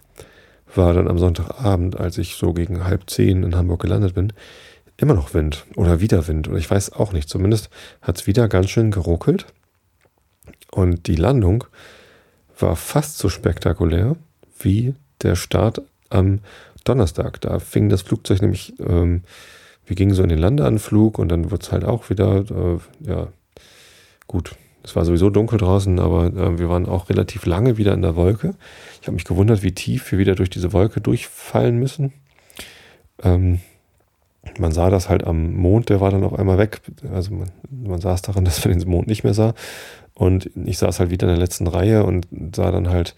war 0.73 0.93
dann 0.93 1.07
am 1.07 1.19
Sonntagabend, 1.19 1.99
als 1.99 2.17
ich 2.17 2.35
so 2.35 2.53
gegen 2.53 2.85
halb 2.85 3.09
zehn 3.09 3.43
in 3.43 3.55
Hamburg 3.55 3.81
gelandet 3.81 4.15
bin, 4.15 4.33
immer 5.01 5.13
noch 5.13 5.33
Wind 5.33 5.65
oder 5.75 5.99
wieder 5.99 6.27
Wind 6.27 6.47
oder 6.47 6.57
ich 6.57 6.69
weiß 6.69 6.93
auch 6.93 7.11
nicht. 7.11 7.29
Zumindest 7.29 7.69
hat 8.01 8.17
es 8.17 8.27
wieder 8.27 8.47
ganz 8.47 8.69
schön 8.69 8.91
geruckelt. 8.91 9.47
Und 10.71 11.07
die 11.07 11.15
Landung 11.15 11.65
war 12.59 12.75
fast 12.75 13.17
so 13.17 13.27
spektakulär 13.27 14.15
wie 14.59 14.93
der 15.21 15.35
Start 15.35 15.81
am 16.09 16.39
Donnerstag. 16.83 17.41
Da 17.41 17.59
fing 17.59 17.89
das 17.89 18.03
Flugzeug 18.03 18.41
nämlich, 18.41 18.73
ähm, 18.79 19.23
wir 19.85 19.95
gingen 19.95 20.13
so 20.13 20.23
in 20.23 20.29
den 20.29 20.39
Landeanflug 20.39 21.19
und 21.19 21.29
dann 21.29 21.51
wurde 21.51 21.63
es 21.63 21.71
halt 21.71 21.83
auch 21.83 22.09
wieder, 22.09 22.45
äh, 22.49 23.09
ja, 23.09 23.27
gut. 24.27 24.55
Es 24.83 24.95
war 24.95 25.05
sowieso 25.05 25.29
dunkel 25.29 25.59
draußen, 25.59 25.99
aber 25.99 26.25
äh, 26.27 26.57
wir 26.57 26.69
waren 26.69 26.87
auch 26.87 27.09
relativ 27.09 27.45
lange 27.45 27.77
wieder 27.77 27.93
in 27.93 28.01
der 28.01 28.15
Wolke. 28.15 28.55
Ich 28.99 29.07
habe 29.07 29.13
mich 29.13 29.25
gewundert, 29.25 29.61
wie 29.61 29.73
tief 29.73 30.11
wir 30.11 30.17
wieder 30.17 30.35
durch 30.35 30.49
diese 30.49 30.73
Wolke 30.73 31.01
durchfallen 31.01 31.77
müssen. 31.77 32.13
Ähm, 33.21 33.59
man 34.57 34.71
sah 34.71 34.89
das 34.89 35.09
halt 35.09 35.23
am 35.23 35.53
Mond, 35.53 35.89
der 35.89 36.01
war 36.01 36.11
dann 36.11 36.23
auf 36.23 36.33
einmal 36.33 36.57
weg. 36.57 36.81
Also 37.11 37.31
man, 37.33 37.51
man 37.69 37.99
es 37.99 38.21
daran, 38.21 38.45
dass 38.45 38.65
man 38.65 38.77
den 38.77 38.89
Mond 38.89 39.07
nicht 39.07 39.23
mehr 39.23 39.33
sah. 39.33 39.53
Und 40.13 40.49
ich 40.55 40.77
saß 40.77 40.99
halt 40.99 41.09
wieder 41.09 41.27
in 41.27 41.33
der 41.33 41.41
letzten 41.41 41.67
Reihe 41.67 42.03
und 42.03 42.27
sah 42.55 42.71
dann 42.71 42.89
halt 42.89 43.15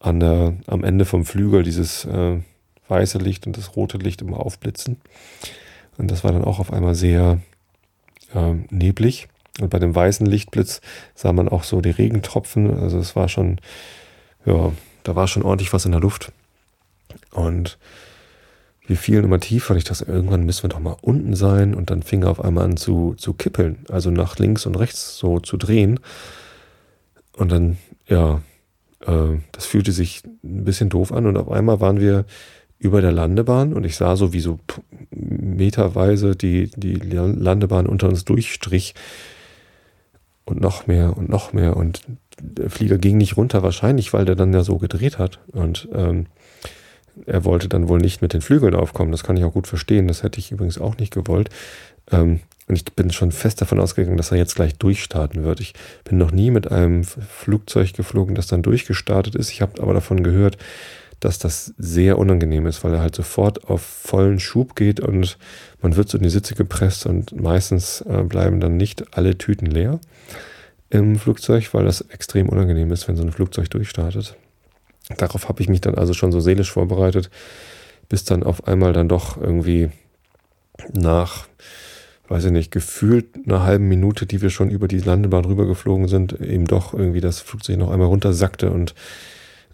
an 0.00 0.20
der, 0.20 0.54
am 0.66 0.84
Ende 0.84 1.04
vom 1.04 1.24
Flügel 1.24 1.62
dieses 1.62 2.04
äh, 2.04 2.40
weiße 2.88 3.18
Licht 3.18 3.46
und 3.46 3.56
das 3.56 3.76
rote 3.76 3.98
Licht 3.98 4.22
immer 4.22 4.40
aufblitzen. 4.40 5.00
Und 5.98 6.10
das 6.10 6.24
war 6.24 6.32
dann 6.32 6.44
auch 6.44 6.58
auf 6.58 6.72
einmal 6.72 6.94
sehr 6.94 7.40
äh, 8.34 8.54
neblig. 8.70 9.28
Und 9.60 9.70
bei 9.70 9.78
dem 9.78 9.94
weißen 9.94 10.26
Lichtblitz 10.26 10.80
sah 11.14 11.32
man 11.32 11.48
auch 11.48 11.64
so 11.64 11.80
die 11.80 11.90
Regentropfen. 11.90 12.78
Also 12.78 12.98
es 12.98 13.16
war 13.16 13.28
schon, 13.28 13.60
ja, 14.44 14.72
da 15.02 15.16
war 15.16 15.28
schon 15.28 15.42
ordentlich 15.42 15.72
was 15.72 15.86
in 15.86 15.92
der 15.92 16.00
Luft. 16.00 16.32
Und 17.32 17.78
wir 18.86 18.96
fielen 18.96 19.24
immer 19.24 19.40
tiefer 19.40 19.72
und 19.72 19.78
ich 19.78 19.84
dachte, 19.84 20.04
irgendwann 20.06 20.44
müssen 20.44 20.64
wir 20.64 20.68
doch 20.68 20.80
mal 20.80 20.96
unten 21.00 21.34
sein. 21.34 21.74
Und 21.74 21.90
dann 21.90 22.02
fing 22.02 22.22
er 22.22 22.30
auf 22.30 22.44
einmal 22.44 22.64
an 22.64 22.76
zu, 22.76 23.14
zu 23.16 23.34
kippeln, 23.34 23.78
also 23.88 24.10
nach 24.10 24.38
links 24.38 24.66
und 24.66 24.76
rechts 24.76 25.18
so 25.18 25.40
zu 25.40 25.56
drehen. 25.56 26.00
Und 27.36 27.50
dann, 27.50 27.78
ja, 28.06 28.40
äh, 29.06 29.38
das 29.52 29.66
fühlte 29.66 29.92
sich 29.92 30.22
ein 30.44 30.64
bisschen 30.64 30.88
doof 30.88 31.12
an. 31.12 31.26
Und 31.26 31.36
auf 31.36 31.50
einmal 31.50 31.80
waren 31.80 32.00
wir 32.00 32.24
über 32.78 33.00
der 33.00 33.12
Landebahn 33.12 33.72
und 33.72 33.84
ich 33.84 33.96
sah 33.96 34.16
so, 34.16 34.32
wie 34.32 34.40
so 34.40 34.58
meterweise 35.10 36.36
die, 36.36 36.70
die 36.76 36.94
Landebahn 36.94 37.86
unter 37.86 38.08
uns 38.08 38.24
durchstrich. 38.24 38.94
Und 40.44 40.60
noch 40.60 40.86
mehr 40.86 41.16
und 41.16 41.28
noch 41.28 41.52
mehr. 41.52 41.76
Und 41.76 42.02
der 42.40 42.70
Flieger 42.70 42.98
ging 42.98 43.16
nicht 43.16 43.36
runter, 43.36 43.64
wahrscheinlich, 43.64 44.12
weil 44.12 44.24
der 44.24 44.36
dann 44.36 44.52
ja 44.52 44.62
so 44.62 44.78
gedreht 44.78 45.18
hat. 45.18 45.40
Und 45.50 45.88
ähm, 45.92 46.26
er 47.24 47.44
wollte 47.44 47.68
dann 47.68 47.88
wohl 47.88 47.98
nicht 47.98 48.22
mit 48.22 48.32
den 48.32 48.42
Flügeln 48.42 48.74
aufkommen. 48.74 49.12
Das 49.12 49.24
kann 49.24 49.36
ich 49.36 49.44
auch 49.44 49.52
gut 49.54 49.66
verstehen. 49.66 50.08
Das 50.08 50.22
hätte 50.22 50.38
ich 50.38 50.52
übrigens 50.52 50.78
auch 50.78 50.96
nicht 50.98 51.14
gewollt. 51.14 51.50
Ähm, 52.10 52.40
und 52.68 52.76
ich 52.76 52.84
bin 52.84 53.10
schon 53.12 53.32
fest 53.32 53.60
davon 53.60 53.78
ausgegangen, 53.78 54.16
dass 54.16 54.32
er 54.32 54.38
jetzt 54.38 54.56
gleich 54.56 54.76
durchstarten 54.76 55.44
wird. 55.44 55.60
Ich 55.60 55.74
bin 56.04 56.18
noch 56.18 56.32
nie 56.32 56.50
mit 56.50 56.70
einem 56.70 57.04
Flugzeug 57.04 57.94
geflogen, 57.94 58.34
das 58.34 58.48
dann 58.48 58.62
durchgestartet 58.62 59.36
ist. 59.36 59.50
Ich 59.50 59.62
habe 59.62 59.80
aber 59.80 59.94
davon 59.94 60.24
gehört, 60.24 60.58
dass 61.20 61.38
das 61.38 61.74
sehr 61.78 62.18
unangenehm 62.18 62.66
ist, 62.66 62.82
weil 62.84 62.92
er 62.92 63.00
halt 63.00 63.14
sofort 63.14 63.64
auf 63.70 63.82
vollen 63.82 64.38
Schub 64.40 64.74
geht 64.74 65.00
und 65.00 65.38
man 65.80 65.96
wird 65.96 66.08
so 66.08 66.18
in 66.18 66.24
die 66.24 66.30
Sitze 66.30 66.54
gepresst 66.54 67.06
und 67.06 67.40
meistens 67.40 68.02
äh, 68.02 68.22
bleiben 68.22 68.60
dann 68.60 68.76
nicht 68.76 69.16
alle 69.16 69.38
Tüten 69.38 69.66
leer 69.66 70.00
im 70.90 71.16
Flugzeug, 71.16 71.72
weil 71.72 71.84
das 71.84 72.00
extrem 72.02 72.48
unangenehm 72.48 72.92
ist, 72.92 73.08
wenn 73.08 73.16
so 73.16 73.22
ein 73.22 73.32
Flugzeug 73.32 73.70
durchstartet. 73.70 74.36
Darauf 75.16 75.48
habe 75.48 75.62
ich 75.62 75.68
mich 75.68 75.80
dann 75.80 75.94
also 75.94 76.14
schon 76.14 76.32
so 76.32 76.40
seelisch 76.40 76.72
vorbereitet, 76.72 77.30
bis 78.08 78.24
dann 78.24 78.42
auf 78.42 78.66
einmal 78.66 78.92
dann 78.92 79.08
doch 79.08 79.40
irgendwie 79.40 79.90
nach, 80.92 81.46
weiß 82.28 82.46
ich 82.46 82.52
nicht, 82.52 82.72
gefühlt 82.72 83.26
einer 83.46 83.62
halben 83.62 83.88
Minute, 83.88 84.26
die 84.26 84.42
wir 84.42 84.50
schon 84.50 84.70
über 84.70 84.88
die 84.88 84.98
Landebahn 84.98 85.44
rübergeflogen 85.44 86.08
sind, 86.08 86.40
eben 86.40 86.66
doch 86.66 86.92
irgendwie 86.92 87.20
das 87.20 87.40
Flugzeug 87.40 87.78
noch 87.78 87.90
einmal 87.90 88.08
runtersackte 88.08 88.70
und 88.70 88.94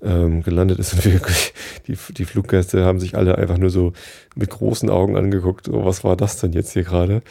ähm, 0.03 0.43
gelandet 0.43 0.79
ist. 0.79 0.93
Und 0.95 1.05
wirklich, 1.05 1.55
die, 1.87 1.97
die 2.13 2.25
Fluggäste 2.25 2.85
haben 2.85 3.01
sich 3.01 3.17
alle 3.17 3.39
einfach 3.39 3.59
nur 3.59 3.71
so 3.71 3.93
mit 4.35 4.51
großen 4.51 4.91
Augen 4.91 5.17
angeguckt, 5.17 5.67
so 5.67 5.85
was 5.85 6.05
war 6.05 6.17
das 6.17 6.39
denn 6.39 6.53
jetzt 6.53 6.73
hier 6.73 6.85
gerade? 6.85 7.23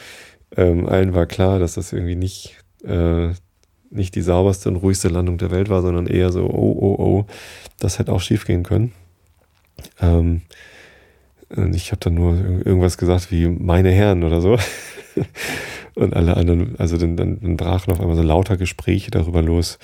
Ähm, 0.56 0.88
allen 0.88 1.14
war 1.14 1.26
klar, 1.26 1.58
dass 1.58 1.74
das 1.74 1.92
irgendwie 1.92 2.16
nicht 2.16 2.56
äh, 2.84 3.30
nicht 3.92 4.14
die 4.14 4.22
sauberste 4.22 4.68
und 4.68 4.76
ruhigste 4.76 5.08
Landung 5.08 5.38
der 5.38 5.50
Welt 5.50 5.68
war, 5.68 5.82
sondern 5.82 6.06
eher 6.06 6.32
so, 6.32 6.44
oh, 6.44 6.76
oh, 6.80 6.96
oh, 6.98 7.26
das 7.78 7.98
hätte 7.98 8.12
auch 8.12 8.20
schief 8.20 8.44
gehen 8.46 8.62
können. 8.62 8.92
Ähm, 10.00 10.42
ich 11.74 11.90
habe 11.90 12.00
dann 12.00 12.14
nur 12.14 12.34
irgendwas 12.34 12.96
gesagt 12.96 13.30
wie 13.30 13.46
meine 13.46 13.90
Herren 13.90 14.24
oder 14.24 14.40
so. 14.40 14.58
und 15.94 16.14
alle 16.14 16.36
anderen, 16.36 16.78
also 16.78 16.96
dann, 16.96 17.16
dann, 17.16 17.40
dann 17.40 17.56
brachen 17.56 17.92
auf 17.92 18.00
einmal 18.00 18.16
so 18.16 18.22
lauter 18.22 18.56
Gespräche 18.56 19.10
darüber 19.10 19.42
los, 19.42 19.78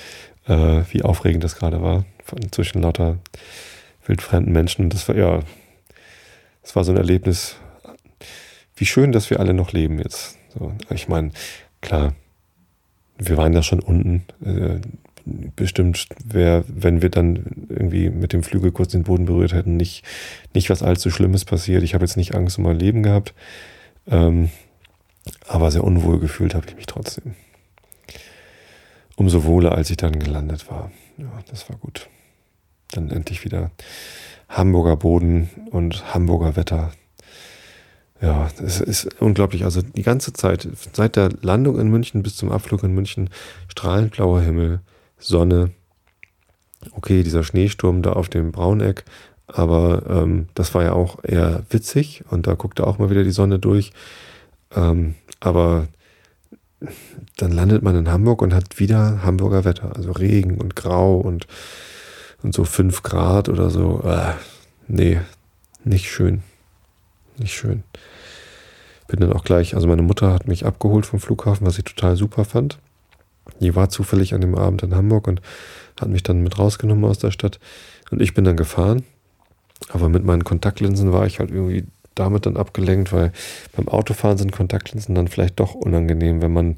äh, 0.47 0.83
wie 0.91 1.03
aufregend 1.03 1.45
das 1.45 1.57
gerade 1.57 1.83
war, 1.83 2.05
von, 2.25 2.41
zwischen 2.51 2.81
lauter 2.81 3.19
wildfremden 4.07 4.53
Menschen. 4.53 4.87
Und 4.87 4.95
das 4.95 5.07
war, 5.09 5.17
ja, 5.17 5.41
das 6.63 6.75
war 6.75 6.85
so 6.85 6.93
ein 6.93 6.99
Erlebnis. 6.99 7.57
Wie 8.75 8.87
schön, 8.87 9.13
dass 9.13 9.29
wir 9.29 9.41
alle 9.41 9.53
noch 9.53 9.73
leben 9.73 9.99
jetzt. 9.99 10.39
So, 10.59 10.73
ich 10.95 11.09
meine, 11.09 11.33
klar, 11.83 12.15
wir 13.19 13.37
waren 13.37 13.53
ja 13.53 13.63
schon 13.63 13.81
unten. 13.81 14.25
Äh, 14.45 14.81
bestimmt 15.57 16.07
wäre, 16.25 16.65
wenn 16.69 17.03
wir 17.03 17.11
dann 17.11 17.67
irgendwie 17.69 18.11
mit 18.11 18.33
dem 18.33 18.43
Flügel 18.43 18.73
kurz 18.73 18.93
den 18.93 19.03
Boden 19.03 19.27
berührt 19.27 19.53
hätten, 19.53 19.77
nicht, 19.77 20.03
nicht 20.55 20.71
was 20.71 20.83
allzu 20.83 21.11
Schlimmes 21.11 21.45
passiert. 21.45 21.83
Ich 21.83 21.95
habe 21.95 22.05
jetzt 22.05 22.17
nicht 22.17 22.35
Angst 22.35 22.59
um 22.59 22.65
mein 22.65 22.79
Leben 22.79 23.03
gehabt. 23.03 23.35
Ähm, 24.07 24.51
aber 25.47 25.71
sehr 25.71 25.85
unwohl 25.85 26.19
gefühlt 26.19 26.55
habe 26.55 26.67
ich 26.67 26.77
mich 26.77 26.87
trotzdem. 26.87 27.35
Umso 29.17 29.45
wohler, 29.45 29.73
als 29.73 29.91
ich 29.91 29.97
dann 29.97 30.19
gelandet 30.19 30.71
war. 30.71 30.91
Ja, 31.19 31.31
das 31.51 31.69
war 31.69 31.77
gut. 31.77 32.09
Dann 32.93 33.11
endlich 33.11 33.45
wieder 33.45 33.71
Hamburger 34.49 34.97
Boden 34.97 35.51
und 35.71 36.15
Hamburger 36.15 36.57
Wetter. 36.57 36.93
Ja, 38.21 38.49
es 38.65 38.81
ist 38.81 39.09
unglaublich. 39.21 39.65
Also 39.65 39.81
die 39.83 40.03
ganze 40.03 40.33
Zeit, 40.33 40.69
seit 40.93 41.17
der 41.17 41.31
Landung 41.41 41.79
in 41.79 41.89
München 41.89 42.23
bis 42.23 42.37
zum 42.37 42.51
Abflug 42.51 42.83
in 42.83 42.95
München, 42.95 43.31
strahlend 43.69 44.13
blauer 44.13 44.41
Himmel, 44.41 44.81
Sonne. 45.19 45.71
Okay, 46.93 47.23
dieser 47.23 47.45
Schneesturm 47.45 48.03
da 48.03 48.13
auf 48.13 48.29
dem 48.29 48.53
Brauneck, 48.53 49.05
aber 49.47 50.05
ähm, 50.09 50.49
das 50.55 50.75
war 50.75 50.85
ja 50.85 50.93
auch 50.93 51.25
eher 51.25 51.65
witzig 51.71 52.25
und 52.31 52.47
da 52.47 52.55
guckte 52.55 52.87
auch 52.87 52.99
mal 52.99 53.11
wieder 53.11 53.25
die 53.25 53.33
Sonne 53.33 53.59
durch. 53.59 53.93
Ähm, 54.75 55.15
aber 55.41 55.89
dann 57.37 57.53
landet 57.53 57.83
man 57.83 57.97
in 57.97 58.11
Hamburg 58.11 58.43
und 58.43 58.55
hat 58.55 58.79
wieder 58.79 59.23
Hamburger 59.25 59.65
Wetter, 59.65 59.97
also 59.97 60.13
Regen 60.13 60.59
und 60.59 60.77
Grau 60.77 61.19
und, 61.19 61.47
und 62.43 62.55
so 62.55 62.65
fünf 62.65 63.03
Grad 63.03 63.49
oder 63.49 63.71
so. 63.71 64.03
Äh, 64.05 64.35
nee, 64.87 65.21
nicht 65.85 66.11
schön 66.11 66.43
nicht 67.39 67.55
schön. 67.55 67.83
Bin 69.07 69.21
dann 69.21 69.33
auch 69.33 69.45
gleich, 69.45 69.75
also 69.75 69.89
meine 69.89 70.03
Mutter 70.03 70.33
hat 70.33 70.49
mich 70.49 70.67
abgeholt 70.67 71.07
vom 71.07 71.19
Flughafen, 71.21 71.67
was 71.67 71.79
ich 71.79 71.85
total 71.85 72.17
super 72.17 72.45
fand. 72.45 72.79
Die 73.61 73.75
war 73.75 73.89
zufällig 73.89 74.35
an 74.35 74.43
dem 74.43 74.55
Abend 74.55 74.83
in 74.83 74.95
Hamburg 74.95 75.27
und 75.27 75.41
hat 75.99 76.09
mich 76.09 76.23
dann 76.23 76.43
mit 76.43 76.59
rausgenommen 76.59 77.05
aus 77.05 77.19
der 77.19 77.31
Stadt. 77.31 77.59
Und 78.11 78.21
ich 78.21 78.35
bin 78.35 78.45
dann 78.45 78.57
gefahren. 78.57 79.05
Aber 79.91 80.09
mit 80.09 80.25
meinen 80.25 80.45
Kontaktlinsen 80.45 81.13
war 81.13 81.27
ich 81.27 81.39
halt 81.39 81.51
irgendwie 81.51 81.87
damit 82.15 82.47
dann 82.47 82.57
abgelenkt, 82.57 83.13
weil 83.13 83.33
beim 83.77 83.89
Autofahren 83.89 84.39
sind 84.39 84.53
Kontaktlinsen 84.53 85.15
dann 85.15 85.29
vielleicht 85.29 85.61
doch 85.61 85.75
unangenehm, 85.75 86.43
wenn 86.43 86.53
man 86.53 86.77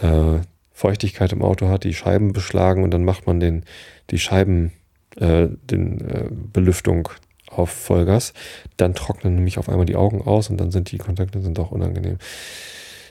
äh, 0.00 0.40
Feuchtigkeit 0.72 1.32
im 1.32 1.42
Auto 1.42 1.68
hat, 1.68 1.84
die 1.84 1.94
Scheiben 1.94 2.32
beschlagen 2.32 2.82
und 2.82 2.90
dann 2.92 3.04
macht 3.04 3.26
man 3.26 3.38
den, 3.38 3.64
die 4.10 4.18
Scheiben, 4.18 4.72
äh, 5.16 5.48
den 5.70 6.00
äh, 6.00 6.28
Belüftung 6.30 7.10
auf 7.52 7.70
Vollgas, 7.70 8.32
dann 8.76 8.94
trocknen 8.94 9.34
nämlich 9.34 9.58
auf 9.58 9.68
einmal 9.68 9.86
die 9.86 9.96
Augen 9.96 10.22
aus 10.22 10.50
und 10.50 10.58
dann 10.58 10.70
sind 10.70 10.90
die 10.90 10.98
Kontaktlinsen 10.98 11.54
doch 11.54 11.70
unangenehm. 11.70 12.18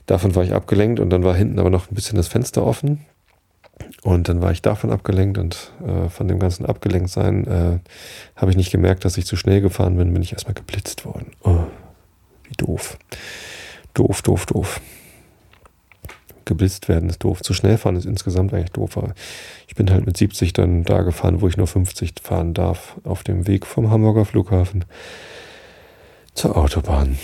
Davon 0.05 0.35
war 0.35 0.43
ich 0.43 0.53
abgelenkt 0.53 0.99
und 0.99 1.09
dann 1.09 1.23
war 1.23 1.35
hinten 1.35 1.59
aber 1.59 1.69
noch 1.69 1.89
ein 1.89 1.95
bisschen 1.95 2.17
das 2.17 2.27
Fenster 2.27 2.65
offen. 2.65 3.05
Und 4.03 4.29
dann 4.29 4.41
war 4.41 4.51
ich 4.51 4.61
davon 4.61 4.91
abgelenkt 4.91 5.37
und 5.37 5.71
äh, 5.85 6.09
von 6.09 6.27
dem 6.27 6.37
ganzen 6.37 6.65
Abgelenktsein 6.65 7.47
äh, 7.47 7.79
habe 8.35 8.51
ich 8.51 8.57
nicht 8.57 8.71
gemerkt, 8.71 9.05
dass 9.05 9.17
ich 9.17 9.25
zu 9.25 9.35
schnell 9.35 9.61
gefahren 9.61 9.97
bin, 9.97 10.13
bin 10.13 10.21
ich 10.21 10.33
erstmal 10.33 10.53
geblitzt 10.53 11.05
worden. 11.05 11.31
Oh, 11.43 11.63
wie 12.47 12.55
doof. 12.57 12.97
Doof, 13.93 14.21
doof, 14.21 14.45
doof 14.45 14.81
geblitzt 16.51 16.89
werden 16.89 17.09
ist 17.09 17.23
doof. 17.23 17.41
Zu 17.41 17.53
schnell 17.53 17.77
fahren 17.77 17.95
ist 17.95 18.05
insgesamt 18.05 18.53
eigentlich 18.53 18.71
doof. 18.71 18.99
Ich 19.67 19.75
bin 19.75 19.89
halt 19.89 20.05
mit 20.05 20.17
70 20.17 20.51
dann 20.51 20.83
da 20.83 21.01
gefahren, 21.01 21.39
wo 21.39 21.47
ich 21.47 21.55
nur 21.55 21.67
50 21.67 22.15
fahren 22.21 22.53
darf, 22.53 22.97
auf 23.05 23.23
dem 23.23 23.47
Weg 23.47 23.65
vom 23.65 23.89
Hamburger 23.89 24.25
Flughafen 24.25 24.83
zur 26.33 26.57
Autobahn. 26.57 27.17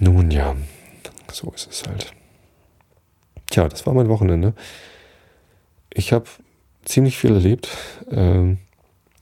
Nun 0.00 0.30
ja, 0.30 0.56
so 1.30 1.52
ist 1.54 1.68
es 1.70 1.82
halt. 1.86 2.14
tja, 3.50 3.68
das 3.68 3.86
war 3.86 3.92
mein 3.92 4.08
Wochenende. 4.08 4.54
Ich 5.92 6.14
habe 6.14 6.24
ziemlich 6.86 7.18
viel 7.18 7.34
erlebt 7.34 7.68
ähm, 8.10 8.56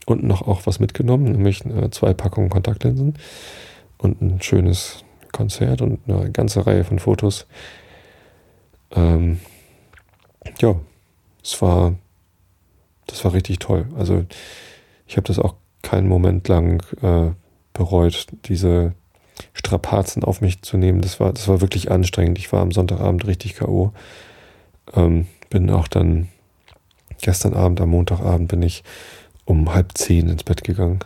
und 0.06 0.22
noch 0.22 0.42
auch 0.42 0.64
was 0.64 0.78
mitgenommen, 0.78 1.32
nämlich 1.32 1.64
äh, 1.66 1.90
zwei 1.90 2.14
Packungen 2.14 2.50
Kontaktlinsen 2.50 3.14
und 3.98 4.22
ein 4.22 4.40
schönes 4.40 5.04
Konzert 5.32 5.82
und 5.82 5.98
eine 6.06 6.30
ganze 6.30 6.64
Reihe 6.66 6.84
von 6.84 7.00
Fotos. 7.00 7.46
Ähm, 8.94 9.40
ja, 10.60 10.76
es 11.42 11.60
war, 11.60 11.94
das 13.06 13.24
war 13.24 13.32
richtig 13.32 13.58
toll. 13.58 13.86
Also 13.96 14.24
ich 15.06 15.16
habe 15.16 15.26
das 15.26 15.38
auch 15.38 15.54
keinen 15.82 16.08
Moment 16.08 16.48
lang 16.48 16.82
äh, 17.02 17.32
bereut, 17.72 18.26
diese 18.46 18.94
Strapazen 19.52 20.24
auf 20.24 20.40
mich 20.40 20.62
zu 20.62 20.76
nehmen. 20.76 21.00
Das 21.00 21.20
war, 21.20 21.32
das 21.32 21.48
war 21.48 21.60
wirklich 21.60 21.90
anstrengend. 21.90 22.38
Ich 22.38 22.52
war 22.52 22.60
am 22.60 22.72
Sonntagabend 22.72 23.26
richtig 23.26 23.56
K.O. 23.56 23.92
Ähm, 24.94 25.26
bin 25.50 25.70
auch 25.70 25.88
dann 25.88 26.28
gestern 27.20 27.54
Abend, 27.54 27.80
am 27.80 27.90
Montagabend, 27.90 28.48
bin 28.48 28.62
ich 28.62 28.84
um 29.44 29.74
halb 29.74 29.96
zehn 29.96 30.28
ins 30.28 30.44
Bett 30.44 30.64
gegangen. 30.64 31.00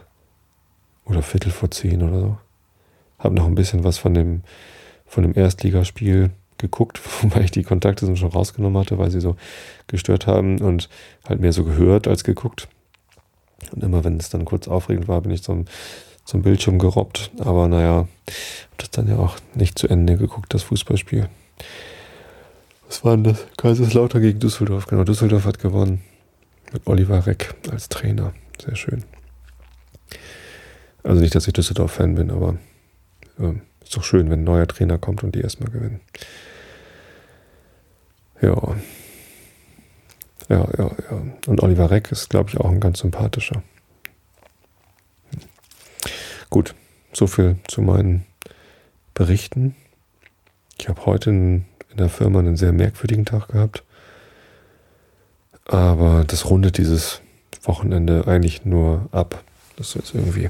Oder 1.04 1.22
Viertel 1.22 1.50
vor 1.50 1.70
zehn 1.70 2.02
oder 2.02 2.20
so. 2.20 2.38
Hab 3.18 3.32
noch 3.32 3.46
ein 3.46 3.54
bisschen 3.54 3.82
was 3.82 3.98
von 3.98 4.14
dem, 4.14 4.42
von 5.06 5.22
dem 5.22 5.36
Erstligaspiel 5.36 6.30
geguckt, 6.58 7.00
wobei 7.22 7.42
ich 7.42 7.50
die 7.50 7.62
Kontakte 7.62 8.16
schon 8.16 8.30
rausgenommen 8.30 8.78
hatte, 8.80 8.98
weil 8.98 9.10
sie 9.10 9.20
so 9.20 9.36
gestört 9.86 10.26
haben 10.26 10.60
und 10.60 10.88
halt 11.28 11.40
mehr 11.40 11.52
so 11.52 11.64
gehört 11.64 12.06
als 12.06 12.24
geguckt. 12.24 12.68
Und 13.72 13.82
immer 13.82 14.04
wenn 14.04 14.18
es 14.18 14.30
dann 14.30 14.44
kurz 14.44 14.68
aufregend 14.68 15.08
war, 15.08 15.20
bin 15.20 15.32
ich 15.32 15.42
zum, 15.42 15.64
zum 16.24 16.42
Bildschirm 16.42 16.78
gerobbt. 16.78 17.30
Aber 17.38 17.68
naja, 17.68 18.08
hab 18.28 18.78
das 18.78 18.90
dann 18.90 19.08
ja 19.08 19.16
auch 19.16 19.36
nicht 19.54 19.78
zu 19.78 19.88
Ende 19.88 20.16
geguckt, 20.16 20.54
das 20.54 20.62
Fußballspiel. 20.62 21.28
Was 22.86 23.04
war 23.04 23.16
denn 23.16 23.24
das? 23.24 23.46
Kaiserslautern 23.56 24.22
gegen 24.22 24.38
Düsseldorf. 24.38 24.86
Genau, 24.86 25.04
Düsseldorf 25.04 25.44
hat 25.44 25.58
gewonnen. 25.58 26.02
Mit 26.72 26.86
Oliver 26.86 27.26
Reck 27.26 27.54
als 27.70 27.88
Trainer. 27.88 28.32
Sehr 28.62 28.76
schön. 28.76 29.04
Also 31.02 31.20
nicht, 31.20 31.34
dass 31.34 31.46
ich 31.46 31.52
Düsseldorf-Fan 31.52 32.14
bin, 32.14 32.30
aber 32.30 32.56
äh, 33.38 33.54
ist 33.82 33.96
doch 33.96 34.04
schön, 34.04 34.30
wenn 34.30 34.40
ein 34.40 34.44
neuer 34.44 34.66
Trainer 34.66 34.98
kommt 34.98 35.22
und 35.22 35.34
die 35.34 35.40
erstmal 35.40 35.70
gewinnen. 35.70 36.00
Ja. 38.40 38.76
Ja, 40.48 40.66
ja, 40.78 40.90
ja. 41.10 41.22
Und 41.46 41.62
Oliver 41.62 41.90
Reck 41.90 42.10
ist, 42.10 42.30
glaube 42.30 42.50
ich, 42.50 42.58
auch 42.58 42.70
ein 42.70 42.80
ganz 42.80 43.00
sympathischer. 43.00 43.62
Gut, 46.48 46.74
so 47.12 47.26
viel 47.26 47.56
zu 47.66 47.82
meinen 47.82 48.24
Berichten. 49.12 49.74
Ich 50.78 50.88
habe 50.88 51.04
heute 51.04 51.30
in, 51.30 51.64
in 51.90 51.98
der 51.98 52.08
Firma 52.08 52.38
einen 52.38 52.56
sehr 52.56 52.72
merkwürdigen 52.72 53.26
Tag 53.26 53.48
gehabt. 53.48 53.82
Aber 55.66 56.24
das 56.26 56.48
rundet 56.48 56.78
dieses 56.78 57.20
Wochenende 57.62 58.26
eigentlich 58.26 58.64
nur 58.64 59.08
ab. 59.12 59.44
Das 59.76 59.94
ist 59.96 60.14
irgendwie 60.14 60.48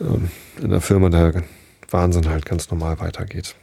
ähm, 0.00 0.30
in 0.62 0.70
der 0.70 0.80
Firma 0.80 1.08
der 1.08 1.42
Wahnsinn 1.90 2.28
halt 2.28 2.46
ganz 2.46 2.70
normal 2.70 3.00
weitergeht. 3.00 3.56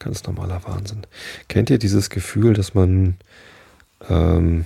Ganz 0.00 0.24
normaler 0.24 0.64
Wahnsinn. 0.64 1.02
Kennt 1.48 1.70
ihr 1.70 1.78
dieses 1.78 2.10
Gefühl, 2.10 2.54
dass 2.54 2.74
man 2.74 3.16
ähm, 4.08 4.64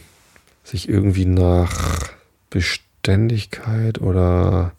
sich 0.62 0.88
irgendwie 0.88 1.26
nach 1.26 2.14
Beständigkeit 2.50 4.00
oder 4.00 4.72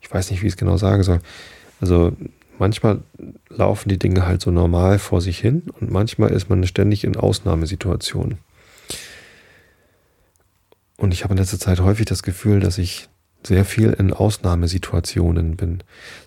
ich 0.00 0.10
weiß 0.10 0.30
nicht, 0.30 0.42
wie 0.42 0.46
ich 0.46 0.52
es 0.52 0.56
genau 0.56 0.76
sagen 0.76 1.02
soll. 1.02 1.20
Also 1.80 2.16
manchmal 2.58 3.00
laufen 3.48 3.88
die 3.88 3.98
Dinge 3.98 4.24
halt 4.24 4.40
so 4.40 4.52
normal 4.52 5.00
vor 5.00 5.20
sich 5.20 5.40
hin 5.40 5.64
und 5.80 5.90
manchmal 5.90 6.30
ist 6.30 6.48
man 6.48 6.64
ständig 6.66 7.02
in 7.02 7.16
Ausnahmesituationen. 7.16 8.38
Und 10.96 11.12
ich 11.12 11.24
habe 11.24 11.34
in 11.34 11.38
letzter 11.38 11.58
Zeit 11.58 11.80
häufig 11.80 12.06
das 12.06 12.22
Gefühl, 12.22 12.60
dass 12.60 12.78
ich 12.78 13.08
sehr 13.46 13.64
viel 13.64 13.90
in 13.92 14.12
Ausnahmesituationen 14.12 15.56
bin. 15.56 15.82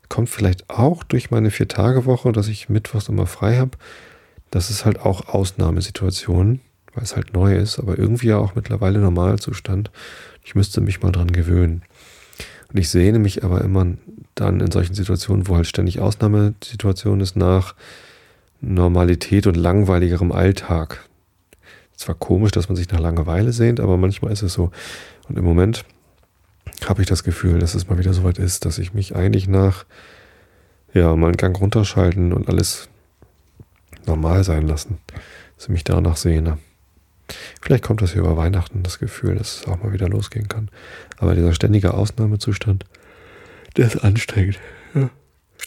Kommt 0.08 0.30
vielleicht 0.30 0.70
auch 0.70 1.04
durch 1.04 1.32
meine 1.32 1.52
Vier-Tage-Woche, 1.52 2.32
dass 2.32 2.48
ich 2.48 2.70
mittwochs 2.70 3.10
immer 3.10 3.28
frei 3.28 3.58
habe. 3.58 3.72
Das 4.52 4.70
ist 4.70 4.86
halt 4.86 5.00
auch 5.00 5.28
Ausnahmesituationen, 5.28 6.62
weil 6.94 7.04
es 7.04 7.16
halt 7.16 7.34
neu 7.34 7.56
ist, 7.56 7.78
aber 7.80 8.00
irgendwie 8.00 8.34
auch 8.34 8.56
mittlerweile 8.56 9.00
Normalzustand. 9.00 9.92
Ich 10.44 10.56
müsste 10.56 10.82
mich 10.82 11.02
mal 11.02 11.12
dran 11.12 11.32
gewöhnen. 11.32 11.84
Und 12.72 12.80
ich 12.80 12.90
sehne 12.90 13.20
mich 13.20 13.44
aber 13.44 13.62
immer 13.62 13.86
dann 14.36 14.60
in 14.60 14.72
solchen 14.72 14.94
Situationen, 14.94 15.48
wo 15.48 15.56
halt 15.56 15.68
ständig 15.68 16.00
Ausnahmesituation 16.00 17.20
ist, 17.20 17.36
nach 17.36 17.76
Normalität 18.62 19.48
und 19.48 19.56
langweiligerem 19.56 20.32
Alltag. 20.32 21.08
Zwar 21.96 22.16
komisch, 22.16 22.52
dass 22.52 22.70
man 22.70 22.76
sich 22.76 22.90
nach 22.90 23.00
Langeweile 23.00 23.52
sehnt, 23.52 23.80
aber 23.80 23.98
manchmal 23.98 24.32
ist 24.32 24.42
es 24.42 24.54
so. 24.54 24.72
Und 25.28 25.38
im 25.38 25.44
Moment 25.44 25.86
habe 26.88 27.02
ich 27.02 27.08
das 27.08 27.24
Gefühl, 27.24 27.60
dass 27.60 27.76
es 27.76 27.88
mal 27.88 27.98
wieder 27.98 28.14
soweit 28.14 28.38
ist, 28.38 28.66
dass 28.66 28.78
ich 28.78 28.94
mich 28.94 29.16
eigentlich 29.16 29.48
nach, 29.48 29.86
ja, 30.94 31.16
mal 31.16 31.28
einen 31.28 31.38
Gang 31.38 31.60
runterschalten 31.60 32.34
und 32.34 32.48
alles 32.48 32.90
normal 34.06 34.44
sein 34.44 34.68
lassen, 34.68 34.98
dass 35.56 35.66
ich 35.66 35.70
mich 35.70 35.84
danach 35.84 36.18
sehne. 36.18 36.58
Vielleicht 37.62 37.84
kommt 37.84 38.02
das 38.02 38.14
hier 38.14 38.22
über 38.22 38.38
Weihnachten, 38.38 38.84
das 38.84 39.00
Gefühl, 39.00 39.36
dass 39.36 39.62
es 39.62 39.68
auch 39.68 39.82
mal 39.84 39.94
wieder 39.94 40.10
losgehen 40.10 40.48
kann. 40.48 40.70
Aber 41.18 41.36
dieser 41.36 41.54
ständige 41.54 41.94
Ausnahmezustand, 41.94 42.86
der 43.78 43.88
ist 43.88 44.04
anstrengend. 44.04 44.60
Ja. 44.96 45.10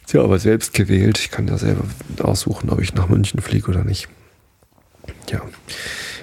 Tja, 0.07 0.23
aber 0.23 0.39
selbst 0.39 0.75
gewählt. 0.75 1.19
Ich 1.19 1.31
kann 1.31 1.47
ja 1.47 1.59
selber 1.59 1.85
aussuchen, 2.21 2.71
ob 2.71 2.81
ich 2.81 2.95
nach 2.95 3.09
München 3.09 3.41
fliege 3.41 3.69
oder 3.69 3.85
nicht. 3.85 4.09
Ja, 5.31 5.43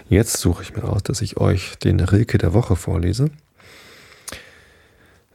jetzt 0.09 0.37
suche 0.37 0.63
ich 0.63 0.75
mir 0.75 0.83
aus, 0.83 1.03
dass 1.03 1.21
ich 1.21 1.37
euch 1.37 1.77
den 1.77 1.99
Rilke 1.99 2.37
der 2.37 2.53
Woche 2.53 2.75
vorlese. 2.75 3.29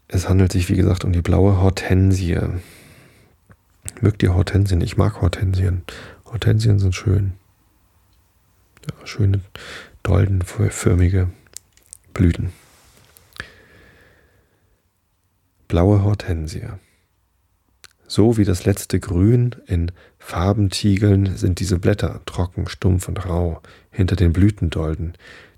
Es 0.08 0.28
handelt 0.28 0.52
sich, 0.52 0.68
wie 0.68 0.76
gesagt, 0.76 1.04
um 1.04 1.12
die 1.12 1.22
blaue 1.22 1.60
Hortensie. 1.60 2.38
Mögt 4.00 4.22
ihr 4.22 4.34
Hortensien? 4.34 4.80
Ich 4.80 4.96
mag 4.96 5.20
Hortensien. 5.20 5.82
Hortensien 6.26 6.78
sind 6.78 6.94
schön. 6.94 7.32
Ja, 8.86 9.06
schöne, 9.06 9.40
doldenförmige 10.02 11.30
Blüten. 12.12 12.52
Blaue 15.68 16.02
Hortensie. 16.02 16.68
So 18.06 18.36
wie 18.36 18.44
das 18.44 18.64
letzte 18.64 19.00
Grün 19.00 19.56
in 19.66 19.90
Farbentiegeln 20.18 21.36
sind 21.36 21.58
diese 21.58 21.78
Blätter 21.78 22.20
trocken, 22.26 22.68
stumpf 22.68 23.08
und 23.08 23.26
rau 23.26 23.60
hinter 23.90 24.14
den 24.14 24.32
Blütendolden, 24.32 25.14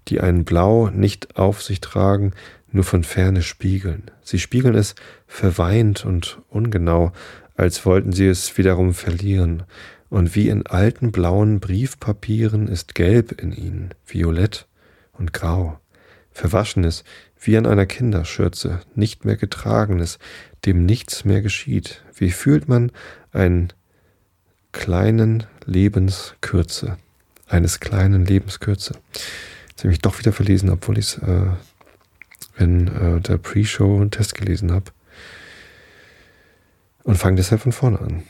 die 0.08 0.20
ein 0.20 0.44
Blau 0.44 0.88
nicht 0.88 1.36
auf 1.36 1.62
sich 1.62 1.80
tragen, 1.80 2.32
nur 2.76 2.84
von 2.84 3.02
ferne 3.02 3.42
spiegeln. 3.42 4.04
Sie 4.22 4.38
spiegeln 4.38 4.74
es 4.74 4.94
verweint 5.26 6.04
und 6.04 6.40
ungenau, 6.48 7.12
als 7.56 7.84
wollten 7.84 8.12
sie 8.12 8.26
es 8.26 8.56
wiederum 8.56 8.94
verlieren. 8.94 9.64
Und 10.08 10.36
wie 10.36 10.48
in 10.48 10.66
alten 10.66 11.10
blauen 11.10 11.58
Briefpapieren 11.58 12.68
ist 12.68 12.94
Gelb 12.94 13.32
in 13.40 13.52
ihnen, 13.52 13.94
Violett 14.06 14.66
und 15.12 15.32
Grau. 15.32 15.80
Verwaschenes, 16.30 17.02
wie 17.40 17.56
an 17.56 17.66
einer 17.66 17.86
Kinderschürze, 17.86 18.80
nicht 18.94 19.24
mehr 19.24 19.36
getragenes, 19.36 20.18
dem 20.64 20.84
nichts 20.84 21.24
mehr 21.24 21.42
geschieht. 21.42 22.02
Wie 22.14 22.30
fühlt 22.30 22.68
man 22.68 22.92
einen 23.32 23.72
kleinen 24.72 25.44
Lebenskürze, 25.64 26.98
eines 27.48 27.80
kleinen 27.80 28.26
Lebenskürze? 28.26 28.94
Jetzt 29.70 29.84
habe 29.84 29.92
ich 29.92 30.00
doch 30.00 30.18
wieder 30.18 30.32
verlesen, 30.32 30.70
obwohl 30.70 30.98
ich 30.98 31.06
es 31.06 31.18
äh, 31.18 31.46
in 32.58 32.88
äh, 32.88 33.20
der 33.20 33.38
Pre-Show 33.38 33.96
einen 33.96 34.10
Test 34.10 34.34
gelesen 34.34 34.72
habe. 34.72 34.92
Und 37.04 37.16
fange 37.16 37.36
deshalb 37.36 37.60
von 37.60 37.72
vorne 37.72 38.00
an. 38.00 38.22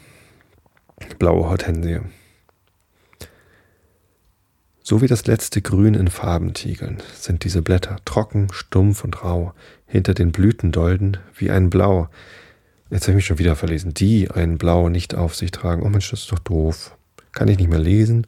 Blaue 1.19 1.49
Hortensie. 1.49 2.01
So 4.83 5.03
wie 5.03 5.09
das 5.09 5.27
letzte 5.27 5.63
Grün 5.63 5.95
in 5.95 6.09
Farbentiegeln 6.09 7.03
sind 7.13 7.43
diese 7.43 7.61
Blätter 7.61 7.97
trocken, 8.05 8.49
stumpf 8.53 9.03
und 9.03 9.25
rau, 9.25 9.53
hinter 9.87 10.15
den 10.15 10.31
Blütendolden 10.31 11.17
wie 11.35 11.51
ein 11.51 11.71
Blau. 11.71 12.09
Jetzt 12.91 13.03
habe 13.03 13.13
ich 13.13 13.17
mich 13.17 13.27
schon 13.27 13.39
wieder 13.39 13.57
verlesen. 13.57 13.95
Die 13.95 14.31
ein 14.31 14.59
Blau 14.59 14.89
nicht 14.89 15.15
auf 15.15 15.35
sich 15.35 15.51
tragen. 15.51 15.83
Oh 15.83 15.89
Mensch, 15.89 16.11
das 16.11 16.21
ist 16.21 16.33
doch 16.33 16.39
doof. 16.39 16.97
Kann 17.33 17.49
ich 17.49 17.59
nicht 17.59 17.69
mehr 17.69 17.81
lesen. 17.81 18.27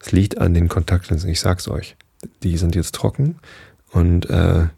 Es 0.00 0.12
liegt 0.12 0.38
an 0.38 0.54
den 0.54 0.68
Kontaktlinsen. 0.68 1.28
Ich 1.28 1.40
sag's 1.40 1.68
euch. 1.68 1.94
Die 2.42 2.56
sind 2.56 2.74
jetzt 2.74 2.94
trocken 2.94 3.36
und 3.90 4.30
äh, 4.30 4.68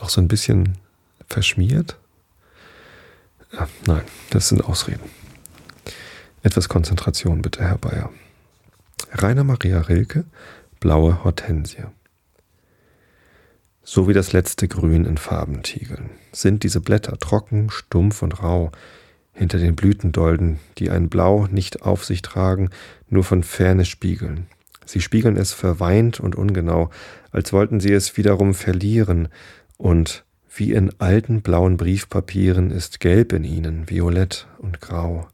auch 0.00 0.08
so 0.08 0.20
ein 0.20 0.28
bisschen 0.28 0.78
verschmiert. 1.28 1.96
Ja, 3.52 3.68
nein, 3.86 4.02
das 4.30 4.48
sind 4.48 4.64
Ausreden. 4.64 5.08
Etwas 6.42 6.68
Konzentration 6.68 7.42
bitte, 7.42 7.64
Herr 7.64 7.78
Bayer. 7.78 8.10
Rainer 9.12 9.44
Maria 9.44 9.80
Rilke, 9.80 10.24
Blaue 10.80 11.24
Hortensie. 11.24 11.84
So 13.82 14.08
wie 14.08 14.12
das 14.12 14.32
letzte 14.32 14.66
Grün 14.68 15.04
in 15.04 15.16
Farbentiegeln 15.16 16.10
sind 16.32 16.64
diese 16.64 16.80
Blätter 16.80 17.18
trocken, 17.18 17.70
stumpf 17.70 18.22
und 18.22 18.42
rau, 18.42 18.72
hinter 19.32 19.58
den 19.58 19.76
Blütendolden, 19.76 20.58
die 20.78 20.90
ein 20.90 21.08
Blau 21.08 21.46
nicht 21.46 21.82
auf 21.82 22.04
sich 22.04 22.22
tragen, 22.22 22.70
nur 23.08 23.22
von 23.22 23.42
ferne 23.42 23.84
spiegeln. 23.84 24.46
Sie 24.84 25.00
spiegeln 25.00 25.36
es 25.36 25.52
verweint 25.52 26.20
und 26.20 26.34
ungenau, 26.36 26.90
als 27.30 27.52
wollten 27.52 27.80
sie 27.80 27.92
es 27.92 28.16
wiederum 28.16 28.54
verlieren, 28.54 29.28
und 29.76 30.24
wie 30.54 30.72
in 30.72 30.90
alten 30.98 31.42
blauen 31.42 31.76
Briefpapieren 31.76 32.70
ist 32.70 33.00
Gelb 33.00 33.32
in 33.32 33.44
ihnen, 33.44 33.90
Violett 33.90 34.46
und 34.58 34.80
Grau. 34.80 35.28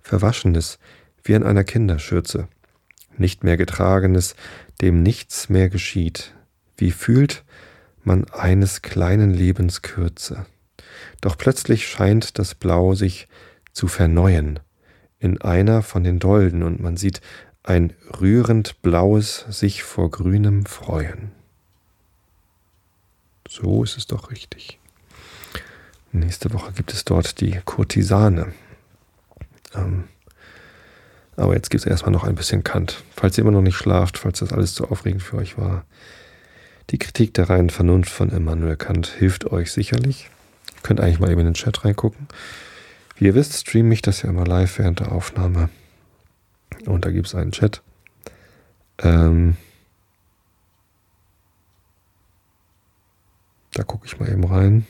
Verwaschenes, 0.00 0.78
wie 1.22 1.32
in 1.32 1.42
einer 1.42 1.64
Kinderschürze, 1.64 2.48
nicht 3.16 3.42
mehr 3.42 3.56
getragenes, 3.56 4.36
dem 4.82 5.02
nichts 5.02 5.48
mehr 5.48 5.70
geschieht. 5.70 6.34
Wie 6.76 6.90
fühlt 6.90 7.44
man 8.02 8.24
eines 8.30 8.82
kleinen 8.82 9.32
Lebens 9.32 9.80
Kürze? 9.80 10.44
Doch 11.20 11.38
plötzlich 11.38 11.88
scheint 11.88 12.38
das 12.38 12.54
Blau 12.54 12.94
sich 12.94 13.28
zu 13.72 13.88
verneuen 13.88 14.60
in 15.18 15.40
einer 15.40 15.82
von 15.82 16.04
den 16.04 16.18
Dolden 16.18 16.62
und 16.62 16.80
man 16.80 16.98
sieht 16.98 17.22
ein 17.62 17.94
rührend 18.20 18.82
blaues 18.82 19.46
sich 19.48 19.82
vor 19.82 20.10
grünem 20.10 20.66
freuen. 20.66 21.32
So 23.54 23.84
ist 23.84 23.96
es 23.96 24.08
doch 24.08 24.32
richtig. 24.32 24.80
Nächste 26.10 26.52
Woche 26.52 26.72
gibt 26.72 26.92
es 26.92 27.04
dort 27.04 27.40
die 27.40 27.60
Kurtisane. 27.64 28.52
Ähm, 29.76 30.08
aber 31.36 31.54
jetzt 31.54 31.70
gibt 31.70 31.84
es 31.84 31.86
erstmal 31.86 32.10
noch 32.10 32.24
ein 32.24 32.34
bisschen 32.34 32.64
Kant. 32.64 33.04
Falls 33.14 33.38
ihr 33.38 33.42
immer 33.42 33.52
noch 33.52 33.62
nicht 33.62 33.76
schlaft, 33.76 34.18
falls 34.18 34.40
das 34.40 34.52
alles 34.52 34.74
zu 34.74 34.90
aufregend 34.90 35.22
für 35.22 35.36
euch 35.36 35.56
war. 35.56 35.84
Die 36.90 36.98
Kritik 36.98 37.32
der 37.34 37.48
reinen 37.48 37.70
Vernunft 37.70 38.10
von 38.10 38.30
Immanuel 38.30 38.74
Kant 38.74 39.06
hilft 39.06 39.46
euch 39.52 39.70
sicherlich. 39.70 40.30
Ihr 40.74 40.82
könnt 40.82 41.00
eigentlich 41.00 41.20
mal 41.20 41.30
eben 41.30 41.42
in 41.42 41.46
den 41.46 41.54
Chat 41.54 41.84
reingucken. 41.84 42.26
Wie 43.14 43.26
ihr 43.26 43.36
wisst, 43.36 43.56
streame 43.56 43.94
ich 43.94 44.02
das 44.02 44.22
ja 44.22 44.30
immer 44.30 44.44
live 44.44 44.80
während 44.80 44.98
der 44.98 45.12
Aufnahme. 45.12 45.68
Und 46.86 47.04
da 47.04 47.12
gibt 47.12 47.28
es 47.28 47.36
einen 47.36 47.52
Chat. 47.52 47.82
Ähm, 48.98 49.56
da 53.74 53.82
gucke 53.82 54.06
ich 54.06 54.18
mal 54.18 54.30
eben 54.30 54.44
rein. 54.44 54.86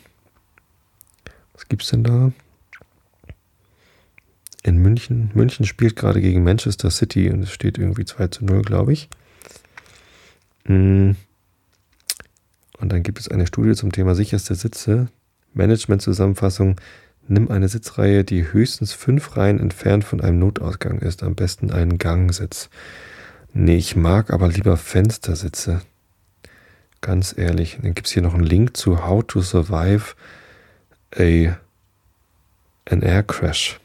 Was 1.55 1.69
gibt's 1.69 1.91
denn 1.91 2.05
da? 2.05 2.33
In 4.63 4.79
München. 4.79 5.31
München 5.35 5.67
spielt 5.67 5.97
gerade 5.97 6.21
gegen 6.21 6.45
Manchester 6.45 6.91
City 6.91 7.31
und 7.31 7.43
es 7.43 7.51
steht 7.51 7.79
irgendwie 7.79 8.05
2 8.05 8.29
zu 8.29 8.45
0, 8.45 8.63
glaube 8.63 8.93
ich. 8.93 9.09
Mm. 10.67 11.13
Und 12.79 12.93
dann 12.93 13.03
gibt 13.03 13.21
es 13.21 13.29
eine 13.29 13.47
Studie 13.47 13.75
zum 13.75 13.93
Thema 13.93 14.15
sicherste 14.15 14.55
Sitze. 14.55 15.09
Management-Zusammenfassung. 15.55 16.81
Nimm 17.27 17.51
eine 17.51 17.69
Sitzreihe, 17.69 18.25
die 18.25 18.53
höchstens 18.53 18.93
fünf 18.93 19.37
Reihen 19.37 19.61
entfernt 19.61 20.05
von 20.05 20.21
einem 20.21 20.39
Notausgang 20.39 20.99
ist. 20.99 21.23
Am 21.23 21.35
besten 21.35 21.71
einen 21.71 21.99
Gangsitz. 21.99 22.69
Nee, 23.53 23.77
ich 23.77 23.97
mag 23.97 24.31
aber 24.33 24.49
lieber 24.49 24.77
Fenstersitze. 24.77 25.81
Ganz 27.05 27.37
ehrlich. 27.37 27.79
Dann 27.83 27.93
gibt 27.93 28.07
es 28.07 28.15
hier 28.15 28.23
noch 28.23 28.33
einen 28.33 28.45
Link 28.45 28.79
zu 28.79 29.05
How 29.05 29.23
to 29.27 29.43
Survive 29.43 30.15
a 31.15 31.59
an 32.91 33.03
Air 33.03 33.23
Crash. 33.25 33.79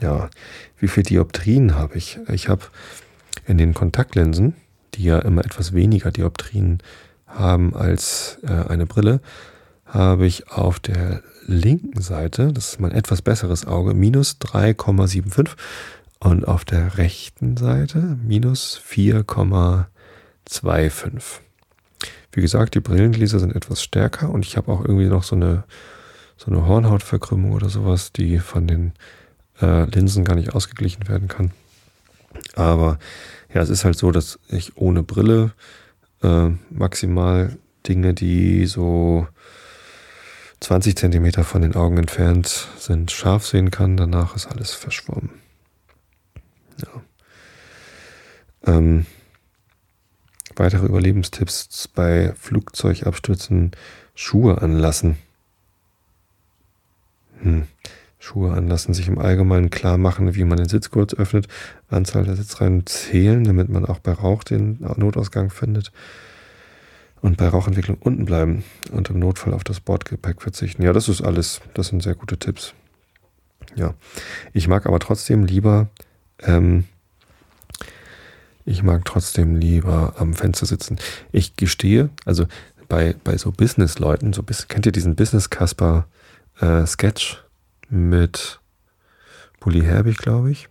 Ja, 0.00 0.30
wie 0.78 0.88
viel 0.88 1.02
Dioptrien 1.02 1.74
habe 1.74 1.98
ich? 1.98 2.18
Ich 2.28 2.48
habe 2.48 2.62
in 3.46 3.58
den 3.58 3.74
Kontaktlinsen, 3.74 4.54
die 4.94 5.04
ja 5.04 5.18
immer 5.18 5.44
etwas 5.44 5.74
weniger 5.74 6.10
Dioptrien 6.10 6.78
haben 7.26 7.76
als 7.76 8.38
äh, 8.42 8.52
eine 8.52 8.86
Brille, 8.86 9.20
habe 9.84 10.24
ich 10.24 10.50
auf 10.50 10.80
der 10.80 11.22
linken 11.44 12.00
Seite, 12.00 12.54
das 12.54 12.68
ist 12.68 12.80
mein 12.80 12.92
etwas 12.92 13.20
besseres 13.20 13.66
Auge, 13.66 13.92
minus 13.92 14.38
3,75 14.40 15.50
und 16.20 16.48
auf 16.48 16.64
der 16.64 16.96
rechten 16.96 17.58
Seite 17.58 18.16
minus 18.24 18.80
4,25. 18.90 21.42
Wie 22.36 22.42
gesagt, 22.42 22.74
die 22.74 22.80
Brillengläser 22.80 23.38
sind 23.38 23.56
etwas 23.56 23.82
stärker 23.82 24.28
und 24.28 24.44
ich 24.44 24.58
habe 24.58 24.70
auch 24.70 24.82
irgendwie 24.84 25.06
noch 25.06 25.22
so 25.22 25.34
eine, 25.34 25.64
so 26.36 26.50
eine 26.50 26.66
Hornhautverkrümmung 26.66 27.52
oder 27.52 27.70
sowas, 27.70 28.12
die 28.12 28.40
von 28.40 28.66
den 28.66 28.92
äh, 29.62 29.84
Linsen 29.86 30.22
gar 30.22 30.34
nicht 30.34 30.54
ausgeglichen 30.54 31.08
werden 31.08 31.28
kann. 31.28 31.52
Aber 32.54 32.98
ja, 33.54 33.62
es 33.62 33.70
ist 33.70 33.86
halt 33.86 33.96
so, 33.96 34.10
dass 34.10 34.38
ich 34.48 34.76
ohne 34.76 35.02
Brille 35.02 35.52
äh, 36.22 36.50
maximal 36.68 37.56
Dinge, 37.88 38.12
die 38.12 38.66
so 38.66 39.26
20 40.60 40.94
Zentimeter 40.94 41.42
von 41.42 41.62
den 41.62 41.74
Augen 41.74 41.96
entfernt 41.96 42.68
sind, 42.78 43.12
scharf 43.12 43.46
sehen 43.46 43.70
kann. 43.70 43.96
Danach 43.96 44.36
ist 44.36 44.46
alles 44.46 44.72
verschwommen. 44.72 45.30
Ja. 46.82 48.74
Ähm, 48.74 49.06
weitere 50.56 50.86
Überlebenstipps 50.86 51.88
bei 51.88 52.32
Flugzeugabstürzen: 52.38 53.72
Schuhe 54.14 54.60
anlassen. 54.62 55.16
Hm. 57.42 57.66
Schuhe 58.18 58.52
anlassen, 58.52 58.92
sich 58.92 59.06
im 59.06 59.18
Allgemeinen 59.18 59.70
klar 59.70 59.98
machen, 59.98 60.34
wie 60.34 60.42
man 60.42 60.58
den 60.58 60.68
Sitzgurt 60.68 61.16
öffnet, 61.16 61.46
Anzahl 61.88 62.24
der 62.24 62.34
Sitzreihen 62.34 62.84
zählen, 62.86 63.44
damit 63.44 63.68
man 63.68 63.84
auch 63.84 64.00
bei 64.00 64.10
Rauch 64.10 64.42
den 64.42 64.78
Notausgang 64.96 65.50
findet 65.50 65.92
und 67.20 67.36
bei 67.36 67.48
Rauchentwicklung 67.48 67.98
unten 68.00 68.24
bleiben 68.24 68.64
und 68.90 69.10
im 69.10 69.18
Notfall 69.18 69.54
auf 69.54 69.64
das 69.64 69.80
Bordgepäck 69.80 70.42
verzichten. 70.42 70.82
Ja, 70.82 70.92
das 70.92 71.08
ist 71.08 71.22
alles. 71.22 71.60
Das 71.74 71.88
sind 71.88 72.02
sehr 72.02 72.14
gute 72.14 72.38
Tipps. 72.38 72.74
Ja, 73.74 73.94
ich 74.52 74.68
mag 74.68 74.86
aber 74.86 74.98
trotzdem 74.98 75.44
lieber, 75.44 75.88
ähm, 76.42 76.84
ich 78.66 78.82
mag 78.82 79.04
trotzdem 79.04 79.54
lieber 79.56 80.14
am 80.18 80.34
Fenster 80.34 80.66
sitzen. 80.66 80.98
Ich 81.32 81.56
gestehe, 81.56 82.10
also 82.24 82.46
bei, 82.88 83.14
bei 83.24 83.36
so 83.38 83.50
Business-Leuten, 83.52 84.32
so 84.32 84.42
kennt 84.42 84.86
ihr 84.86 84.92
diesen 84.92 85.16
Business-Casper-Sketch? 85.16 87.32
Äh, 87.32 87.36
mit 87.88 88.58
Bully 89.60 89.82
Herbig, 89.82 90.18
glaube 90.18 90.50
ich, 90.50 90.68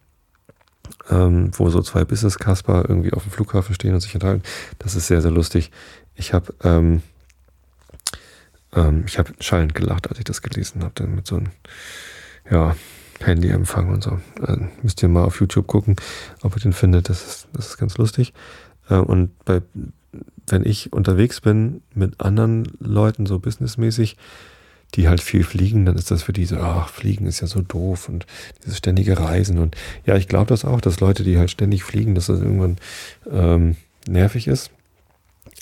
ähm, 1.09 1.49
wo 1.53 1.69
so 1.69 1.81
zwei 1.81 2.03
Business-Casper 2.03 2.83
irgendwie 2.87 3.13
auf 3.13 3.23
dem 3.23 3.31
Flughafen 3.31 3.73
stehen 3.73 3.93
und 3.93 4.01
sich 4.01 4.13
enthalten. 4.13 4.43
Das 4.79 4.95
ist 4.95 5.07
sehr, 5.07 5.21
sehr 5.21 5.31
lustig. 5.31 5.71
Ich 6.13 6.33
habe 6.33 6.53
ähm, 6.63 7.01
ähm, 8.73 9.05
ich 9.07 9.17
habe 9.17 9.31
schallend 9.39 9.73
gelacht, 9.73 10.09
als 10.09 10.19
ich 10.19 10.25
das 10.25 10.41
gelesen 10.41 10.83
habe, 10.83 11.07
mit 11.07 11.25
so 11.25 11.37
einem 11.37 11.51
ja, 12.49 12.75
Handyempfang 13.21 13.89
und 13.89 14.03
so. 14.03 14.19
Äh, 14.45 14.57
müsst 14.81 15.01
ihr 15.01 15.09
mal 15.09 15.23
auf 15.23 15.39
YouTube 15.39 15.67
gucken, 15.67 15.95
ob 16.41 16.55
ihr 16.55 16.61
den 16.61 16.73
findet. 16.73 17.09
Das 17.09 17.25
ist, 17.25 17.47
das 17.53 17.67
ist 17.67 17.77
ganz 17.77 17.97
lustig. 17.97 18.33
Äh, 18.89 18.95
und 18.95 19.31
bei, 19.45 19.61
wenn 20.47 20.65
ich 20.65 20.93
unterwegs 20.93 21.41
bin 21.41 21.81
mit 21.93 22.21
anderen 22.21 22.71
Leuten, 22.79 23.25
so 23.25 23.39
businessmäßig, 23.39 24.17
die 24.93 25.09
halt 25.09 25.21
viel 25.21 25.43
fliegen, 25.43 25.85
dann 25.85 25.95
ist 25.95 26.11
das 26.11 26.23
für 26.23 26.33
die 26.33 26.45
so, 26.45 26.57
ach, 26.57 26.89
Fliegen 26.89 27.25
ist 27.25 27.41
ja 27.41 27.47
so 27.47 27.61
doof 27.61 28.07
und 28.07 28.25
dieses 28.63 28.77
ständige 28.77 29.19
Reisen. 29.19 29.57
Und 29.57 29.75
ja, 30.05 30.15
ich 30.15 30.27
glaube 30.27 30.47
das 30.47 30.63
auch, 30.63 30.79
dass 30.79 30.99
Leute, 30.99 31.23
die 31.23 31.37
halt 31.37 31.51
ständig 31.51 31.83
fliegen, 31.83 32.15
dass 32.15 32.27
das 32.27 32.39
irgendwann 32.39 32.77
ähm, 33.29 33.75
nervig 34.07 34.47
ist. 34.47 34.71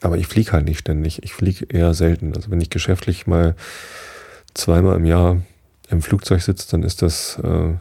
Aber 0.01 0.17
ich 0.17 0.27
fliege 0.27 0.51
halt 0.51 0.65
nicht 0.65 0.79
ständig. 0.79 1.23
Ich 1.23 1.33
fliege 1.33 1.65
eher 1.69 1.93
selten. 1.93 2.35
Also 2.35 2.51
wenn 2.51 2.61
ich 2.61 2.69
geschäftlich 2.69 3.25
mal 3.25 3.55
zweimal 4.53 4.97
im 4.97 5.05
Jahr 5.05 5.41
im 5.93 6.01
Flugzeug 6.01 6.41
sitze, 6.41 6.69
dann 6.69 6.83
ist 6.83 7.01
das 7.01 7.39
äh, 7.39 7.73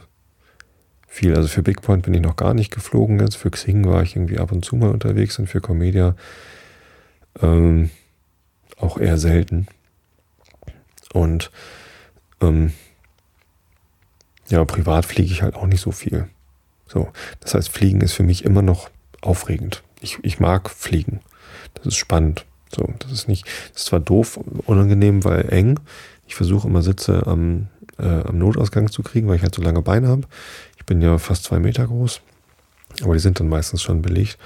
viel. 1.07 1.35
Also 1.35 1.47
für 1.47 1.63
Big 1.63 1.81
Point 1.81 2.03
bin 2.03 2.13
ich 2.13 2.21
noch 2.21 2.35
gar 2.35 2.53
nicht 2.53 2.71
geflogen 2.71 3.19
jetzt. 3.19 3.35
Für 3.35 3.51
Xing 3.51 3.85
war 3.85 4.01
ich 4.01 4.15
irgendwie 4.15 4.39
ab 4.39 4.51
und 4.51 4.63
zu 4.63 4.75
mal 4.75 4.89
unterwegs 4.89 5.37
und 5.39 5.47
für 5.47 5.61
Comedia 5.61 6.15
ähm, 7.41 7.89
auch 8.77 8.97
eher 8.97 9.17
selten. 9.17 9.67
Und 11.13 11.51
ähm, 12.41 12.73
ja, 14.49 14.63
privat 14.65 15.05
fliege 15.05 15.31
ich 15.31 15.41
halt 15.41 15.55
auch 15.55 15.67
nicht 15.67 15.81
so 15.81 15.91
viel. 15.91 16.27
So, 16.87 17.11
das 17.39 17.53
heißt, 17.53 17.69
Fliegen 17.69 18.01
ist 18.01 18.13
für 18.13 18.23
mich 18.23 18.45
immer 18.45 18.61
noch 18.61 18.89
aufregend. 19.21 19.83
Ich, 20.01 20.19
ich 20.21 20.39
mag 20.39 20.69
Fliegen. 20.69 21.21
Das 21.75 21.87
ist 21.87 21.95
spannend. 21.95 22.45
So, 22.75 22.91
das 22.99 23.11
ist 23.11 23.27
nicht, 23.27 23.45
das 23.71 23.83
ist 23.83 23.85
zwar 23.85 23.99
doof, 23.99 24.37
unangenehm, 24.65 25.23
weil 25.23 25.49
eng. 25.49 25.79
Ich 26.27 26.35
versuche 26.35 26.67
immer 26.67 26.81
Sitze 26.81 27.25
am, 27.27 27.67
äh, 27.99 28.27
am 28.27 28.37
Notausgang 28.37 28.91
zu 28.91 29.03
kriegen, 29.03 29.27
weil 29.27 29.37
ich 29.37 29.43
halt 29.43 29.55
so 29.55 29.61
lange 29.61 29.81
Beine 29.81 30.07
habe. 30.07 30.23
Ich 30.77 30.85
bin 30.85 31.01
ja 31.01 31.17
fast 31.17 31.43
zwei 31.45 31.59
Meter 31.59 31.87
groß, 31.87 32.21
aber 33.03 33.13
die 33.13 33.19
sind 33.19 33.39
dann 33.39 33.49
meistens 33.49 33.81
schon 33.81 34.01
belegt 34.01 34.37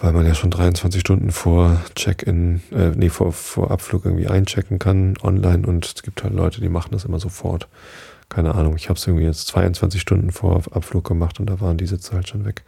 weil 0.00 0.12
man 0.12 0.26
ja 0.26 0.34
schon 0.34 0.50
23 0.50 1.00
Stunden 1.00 1.32
vor 1.32 1.80
Check-in, 1.94 2.62
äh, 2.72 2.90
nee, 2.90 3.08
vor, 3.08 3.32
vor 3.32 3.70
Abflug 3.70 4.04
irgendwie 4.04 4.28
einchecken 4.28 4.78
kann 4.78 5.16
online 5.22 5.66
und 5.66 5.84
es 5.84 6.02
gibt 6.02 6.22
halt 6.22 6.34
Leute, 6.34 6.60
die 6.60 6.68
machen 6.68 6.90
das 6.92 7.04
immer 7.04 7.18
sofort. 7.18 7.68
Keine 8.28 8.54
Ahnung, 8.54 8.76
ich 8.76 8.88
habe 8.88 8.98
es 8.98 9.06
irgendwie 9.06 9.24
jetzt 9.24 9.48
22 9.48 10.00
Stunden 10.00 10.30
vor 10.30 10.62
Abflug 10.70 11.04
gemacht 11.04 11.40
und 11.40 11.46
da 11.46 11.60
waren 11.60 11.78
die 11.78 11.86
Sitze 11.86 12.12
halt 12.12 12.28
schon 12.28 12.44
weg. 12.44 12.62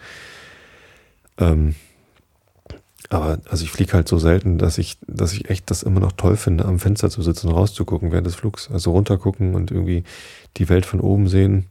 Ähm, 1.38 1.74
Aber 3.08 3.38
also 3.48 3.64
ich 3.64 3.70
fliege 3.70 3.94
halt 3.94 4.08
so 4.08 4.18
selten, 4.18 4.58
dass 4.58 4.78
ich, 4.78 4.98
dass 5.06 5.32
ich 5.32 5.50
echt 5.50 5.70
das 5.70 5.82
immer 5.82 6.00
noch 6.00 6.12
toll 6.12 6.36
finde, 6.36 6.64
am 6.64 6.78
Fenster 6.78 7.10
zu 7.10 7.22
sitzen 7.22 7.48
und 7.48 7.54
rauszugucken 7.54 8.12
während 8.12 8.26
des 8.26 8.34
Flugs. 8.34 8.70
Also 8.70 8.92
runtergucken 8.92 9.54
und 9.54 9.70
irgendwie 9.70 10.04
die 10.56 10.68
Welt 10.68 10.86
von 10.86 11.00
oben 11.00 11.28
sehen. 11.28 11.66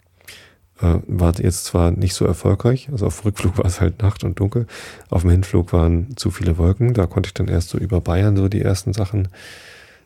Äh, 0.81 0.99
war 1.07 1.33
jetzt 1.39 1.65
zwar 1.65 1.91
nicht 1.91 2.13
so 2.13 2.25
erfolgreich, 2.25 2.89
also 2.91 3.05
auf 3.05 3.25
Rückflug 3.25 3.57
war 3.57 3.65
es 3.65 3.81
halt 3.81 4.01
Nacht 4.01 4.23
und 4.23 4.39
dunkel. 4.39 4.65
Auf 5.09 5.21
dem 5.21 5.31
Hinflug 5.31 5.73
waren 5.73 6.15
zu 6.15 6.31
viele 6.31 6.57
Wolken. 6.57 6.93
Da 6.93 7.05
konnte 7.05 7.27
ich 7.27 7.33
dann 7.33 7.47
erst 7.47 7.69
so 7.69 7.77
über 7.77 8.01
Bayern 8.01 8.35
so 8.35 8.47
die 8.47 8.61
ersten 8.61 8.93
Sachen 8.93 9.27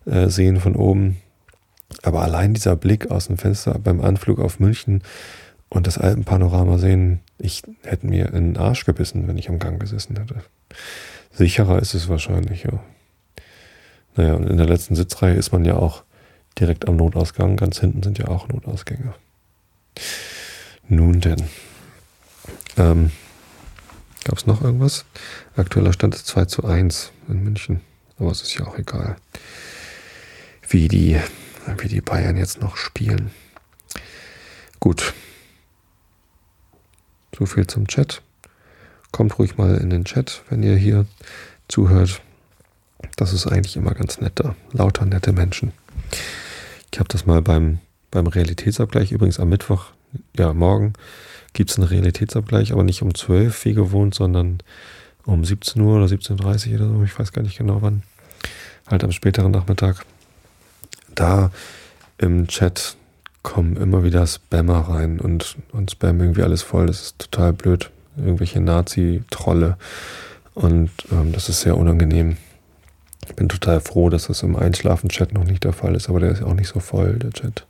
äh, 0.06 0.30
sehen 0.30 0.60
von 0.60 0.76
oben. 0.76 1.18
Aber 2.02 2.22
allein 2.22 2.54
dieser 2.54 2.76
Blick 2.76 3.12
aus 3.12 3.28
dem 3.28 3.38
Fenster 3.38 3.78
beim 3.80 4.02
Anflug 4.02 4.40
auf 4.40 4.60
München 4.60 5.04
und 5.70 5.86
das 5.86 5.98
Alpenpanorama 5.98 6.78
sehen, 6.78 7.22
ich 7.38 7.62
hätte 7.84 8.08
mir 8.08 8.28
in 8.34 8.54
den 8.54 8.58
Arsch 8.58 8.86
gebissen, 8.86 9.28
wenn 9.28 9.38
ich 9.38 9.50
am 9.50 9.60
Gang 9.60 9.80
gesessen 9.80 10.18
hätte. 10.18 10.44
Sicherer 11.34 11.80
ist 11.80 11.94
es 11.94 12.10
wahrscheinlich, 12.10 12.64
ja. 12.64 12.80
Naja, 14.16 14.36
und 14.36 14.48
in 14.48 14.58
der 14.58 14.68
letzten 14.68 14.96
Sitzreihe 14.96 15.36
ist 15.36 15.52
man 15.52 15.66
ja 15.66 15.76
auch 15.76 16.04
direkt 16.60 16.88
am 16.88 16.96
Notausgang. 16.98 17.58
Ganz 17.58 17.80
hinten 17.80 18.04
sind 18.04 18.20
ja 18.20 18.28
auch 18.28 18.48
Notausgänge. 18.48 19.14
Nun 20.88 21.20
denn. 21.20 21.44
Ähm, 22.78 23.12
Gab 24.24 24.38
es 24.38 24.46
noch 24.46 24.62
irgendwas? 24.62 25.06
Aktueller 25.58 25.92
Stand 25.92 26.16
ist 26.16 26.28
2 26.28 26.46
zu 26.46 26.64
1 26.64 27.12
in 27.28 27.44
München. 27.44 27.82
Aber 28.18 28.32
es 28.32 28.42
ist 28.42 28.54
ja 28.56 28.66
auch 28.66 28.78
egal, 28.78 29.18
wie 30.70 30.88
die, 30.88 31.20
wie 31.80 31.88
die 31.90 32.02
Bayern 32.02 32.38
jetzt 32.38 32.62
noch 32.62 32.78
spielen. 32.78 33.32
Gut. 34.80 35.14
So 37.38 37.46
viel 37.46 37.68
zum 37.68 37.88
Chat. 37.88 38.22
Kommt 39.14 39.38
ruhig 39.38 39.58
mal 39.58 39.78
in 39.78 39.92
den 39.92 40.06
Chat, 40.06 40.42
wenn 40.50 40.64
ihr 40.64 40.76
hier 40.76 41.06
zuhört. 41.68 42.20
Das 43.16 43.32
ist 43.32 43.46
eigentlich 43.46 43.78
immer 43.78 43.94
ganz 43.94 44.20
nett 44.20 44.34
da. 44.36 44.56
Lauter 44.72 45.06
nette 45.06 45.32
Menschen. 45.34 45.72
Ich 46.92 47.00
habe 47.00 47.10
das 47.10 47.28
mal 47.28 47.44
beim, 47.44 47.78
beim 48.10 48.26
Realitätsabgleich, 48.26 49.12
übrigens 49.12 49.40
am 49.40 49.50
Mittwoch, 49.50 49.86
ja, 50.36 50.52
morgen 50.54 50.94
gibt 51.54 51.70
es 51.70 51.78
einen 51.78 51.88
Realitätsabgleich, 51.88 52.74
aber 52.74 52.84
nicht 52.84 53.04
um 53.04 53.14
12 53.14 53.66
wie 53.66 53.74
gewohnt, 53.76 54.16
sondern 54.16 54.58
um 55.26 55.46
17 55.46 55.80
Uhr 55.80 55.98
oder 55.98 56.06
17.30 56.06 56.70
Uhr 56.70 56.76
oder 56.76 56.90
so. 56.90 57.04
Ich 57.04 57.18
weiß 57.18 57.34
gar 57.34 57.44
nicht 57.44 57.60
genau 57.60 57.84
wann. 57.84 58.02
Halt 58.88 59.04
am 59.04 59.12
späteren 59.12 59.52
Nachmittag. 59.52 60.04
Da 61.14 61.52
im 62.18 62.48
Chat 62.48 62.98
kommen 63.44 63.78
immer 63.78 64.04
wieder 64.04 64.26
Spammer 64.26 64.90
rein 64.90 65.20
und, 65.20 65.56
und 65.72 65.92
spammen 65.92 66.22
irgendwie 66.22 66.42
alles 66.42 66.64
voll. 66.64 66.88
Das 66.88 67.02
ist 67.02 67.20
total 67.20 67.54
blöd 67.54 67.92
irgendwelche 68.18 68.62
Nazi-Trolle. 68.62 69.78
Und 70.54 70.92
ähm, 71.12 71.32
das 71.32 71.50
ist 71.50 71.62
sehr 71.62 71.78
unangenehm. 71.78 72.38
Ich 73.28 73.36
bin 73.36 73.50
total 73.50 73.80
froh, 73.80 74.10
dass 74.10 74.28
das 74.28 74.44
im 74.44 74.56
Einschlafen-Chat 74.56 75.34
noch 75.34 75.46
nicht 75.46 75.64
der 75.64 75.74
Fall 75.74 75.96
ist, 75.96 76.10
aber 76.10 76.20
der 76.20 76.32
ist 76.32 76.44
auch 76.44 76.54
nicht 76.54 76.68
so 76.68 76.80
voll, 76.80 77.18
der 77.20 77.32
Chat. 77.32 77.66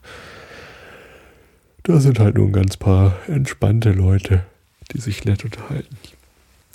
Da 1.84 2.00
sind 2.00 2.18
halt 2.18 2.36
nur 2.36 2.46
ein 2.46 2.52
ganz 2.52 2.76
paar 2.76 3.16
entspannte 3.28 3.92
Leute, 3.92 4.44
die 4.92 5.00
sich 5.00 5.24
nett 5.24 5.44
unterhalten. 5.44 5.96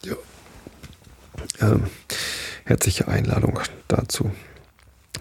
Ja. 0.04 0.16
Ähm, 1.62 1.84
herzliche 2.66 3.08
Einladung 3.08 3.60
dazu. 3.88 4.32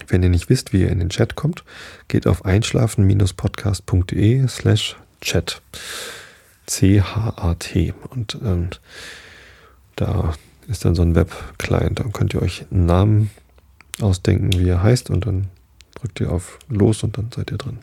Wenn 0.07 0.23
ihr 0.23 0.29
nicht 0.29 0.49
wisst, 0.49 0.73
wie 0.73 0.81
ihr 0.81 0.89
in 0.89 0.99
den 0.99 1.09
Chat 1.09 1.35
kommt, 1.35 1.63
geht 2.07 2.27
auf 2.27 2.45
einschlafen-podcast.de 2.45 4.47
slash 4.47 4.95
chat. 5.21 5.61
C-H-A-T. 6.69 7.93
Und 8.09 8.37
ähm, 8.43 8.69
da 9.95 10.33
ist 10.67 10.85
dann 10.85 10.95
so 10.95 11.01
ein 11.01 11.15
Web-Client. 11.15 11.99
Dann 11.99 12.13
könnt 12.13 12.33
ihr 12.33 12.41
euch 12.41 12.65
einen 12.71 12.85
Namen 12.85 13.31
ausdenken, 13.99 14.51
wie 14.53 14.69
er 14.69 14.83
heißt, 14.83 15.09
und 15.09 15.25
dann 15.25 15.47
drückt 15.95 16.19
ihr 16.21 16.31
auf 16.31 16.59
Los 16.69 17.03
und 17.03 17.17
dann 17.17 17.29
seid 17.35 17.51
ihr 17.51 17.57
drin. 17.57 17.79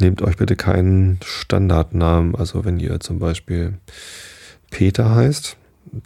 Nehmt 0.00 0.22
euch 0.22 0.36
bitte 0.36 0.54
keinen 0.56 1.18
Standardnamen. 1.24 2.36
Also 2.36 2.64
wenn 2.64 2.78
ihr 2.78 3.00
zum 3.00 3.18
Beispiel 3.18 3.74
Peter 4.70 5.14
heißt, 5.14 5.56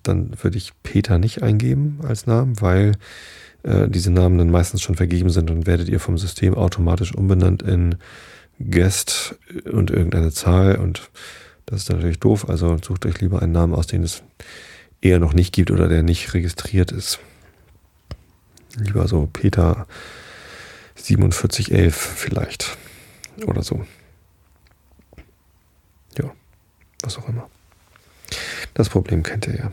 dann 0.03 0.33
würde 0.43 0.57
ich 0.57 0.73
Peter 0.83 1.19
nicht 1.19 1.43
eingeben 1.43 2.01
als 2.07 2.27
Namen, 2.27 2.61
weil 2.61 2.93
äh, 3.65 3.89
diese 3.89 4.11
Namen 4.11 4.39
dann 4.39 4.51
meistens 4.51 4.81
schon 4.81 4.95
vergeben 4.95 5.29
sind 5.31 5.51
und 5.51 5.67
werdet 5.67 5.89
ihr 5.89 6.01
vom 6.01 6.17
System 6.17 6.55
automatisch 6.55 7.15
umbenannt 7.15 7.63
in 7.63 7.97
Guest 8.71 9.37
und 9.71 9.91
irgendeine 9.91 10.33
Zahl 10.33 10.77
und 10.77 11.11
das 11.67 11.83
ist 11.83 11.91
natürlich 11.91 12.19
doof. 12.19 12.49
Also 12.49 12.77
sucht 12.83 13.07
euch 13.07 13.21
lieber 13.21 13.43
einen 13.43 13.53
Namen 13.53 13.75
aus, 13.75 13.87
den 13.87 14.03
es 14.03 14.23
eher 15.01 15.19
noch 15.19 15.33
nicht 15.33 15.53
gibt 15.53 15.71
oder 15.71 15.89
der 15.89 16.03
nicht 16.03 16.35
registriert 16.35 16.93
ist. 16.93 17.19
Lieber 18.77 19.07
so 19.09 19.29
Peter 19.33 19.87
4711 20.95 21.95
vielleicht 21.95 22.77
oder 23.47 23.63
so. 23.63 23.87
Ja, 26.19 26.31
was 27.03 27.19
auch 27.19 27.29
immer. 27.29 27.49
Das 28.75 28.89
Problem 28.89 29.23
kennt 29.23 29.47
ihr 29.47 29.57
ja. 29.57 29.73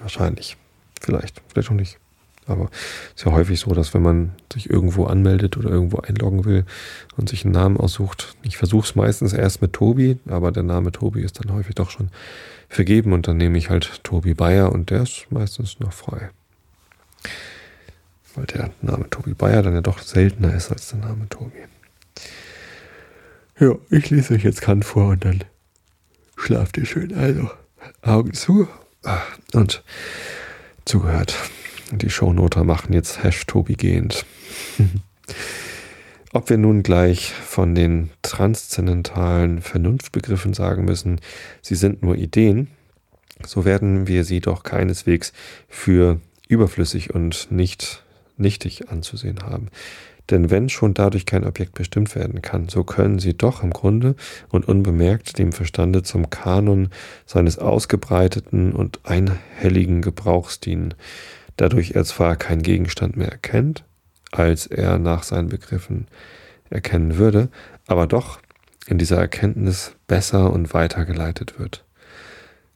Wahrscheinlich. 0.00 0.56
Vielleicht, 1.00 1.42
vielleicht 1.48 1.70
auch 1.70 1.74
nicht. 1.74 1.98
Aber 2.46 2.70
es 3.14 3.22
ist 3.22 3.26
ja 3.26 3.32
häufig 3.32 3.58
so, 3.58 3.74
dass 3.74 3.92
wenn 3.92 4.02
man 4.02 4.32
sich 4.52 4.70
irgendwo 4.70 5.06
anmeldet 5.06 5.56
oder 5.56 5.68
irgendwo 5.68 5.98
einloggen 5.98 6.44
will 6.44 6.64
und 7.16 7.28
sich 7.28 7.44
einen 7.44 7.52
Namen 7.52 7.76
aussucht, 7.76 8.36
ich 8.42 8.56
versuche 8.56 8.86
es 8.86 8.94
meistens 8.94 9.32
erst 9.32 9.62
mit 9.62 9.72
Tobi, 9.72 10.18
aber 10.28 10.52
der 10.52 10.62
Name 10.62 10.92
Tobi 10.92 11.22
ist 11.22 11.40
dann 11.44 11.52
häufig 11.52 11.74
doch 11.74 11.90
schon 11.90 12.10
vergeben 12.68 13.12
und 13.12 13.26
dann 13.26 13.36
nehme 13.36 13.58
ich 13.58 13.68
halt 13.68 14.04
Tobi 14.04 14.34
Bayer 14.34 14.72
und 14.72 14.90
der 14.90 15.02
ist 15.02 15.26
meistens 15.30 15.80
noch 15.80 15.92
frei. 15.92 16.30
Weil 18.34 18.46
der 18.46 18.70
Name 18.80 19.10
Tobi 19.10 19.34
Bayer 19.34 19.62
dann 19.62 19.74
ja 19.74 19.80
doch 19.80 19.98
seltener 19.98 20.54
ist 20.54 20.70
als 20.70 20.88
der 20.88 21.00
Name 21.00 21.28
Tobi. 21.28 21.58
Ja, 23.58 23.74
ich 23.90 24.10
lese 24.10 24.34
euch 24.34 24.44
jetzt 24.44 24.60
Kant 24.60 24.84
vor 24.84 25.08
und 25.08 25.24
dann 25.24 25.42
schlaft 26.36 26.76
ihr 26.76 26.84
schön. 26.84 27.14
Also, 27.14 27.50
Augen 28.02 28.34
zu 28.34 28.68
und 29.52 29.82
zugehört 30.84 31.36
die 31.92 32.10
Shownoter 32.10 32.64
machen 32.64 32.92
jetzt 32.92 33.22
Hash 33.22 33.46
Tobi 33.46 33.74
gehend. 33.74 34.26
Ob 36.32 36.50
wir 36.50 36.58
nun 36.58 36.82
gleich 36.82 37.32
von 37.32 37.74
den 37.74 38.10
transzendentalen 38.22 39.62
Vernunftbegriffen 39.62 40.52
sagen 40.52 40.84
müssen, 40.84 41.20
sie 41.62 41.76
sind 41.76 42.02
nur 42.02 42.16
Ideen, 42.16 42.68
so 43.46 43.64
werden 43.64 44.06
wir 44.06 44.24
sie 44.24 44.40
doch 44.40 44.62
keineswegs 44.62 45.32
für 45.68 46.20
überflüssig 46.48 47.14
und 47.14 47.50
nicht 47.50 48.04
nichtig 48.36 48.90
anzusehen 48.90 49.44
haben. 49.44 49.68
Denn 50.30 50.50
wenn 50.50 50.68
schon 50.68 50.92
dadurch 50.92 51.24
kein 51.24 51.44
Objekt 51.44 51.74
bestimmt 51.74 52.14
werden 52.16 52.42
kann, 52.42 52.68
so 52.68 52.82
können 52.82 53.20
sie 53.20 53.34
doch 53.34 53.62
im 53.62 53.70
Grunde 53.70 54.16
und 54.48 54.66
unbemerkt 54.66 55.38
dem 55.38 55.52
Verstande 55.52 56.02
zum 56.02 56.30
Kanon 56.30 56.88
seines 57.26 57.58
ausgebreiteten 57.58 58.72
und 58.72 59.00
einhelligen 59.04 60.02
Gebrauchs 60.02 60.58
dienen 60.58 60.94
dadurch 61.56 61.92
er 61.92 62.04
zwar 62.04 62.36
keinen 62.36 62.62
Gegenstand 62.62 63.16
mehr 63.16 63.30
erkennt, 63.30 63.84
als 64.32 64.66
er 64.66 64.98
nach 64.98 65.22
seinen 65.22 65.48
Begriffen 65.48 66.06
erkennen 66.70 67.16
würde, 67.16 67.48
aber 67.86 68.06
doch 68.06 68.40
in 68.86 68.98
dieser 68.98 69.18
Erkenntnis 69.18 69.92
besser 70.06 70.52
und 70.52 70.74
weiter 70.74 71.04
geleitet 71.04 71.58
wird. 71.58 71.84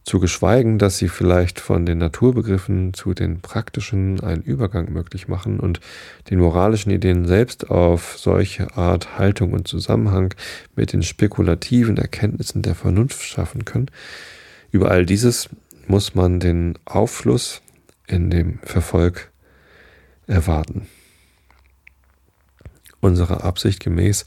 Zu 0.02 0.18
geschweigen, 0.18 0.78
dass 0.78 0.96
sie 0.96 1.08
vielleicht 1.08 1.60
von 1.60 1.84
den 1.84 1.98
Naturbegriffen 1.98 2.94
zu 2.94 3.12
den 3.12 3.42
praktischen 3.42 4.20
einen 4.20 4.42
Übergang 4.42 4.90
möglich 4.90 5.28
machen 5.28 5.60
und 5.60 5.78
den 6.30 6.38
moralischen 6.38 6.90
Ideen 6.90 7.26
selbst 7.26 7.70
auf 7.70 8.16
solche 8.18 8.76
Art 8.76 9.18
Haltung 9.18 9.52
und 9.52 9.68
Zusammenhang 9.68 10.34
mit 10.74 10.94
den 10.94 11.02
spekulativen 11.02 11.98
Erkenntnissen 11.98 12.62
der 12.62 12.74
Vernunft 12.74 13.22
schaffen 13.22 13.66
können. 13.66 13.90
Über 14.72 14.90
all 14.90 15.04
dieses 15.04 15.50
muss 15.86 16.14
man 16.14 16.40
den 16.40 16.78
Aufschluss 16.86 17.60
in 18.12 18.30
dem 18.30 18.58
Verfolg 18.62 19.30
erwarten. 20.26 20.86
Unserer 23.00 23.44
Absicht 23.44 23.80
gemäß 23.80 24.26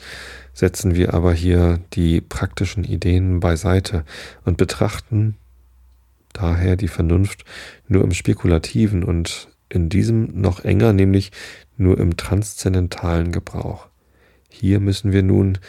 setzen 0.54 0.96
wir 0.96 1.14
aber 1.14 1.34
hier 1.34 1.80
die 1.94 2.22
praktischen 2.22 2.84
Ideen 2.84 3.40
beiseite 3.40 4.04
und 4.46 4.58
betrachten 4.58 5.38
daher 6.34 6.76
die 6.76 6.88
Vernunft 6.88 7.46
nur 7.88 8.04
im 8.04 8.12
spekulativen 8.12 9.04
und 9.04 9.50
in 9.70 9.90
diesem 9.90 10.40
noch 10.40 10.64
enger, 10.64 10.94
nämlich 10.94 11.32
nur 11.78 12.00
im 12.00 12.18
transzendentalen 12.18 13.32
Gebrauch. 13.32 13.88
Hier 14.50 14.80
müssen 14.80 15.12
wir 15.12 15.24
nun 15.24 15.60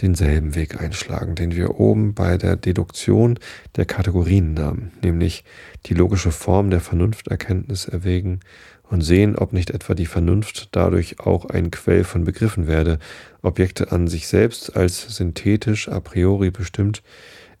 denselben 0.00 0.54
Weg 0.54 0.80
einschlagen, 0.80 1.34
den 1.34 1.54
wir 1.54 1.78
oben 1.78 2.14
bei 2.14 2.38
der 2.38 2.56
Deduktion 2.56 3.38
der 3.76 3.84
Kategorien 3.84 4.54
nahmen, 4.54 4.92
nämlich 5.02 5.44
die 5.86 5.94
logische 5.94 6.32
Form 6.32 6.70
der 6.70 6.80
Vernunfterkenntnis 6.80 7.86
erwägen 7.86 8.40
und 8.88 9.02
sehen, 9.02 9.36
ob 9.36 9.52
nicht 9.52 9.70
etwa 9.70 9.94
die 9.94 10.06
Vernunft 10.06 10.68
dadurch 10.72 11.20
auch 11.20 11.46
ein 11.46 11.70
Quell 11.70 12.04
von 12.04 12.24
Begriffen 12.24 12.66
werde, 12.66 12.98
Objekte 13.42 13.92
an 13.92 14.06
sich 14.08 14.28
selbst 14.28 14.76
als 14.76 15.16
synthetisch 15.16 15.88
a 15.88 16.00
priori 16.00 16.50
bestimmt, 16.50 17.02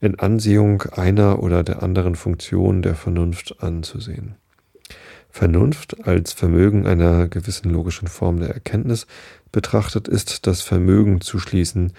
in 0.00 0.18
Ansehung 0.18 0.82
einer 0.82 1.42
oder 1.42 1.62
der 1.62 1.82
anderen 1.82 2.16
Funktion 2.16 2.82
der 2.82 2.94
Vernunft 2.94 3.62
anzusehen. 3.62 4.34
Vernunft 5.32 6.06
als 6.06 6.34
Vermögen 6.34 6.86
einer 6.86 7.26
gewissen 7.26 7.70
logischen 7.70 8.06
Form 8.06 8.38
der 8.38 8.50
Erkenntnis 8.50 9.06
betrachtet 9.50 10.06
ist 10.06 10.46
das 10.46 10.60
Vermögen 10.60 11.22
zu 11.22 11.38
schließen, 11.38 11.94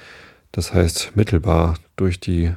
das 0.52 0.72
heißt 0.72 1.16
mittelbar 1.16 1.76
durch 1.96 2.20
die 2.20 2.52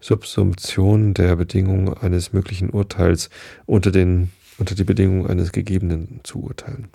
Subsumption 0.00 1.12
der 1.12 1.36
Bedingungen 1.36 1.92
eines 1.92 2.32
möglichen 2.32 2.70
Urteils 2.70 3.28
unter, 3.66 3.90
den, 3.90 4.30
unter 4.58 4.74
die 4.74 4.84
Bedingungen 4.84 5.26
eines 5.26 5.52
Gegebenen 5.52 6.20
zu 6.24 6.42
urteilen. 6.42 6.88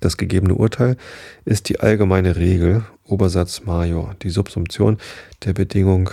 Das 0.00 0.16
gegebene 0.16 0.54
Urteil 0.54 0.96
ist 1.44 1.68
die 1.68 1.78
allgemeine 1.78 2.34
Regel, 2.34 2.84
Obersatz 3.04 3.62
Major. 3.64 4.16
Die 4.22 4.30
Subsumption 4.30 4.98
der 5.44 5.52
Bedingung 5.52 6.10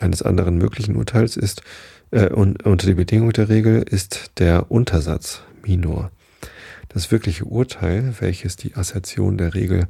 eines 0.00 0.22
anderen 0.22 0.58
möglichen 0.58 0.96
Urteils 0.96 1.36
ist, 1.36 1.62
äh, 2.10 2.28
und, 2.28 2.64
unter 2.64 2.86
die 2.86 2.94
Bedingung 2.94 3.32
der 3.32 3.48
Regel 3.48 3.82
ist 3.82 4.32
der 4.38 4.70
Untersatz 4.70 5.42
Minor. 5.62 6.10
Das 6.88 7.10
wirkliche 7.10 7.44
Urteil, 7.44 8.14
welches 8.18 8.56
die 8.56 8.74
Assertion 8.74 9.38
der 9.38 9.54
Regel 9.54 9.86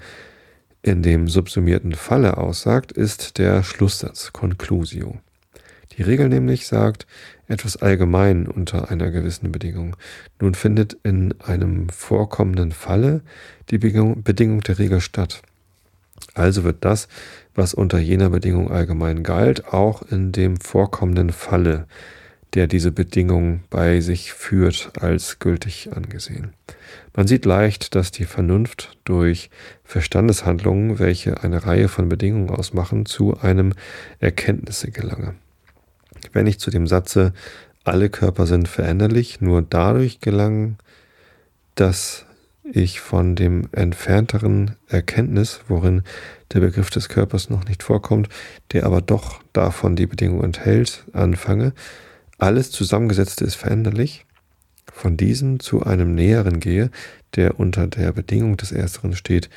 in 0.83 1.03
dem 1.03 1.29
subsumierten 1.29 1.95
Falle 1.95 2.37
aussagt, 2.39 2.93
ist 2.93 3.39
der 3.39 3.63
Schlusssatz 3.63 4.33
Conclusio. 4.33 5.19
Die 5.97 6.03
Regel 6.03 6.29
nämlich 6.29 6.67
sagt 6.67 7.07
etwas 7.49 7.77
allgemein 7.77 8.47
unter 8.47 8.91
einer 8.91 9.11
gewissen 9.11 9.53
Bedingung. 9.53 9.97
Nun 10.41 10.55
findet 10.55 10.97
in 11.03 11.35
einem 11.41 11.89
vorkommenden 11.89 12.73
Falle 12.73 13.23
die 13.71 13.79
Bedingung 13.79 14.61
der 14.63 14.79
Regel 14.79 15.01
statt. 15.01 15.43
Also 16.35 16.65
wird 16.65 16.85
das, 16.85 17.09
was 17.55 17.75
unter 17.75 17.99
jener 17.99 18.31
Bedingung 18.31 18.71
allgemein 18.71 19.23
galt, 19.23 19.67
auch 19.69 20.03
in 20.03 20.33
dem 20.33 20.59
vorkommenden 20.59 21.31
Falle, 21.31 21.87
der 22.55 22.67
diese 22.67 22.93
Bedingung 22.93 23.61
bei 23.71 24.01
sich 24.01 24.33
führt, 24.33 24.93
als 25.01 25.39
gültig 25.39 25.91
angesehen. 25.95 26.53
Man 27.15 27.27
sieht 27.27 27.45
leicht, 27.45 27.95
dass 27.95 28.11
die 28.11 28.25
Vernunft 28.25 28.97
durch 29.05 29.51
Verstandeshandlungen, 29.85 30.99
welche 30.99 31.43
eine 31.43 31.65
Reihe 31.67 31.89
von 31.89 32.09
Bedingungen 32.09 32.51
ausmachen, 32.51 33.07
zu 33.07 33.39
einem 33.39 33.73
Erkenntnisse 34.19 34.91
gelange. 34.91 35.35
Wenn 36.33 36.47
ich 36.47 36.59
zu 36.59 36.71
dem 36.71 36.87
Satze, 36.87 37.33
alle 37.85 38.11
Körper 38.11 38.47
sind 38.47 38.69
veränderlich, 38.69 39.41
nur 39.41 39.63
dadurch 39.63 40.21
gelangen, 40.21 40.79
dass 41.75 42.27
ich 42.73 43.01
von 43.01 43.37
dem 43.37 43.69
entfernteren 43.73 44.77
Erkenntnis, 44.87 45.61
worin 45.69 46.03
der 46.53 46.61
Begriff 46.61 46.91
des 46.91 47.09
Körpers 47.09 47.51
noch 47.51 47.65
nicht 47.65 47.83
vorkommt, 47.83 48.29
der 48.73 48.87
aber 48.87 49.01
doch 49.01 49.41
davon 49.53 49.97
die 49.97 50.07
Bedingung 50.07 50.45
enthält, 50.45 51.05
anfange, 51.13 51.73
alles 52.41 52.71
Zusammengesetzte 52.71 53.45
ist 53.45 53.55
veränderlich, 53.55 54.27
von 54.93 55.17
diesem 55.17 55.61
zu 55.61 55.85
einem 55.85 56.15
näheren 56.15 56.61
gehe, 56.61 56.91
der 57.37 57.61
unter 57.61 57.87
der 57.87 58.13
Bedingung 58.13 58.57
des 58.57 58.73
Ersteren 58.73 59.15
steht, 59.15 59.49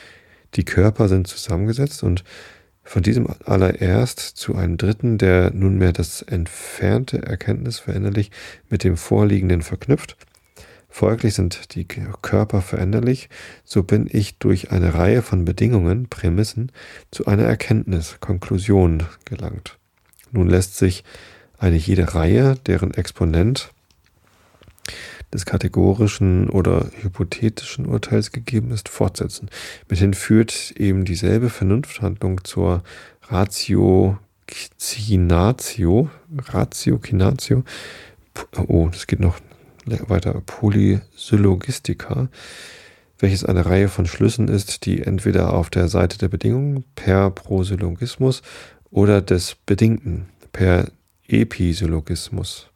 die 0.56 0.66
Körper 0.66 1.08
sind 1.08 1.28
zusammengesetzt 1.28 2.04
und 2.04 2.24
von 2.84 3.02
diesem 3.02 3.28
allererst 3.46 4.20
zu 4.20 4.56
einem 4.56 4.78
dritten, 4.78 5.18
der 5.18 5.52
nunmehr 5.52 5.94
das 5.94 6.22
entfernte 6.22 7.24
Erkenntnis 7.24 7.80
veränderlich 7.80 8.30
mit 8.70 8.84
dem 8.84 8.98
Vorliegenden 8.98 9.62
verknüpft, 9.62 10.18
Folglich 10.94 11.34
sind 11.34 11.74
die 11.74 11.88
Körper 11.88 12.62
veränderlich, 12.62 13.28
so 13.64 13.82
bin 13.82 14.08
ich 14.12 14.38
durch 14.38 14.70
eine 14.70 14.94
Reihe 14.94 15.24
von 15.24 15.44
Bedingungen, 15.44 16.08
Prämissen, 16.08 16.72
zu 17.10 17.26
einer 17.26 17.46
Erkenntnis, 17.46 18.18
Konklusion 18.20 19.02
gelangt. 19.26 19.80
Nun 20.32 20.48
lässt 20.48 20.78
sich 20.78 21.04
eine 21.58 21.78
jede 21.78 22.14
Reihe, 22.14 22.56
deren 22.66 22.94
Exponent 22.94 23.72
des 25.34 25.46
kategorischen 25.46 26.50
oder 26.50 26.90
hypothetischen 27.02 27.86
Urteils 27.86 28.32
gegeben 28.32 28.72
ist, 28.72 28.90
fortsetzen. 28.90 29.50
Mithin 29.90 30.14
führt 30.14 30.72
eben 30.78 31.06
dieselbe 31.06 31.50
Vernunfthandlung 31.50 32.44
zur 32.44 32.84
Ratio 33.24 34.20
Ratiocinatio, 34.54 36.10
Ratiocinatio, 36.38 37.64
oh, 38.68 38.90
das 38.92 39.08
geht 39.08 39.20
noch 39.20 39.40
weiter 39.86 40.34
Polysyllogistika, 40.46 42.30
welches 43.20 43.46
eine 43.46 43.66
Reihe 43.66 43.90
von 43.90 44.06
Schlüssen 44.06 44.48
ist, 44.48 44.86
die 44.86 45.02
entweder 45.02 45.54
auf 45.54 45.70
der 45.70 45.88
Seite 45.88 46.18
der 46.18 46.30
Bedingungen 46.30 46.84
per 46.96 47.32
Prosyllogismus 47.32 48.42
oder 48.92 49.22
des 49.22 49.56
Bedingten 49.66 50.28
per 50.52 50.90
Episyllogismus 51.28 52.70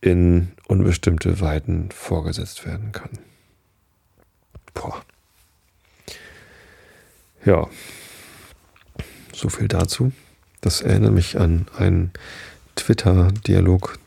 in 0.00 0.52
unbestimmte 0.66 1.40
Weiten 1.40 1.90
vorgesetzt 1.90 2.66
werden 2.66 2.92
kann. 2.92 3.10
Boah. 4.74 5.02
Ja, 7.44 7.68
so 9.32 9.48
viel 9.48 9.68
dazu. 9.68 10.12
Das 10.60 10.80
erinnert 10.80 11.12
mich 11.12 11.38
an 11.38 11.66
einen 11.76 12.10
Twitter-Dialog, 12.76 13.98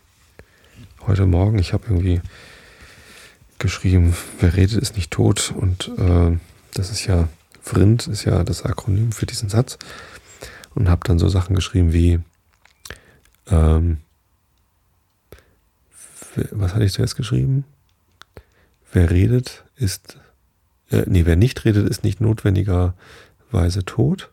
heute 1.07 1.25
Morgen. 1.25 1.59
Ich 1.59 1.73
habe 1.73 1.85
irgendwie 1.87 2.21
geschrieben, 3.59 4.15
wer 4.39 4.55
redet, 4.55 4.81
ist 4.81 4.95
nicht 4.95 5.11
tot. 5.11 5.53
Und 5.55 5.91
äh, 5.97 6.37
das 6.73 6.89
ist 6.89 7.05
ja, 7.05 7.29
VRIND 7.61 8.07
ist 8.07 8.25
ja 8.25 8.43
das 8.43 8.63
Akronym 8.63 9.11
für 9.11 9.25
diesen 9.25 9.49
Satz. 9.49 9.77
Und 10.73 10.89
habe 10.89 11.01
dann 11.05 11.19
so 11.19 11.27
Sachen 11.27 11.55
geschrieben 11.55 11.93
wie, 11.93 12.19
ähm, 13.51 13.97
was 16.51 16.73
hatte 16.73 16.85
ich 16.85 16.93
zuerst 16.93 17.15
geschrieben? 17.15 17.65
Wer 18.93 19.09
redet, 19.09 19.63
ist, 19.75 20.17
äh, 20.89 21.03
nee, 21.05 21.25
wer 21.25 21.35
nicht 21.35 21.65
redet, 21.65 21.89
ist 21.89 22.03
nicht 22.03 22.21
notwendigerweise 22.21 23.85
tot. 23.85 24.31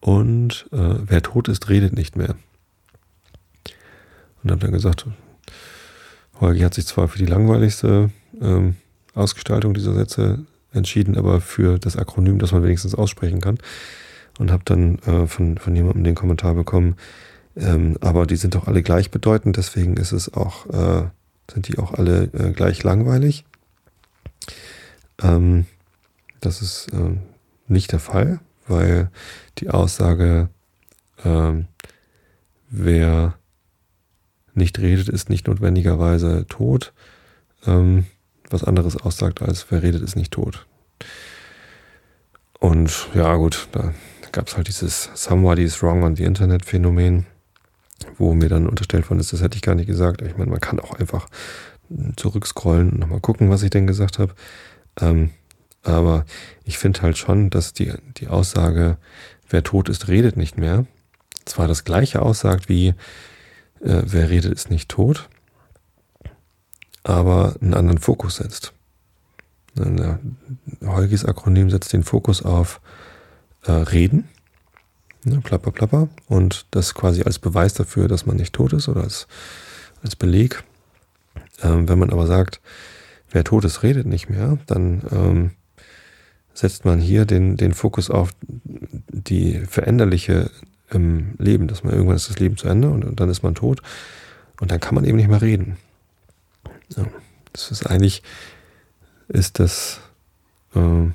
Und 0.00 0.66
äh, 0.72 0.96
wer 1.06 1.22
tot 1.22 1.48
ist, 1.48 1.68
redet 1.68 1.94
nicht 1.94 2.16
mehr. 2.16 2.36
Und 4.42 4.50
habe 4.50 4.60
dann 4.60 4.72
gesagt, 4.72 5.06
Holgi 6.40 6.60
hat 6.60 6.74
sich 6.74 6.86
zwar 6.86 7.08
für 7.08 7.18
die 7.18 7.26
langweiligste 7.26 8.10
ähm, 8.40 8.76
Ausgestaltung 9.14 9.72
dieser 9.72 9.94
Sätze 9.94 10.44
entschieden, 10.72 11.16
aber 11.16 11.40
für 11.40 11.78
das 11.78 11.96
Akronym, 11.96 12.38
das 12.38 12.52
man 12.52 12.62
wenigstens 12.62 12.94
aussprechen 12.94 13.40
kann. 13.40 13.58
Und 14.38 14.50
habe 14.50 14.64
dann 14.64 14.98
äh, 15.00 15.26
von, 15.26 15.56
von 15.58 15.74
jemandem 15.76 16.04
den 16.04 16.16
Kommentar 16.16 16.54
bekommen, 16.54 16.96
ähm, 17.56 17.96
aber 18.00 18.26
die 18.26 18.36
sind 18.36 18.54
doch 18.54 18.66
alle 18.66 18.82
gleichbedeutend, 18.82 19.56
deswegen 19.56 19.96
ist 19.96 20.12
es 20.12 20.32
auch, 20.32 20.66
äh, 20.66 21.08
sind 21.50 21.68
die 21.68 21.78
auch 21.78 21.94
alle 21.94 22.24
äh, 22.32 22.52
gleich 22.52 22.82
langweilig. 22.82 23.44
Ähm, 25.22 25.66
das 26.40 26.62
ist 26.62 26.88
äh, 26.92 27.16
nicht 27.68 27.92
der 27.92 28.00
Fall, 28.00 28.40
weil 28.66 29.10
die 29.58 29.70
Aussage, 29.70 30.48
ähm, 31.24 31.66
wer 32.70 33.34
nicht 34.54 34.78
redet, 34.78 35.08
ist 35.08 35.30
nicht 35.30 35.46
notwendigerweise 35.46 36.46
tot. 36.48 36.92
Ähm, 37.66 38.06
was 38.50 38.64
anderes 38.64 38.96
aussagt 38.96 39.42
als 39.42 39.66
wer 39.70 39.82
redet, 39.82 40.02
ist 40.02 40.16
nicht 40.16 40.32
tot. 40.32 40.66
Und 42.60 43.08
ja, 43.14 43.34
gut, 43.36 43.68
da 43.72 43.92
gab 44.32 44.48
es 44.48 44.56
halt 44.56 44.68
dieses 44.68 45.10
Somebody 45.14 45.64
is 45.64 45.82
wrong 45.82 46.02
on 46.02 46.16
the 46.16 46.24
Internet 46.24 46.64
Phänomen, 46.64 47.26
wo 48.16 48.34
mir 48.34 48.48
dann 48.48 48.68
unterstellt 48.68 49.08
worden 49.10 49.20
ist, 49.20 49.32
das 49.32 49.42
hätte 49.42 49.56
ich 49.56 49.62
gar 49.62 49.74
nicht 49.74 49.86
gesagt. 49.86 50.22
Ich 50.22 50.36
meine, 50.36 50.50
man 50.50 50.60
kann 50.60 50.80
auch 50.80 50.94
einfach 50.94 51.28
zurückscrollen 52.16 52.90
und 52.90 52.98
nochmal 52.98 53.20
gucken, 53.20 53.50
was 53.50 53.62
ich 53.62 53.70
denn 53.70 53.86
gesagt 53.86 54.18
habe. 54.18 54.34
Ähm, 55.00 55.30
aber 55.82 56.24
ich 56.64 56.78
finde 56.78 57.02
halt 57.02 57.18
schon, 57.18 57.50
dass 57.50 57.72
die, 57.72 57.92
die 58.16 58.28
Aussage, 58.28 58.96
wer 59.48 59.62
tot 59.62 59.88
ist, 59.88 60.08
redet 60.08 60.36
nicht 60.36 60.56
mehr, 60.56 60.86
zwar 61.44 61.68
das 61.68 61.84
gleiche 61.84 62.22
aussagt 62.22 62.68
wie, 62.68 62.88
äh, 62.88 64.02
wer 64.04 64.30
redet, 64.30 64.52
ist 64.52 64.70
nicht 64.70 64.88
tot, 64.88 65.28
aber 67.02 67.56
einen 67.60 67.74
anderen 67.74 67.98
Fokus 67.98 68.36
setzt. 68.36 68.72
Ne, 69.74 70.20
Holgis 70.82 71.24
Akronym 71.24 71.68
setzt 71.68 71.92
den 71.92 72.04
Fokus 72.04 72.42
auf 72.42 72.80
äh, 73.64 73.72
Reden, 73.72 74.28
ne, 75.24 75.40
plapper, 75.40 75.70
plapper, 75.70 76.08
und 76.28 76.66
das 76.70 76.94
quasi 76.94 77.22
als 77.22 77.38
Beweis 77.38 77.74
dafür, 77.74 78.08
dass 78.08 78.26
man 78.26 78.36
nicht 78.36 78.52
tot 78.52 78.72
ist 78.72 78.88
oder 78.88 79.02
als, 79.02 79.26
als 80.02 80.16
Beleg. 80.16 80.62
Ähm, 81.62 81.88
wenn 81.88 81.98
man 81.98 82.10
aber 82.10 82.26
sagt, 82.26 82.60
wer 83.30 83.44
tot 83.44 83.64
ist, 83.64 83.82
redet 83.82 84.06
nicht 84.06 84.28
mehr, 84.28 84.58
dann 84.66 85.02
ähm, 85.10 85.50
setzt 86.54 86.84
man 86.84 87.00
hier 87.00 87.24
den, 87.24 87.56
den 87.56 87.74
Fokus 87.74 88.10
auf 88.10 88.30
die 88.44 89.60
veränderliche 89.66 90.50
im 90.90 91.34
Leben, 91.38 91.66
dass 91.66 91.82
man 91.82 91.92
irgendwann 91.92 92.16
ist 92.16 92.28
das 92.28 92.38
Leben 92.38 92.56
zu 92.56 92.68
Ende 92.68 92.88
und, 92.90 93.04
und 93.04 93.18
dann 93.20 93.28
ist 93.28 93.42
man 93.42 93.54
tot 93.54 93.82
und 94.60 94.70
dann 94.70 94.80
kann 94.80 94.94
man 94.94 95.04
eben 95.04 95.16
nicht 95.16 95.28
mehr 95.28 95.42
reden. 95.42 95.76
Ja, 96.96 97.04
das 97.52 97.70
ist 97.70 97.86
eigentlich, 97.86 98.22
ist 99.28 99.58
das, 99.58 100.00
äh, 100.74 101.08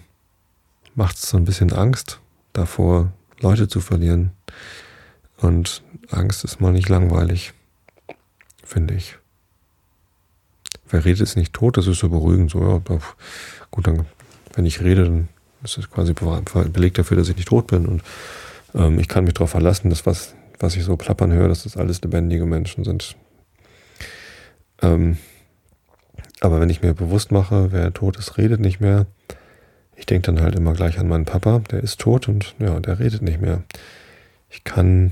macht 0.95 1.15
es 1.15 1.29
so 1.29 1.37
ein 1.37 1.45
bisschen 1.45 1.71
Angst 1.71 2.19
davor, 2.53 3.13
Leute 3.41 3.67
zu 3.67 3.81
verlieren, 3.81 4.31
Und 5.41 5.83
Angst 6.09 6.43
ist 6.43 6.59
mal 6.59 6.73
nicht 6.73 6.89
langweilig, 6.89 7.53
finde 8.63 8.93
ich. 8.95 9.17
Wer 10.89 11.05
redet, 11.05 11.21
ist 11.21 11.37
nicht 11.37 11.53
tot, 11.53 11.77
das 11.77 11.87
ist 11.87 11.99
so 11.99 12.09
beruhigend. 12.09 12.51
So, 12.51 12.61
ja, 12.61 12.81
gut, 13.71 13.87
dann, 13.87 14.05
wenn 14.55 14.65
ich 14.65 14.81
rede, 14.81 15.05
dann 15.05 15.29
ist 15.63 15.77
das 15.77 15.89
quasi 15.89 16.13
Beleg 16.13 16.93
dafür, 16.95 17.17
dass 17.17 17.29
ich 17.29 17.35
nicht 17.35 17.47
tot 17.47 17.67
bin. 17.67 17.85
Und 17.85 18.03
ähm, 18.73 18.99
ich 18.99 19.07
kann 19.07 19.23
mich 19.23 19.35
darauf 19.35 19.51
verlassen, 19.51 19.89
dass 19.89 20.05
was, 20.05 20.35
was 20.59 20.75
ich 20.75 20.83
so 20.83 20.97
plappern 20.97 21.31
höre, 21.31 21.47
dass 21.47 21.63
das 21.63 21.77
alles 21.77 22.01
lebendige 22.01 22.45
Menschen 22.45 22.83
sind. 22.83 23.15
Ähm, 24.81 25.17
aber 26.41 26.59
wenn 26.59 26.69
ich 26.69 26.81
mir 26.81 26.93
bewusst 26.93 27.31
mache, 27.31 27.71
wer 27.71 27.93
tot 27.93 28.17
ist, 28.17 28.37
redet 28.37 28.59
nicht 28.59 28.79
mehr, 28.79 29.05
ich 29.99 30.05
denke 30.05 30.31
dann 30.31 30.41
halt 30.41 30.55
immer 30.55 30.73
gleich 30.73 30.97
an 30.97 31.09
meinen 31.09 31.25
Papa, 31.25 31.59
der 31.71 31.83
ist 31.83 31.99
tot 31.99 32.29
und 32.29 32.55
ja, 32.57 32.79
der 32.79 32.99
redet 32.99 33.21
nicht 33.21 33.41
mehr. 33.41 33.63
Ich 34.49 34.63
kann 34.63 35.11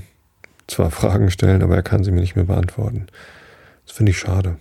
zwar 0.66 0.90
Fragen 0.90 1.30
stellen, 1.30 1.62
aber 1.62 1.76
er 1.76 1.82
kann 1.82 2.02
sie 2.02 2.10
mir 2.10 2.20
nicht 2.20 2.36
mehr 2.36 2.46
beantworten. 2.46 3.06
Das 3.86 3.94
finde 3.94 4.10
ich 4.10 4.18
schade. 4.18 4.56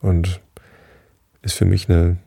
Und 0.00 0.40
ist 1.40 1.54
für 1.54 1.64
mich 1.64 1.88
eine, 1.88 2.18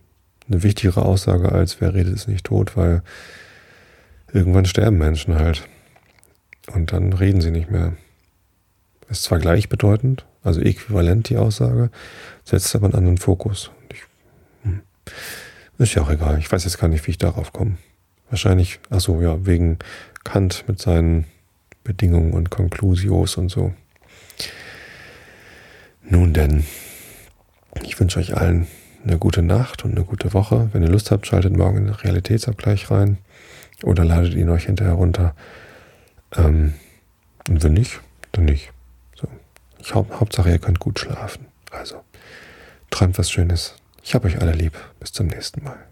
eine 0.50 0.64
wichtigere 0.64 1.04
Aussage 1.04 1.52
als 1.52 1.80
wer 1.82 1.94
redet 1.94 2.16
ist 2.16 2.28
nicht 2.28 2.48
tot, 2.48 2.76
weil 2.76 3.04
irgendwann 4.34 4.66
sterben 4.66 4.98
Menschen 4.98 5.36
halt. 5.36 5.68
Und 6.74 6.94
dann 6.94 7.14
reden 7.14 7.42
sie 7.42 7.52
nicht 7.52 7.70
mehr. 7.70 7.94
Ist 9.08 9.24
zwar 9.24 9.38
gleichbedeutend, 9.38 10.26
also 10.44 10.62
äquivalent 10.62 11.30
die 11.30 11.38
Aussage, 11.38 11.92
setzt 12.44 12.76
aber 12.76 12.86
einen 12.86 12.96
anderen 12.96 13.18
Fokus. 13.18 13.72
Ich, 13.92 14.02
hm, 14.64 14.82
ist 15.78 15.96
ja 15.96 16.02
auch 16.02 16.10
egal. 16.10 16.40
Ich 16.40 16.52
weiß 16.52 16.64
jetzt 16.64 16.80
gar 16.80 16.88
nicht, 16.88 17.06
wie 17.08 17.12
ich 17.12 17.18
darauf 17.18 17.54
komme. 17.54 17.78
Wahrscheinlich, 18.30 18.80
ach 18.90 19.00
so, 19.00 19.22
ja, 19.22 19.46
wegen 19.46 19.80
Kant 20.24 20.66
mit 20.68 20.80
seinen 20.80 21.26
Bedingungen 21.84 22.34
und 22.34 22.50
Conclusios 22.50 23.38
und 23.38 23.50
so. 23.50 23.74
Nun 26.04 26.34
denn, 26.34 26.66
ich 27.84 28.00
wünsche 28.00 28.20
euch 28.20 28.36
allen 28.36 28.68
eine 29.04 29.18
gute 29.18 29.42
Nacht 29.42 29.86
und 29.86 29.92
eine 29.92 30.04
gute 30.04 30.34
Woche. 30.34 30.70
Wenn 30.74 30.84
ihr 30.84 30.90
Lust 30.90 31.12
habt, 31.12 31.28
schaltet 31.28 31.56
morgen 31.56 31.78
in 31.78 31.86
den 31.86 31.96
Realitätsabgleich 31.96 32.92
rein 32.92 33.18
oder 33.84 34.04
ladet 34.04 34.34
ihn 34.34 34.50
euch 34.50 34.66
hinterher 34.66 34.96
runter. 34.96 35.36
Ähm, 36.36 36.74
und 37.48 37.64
wenn 37.64 37.74
nicht, 37.74 38.02
dann 38.34 38.46
nicht. 38.46 38.72
So. 39.16 39.28
Ich, 39.80 39.94
Hauptsache, 39.94 40.50
ihr 40.50 40.60
könnt 40.60 40.80
gut 40.80 41.00
schlafen. 41.00 41.46
Also, 41.72 42.02
träumt 42.90 43.18
was 43.18 43.32
Schönes. 43.32 43.76
Ich 44.08 44.16
habe 44.16 44.28
euch 44.28 44.40
alle 44.40 44.54
lieb. 44.54 44.72
Bis 45.02 45.12
zum 45.12 45.28
nächsten 45.28 45.66
Mal. 45.66 45.86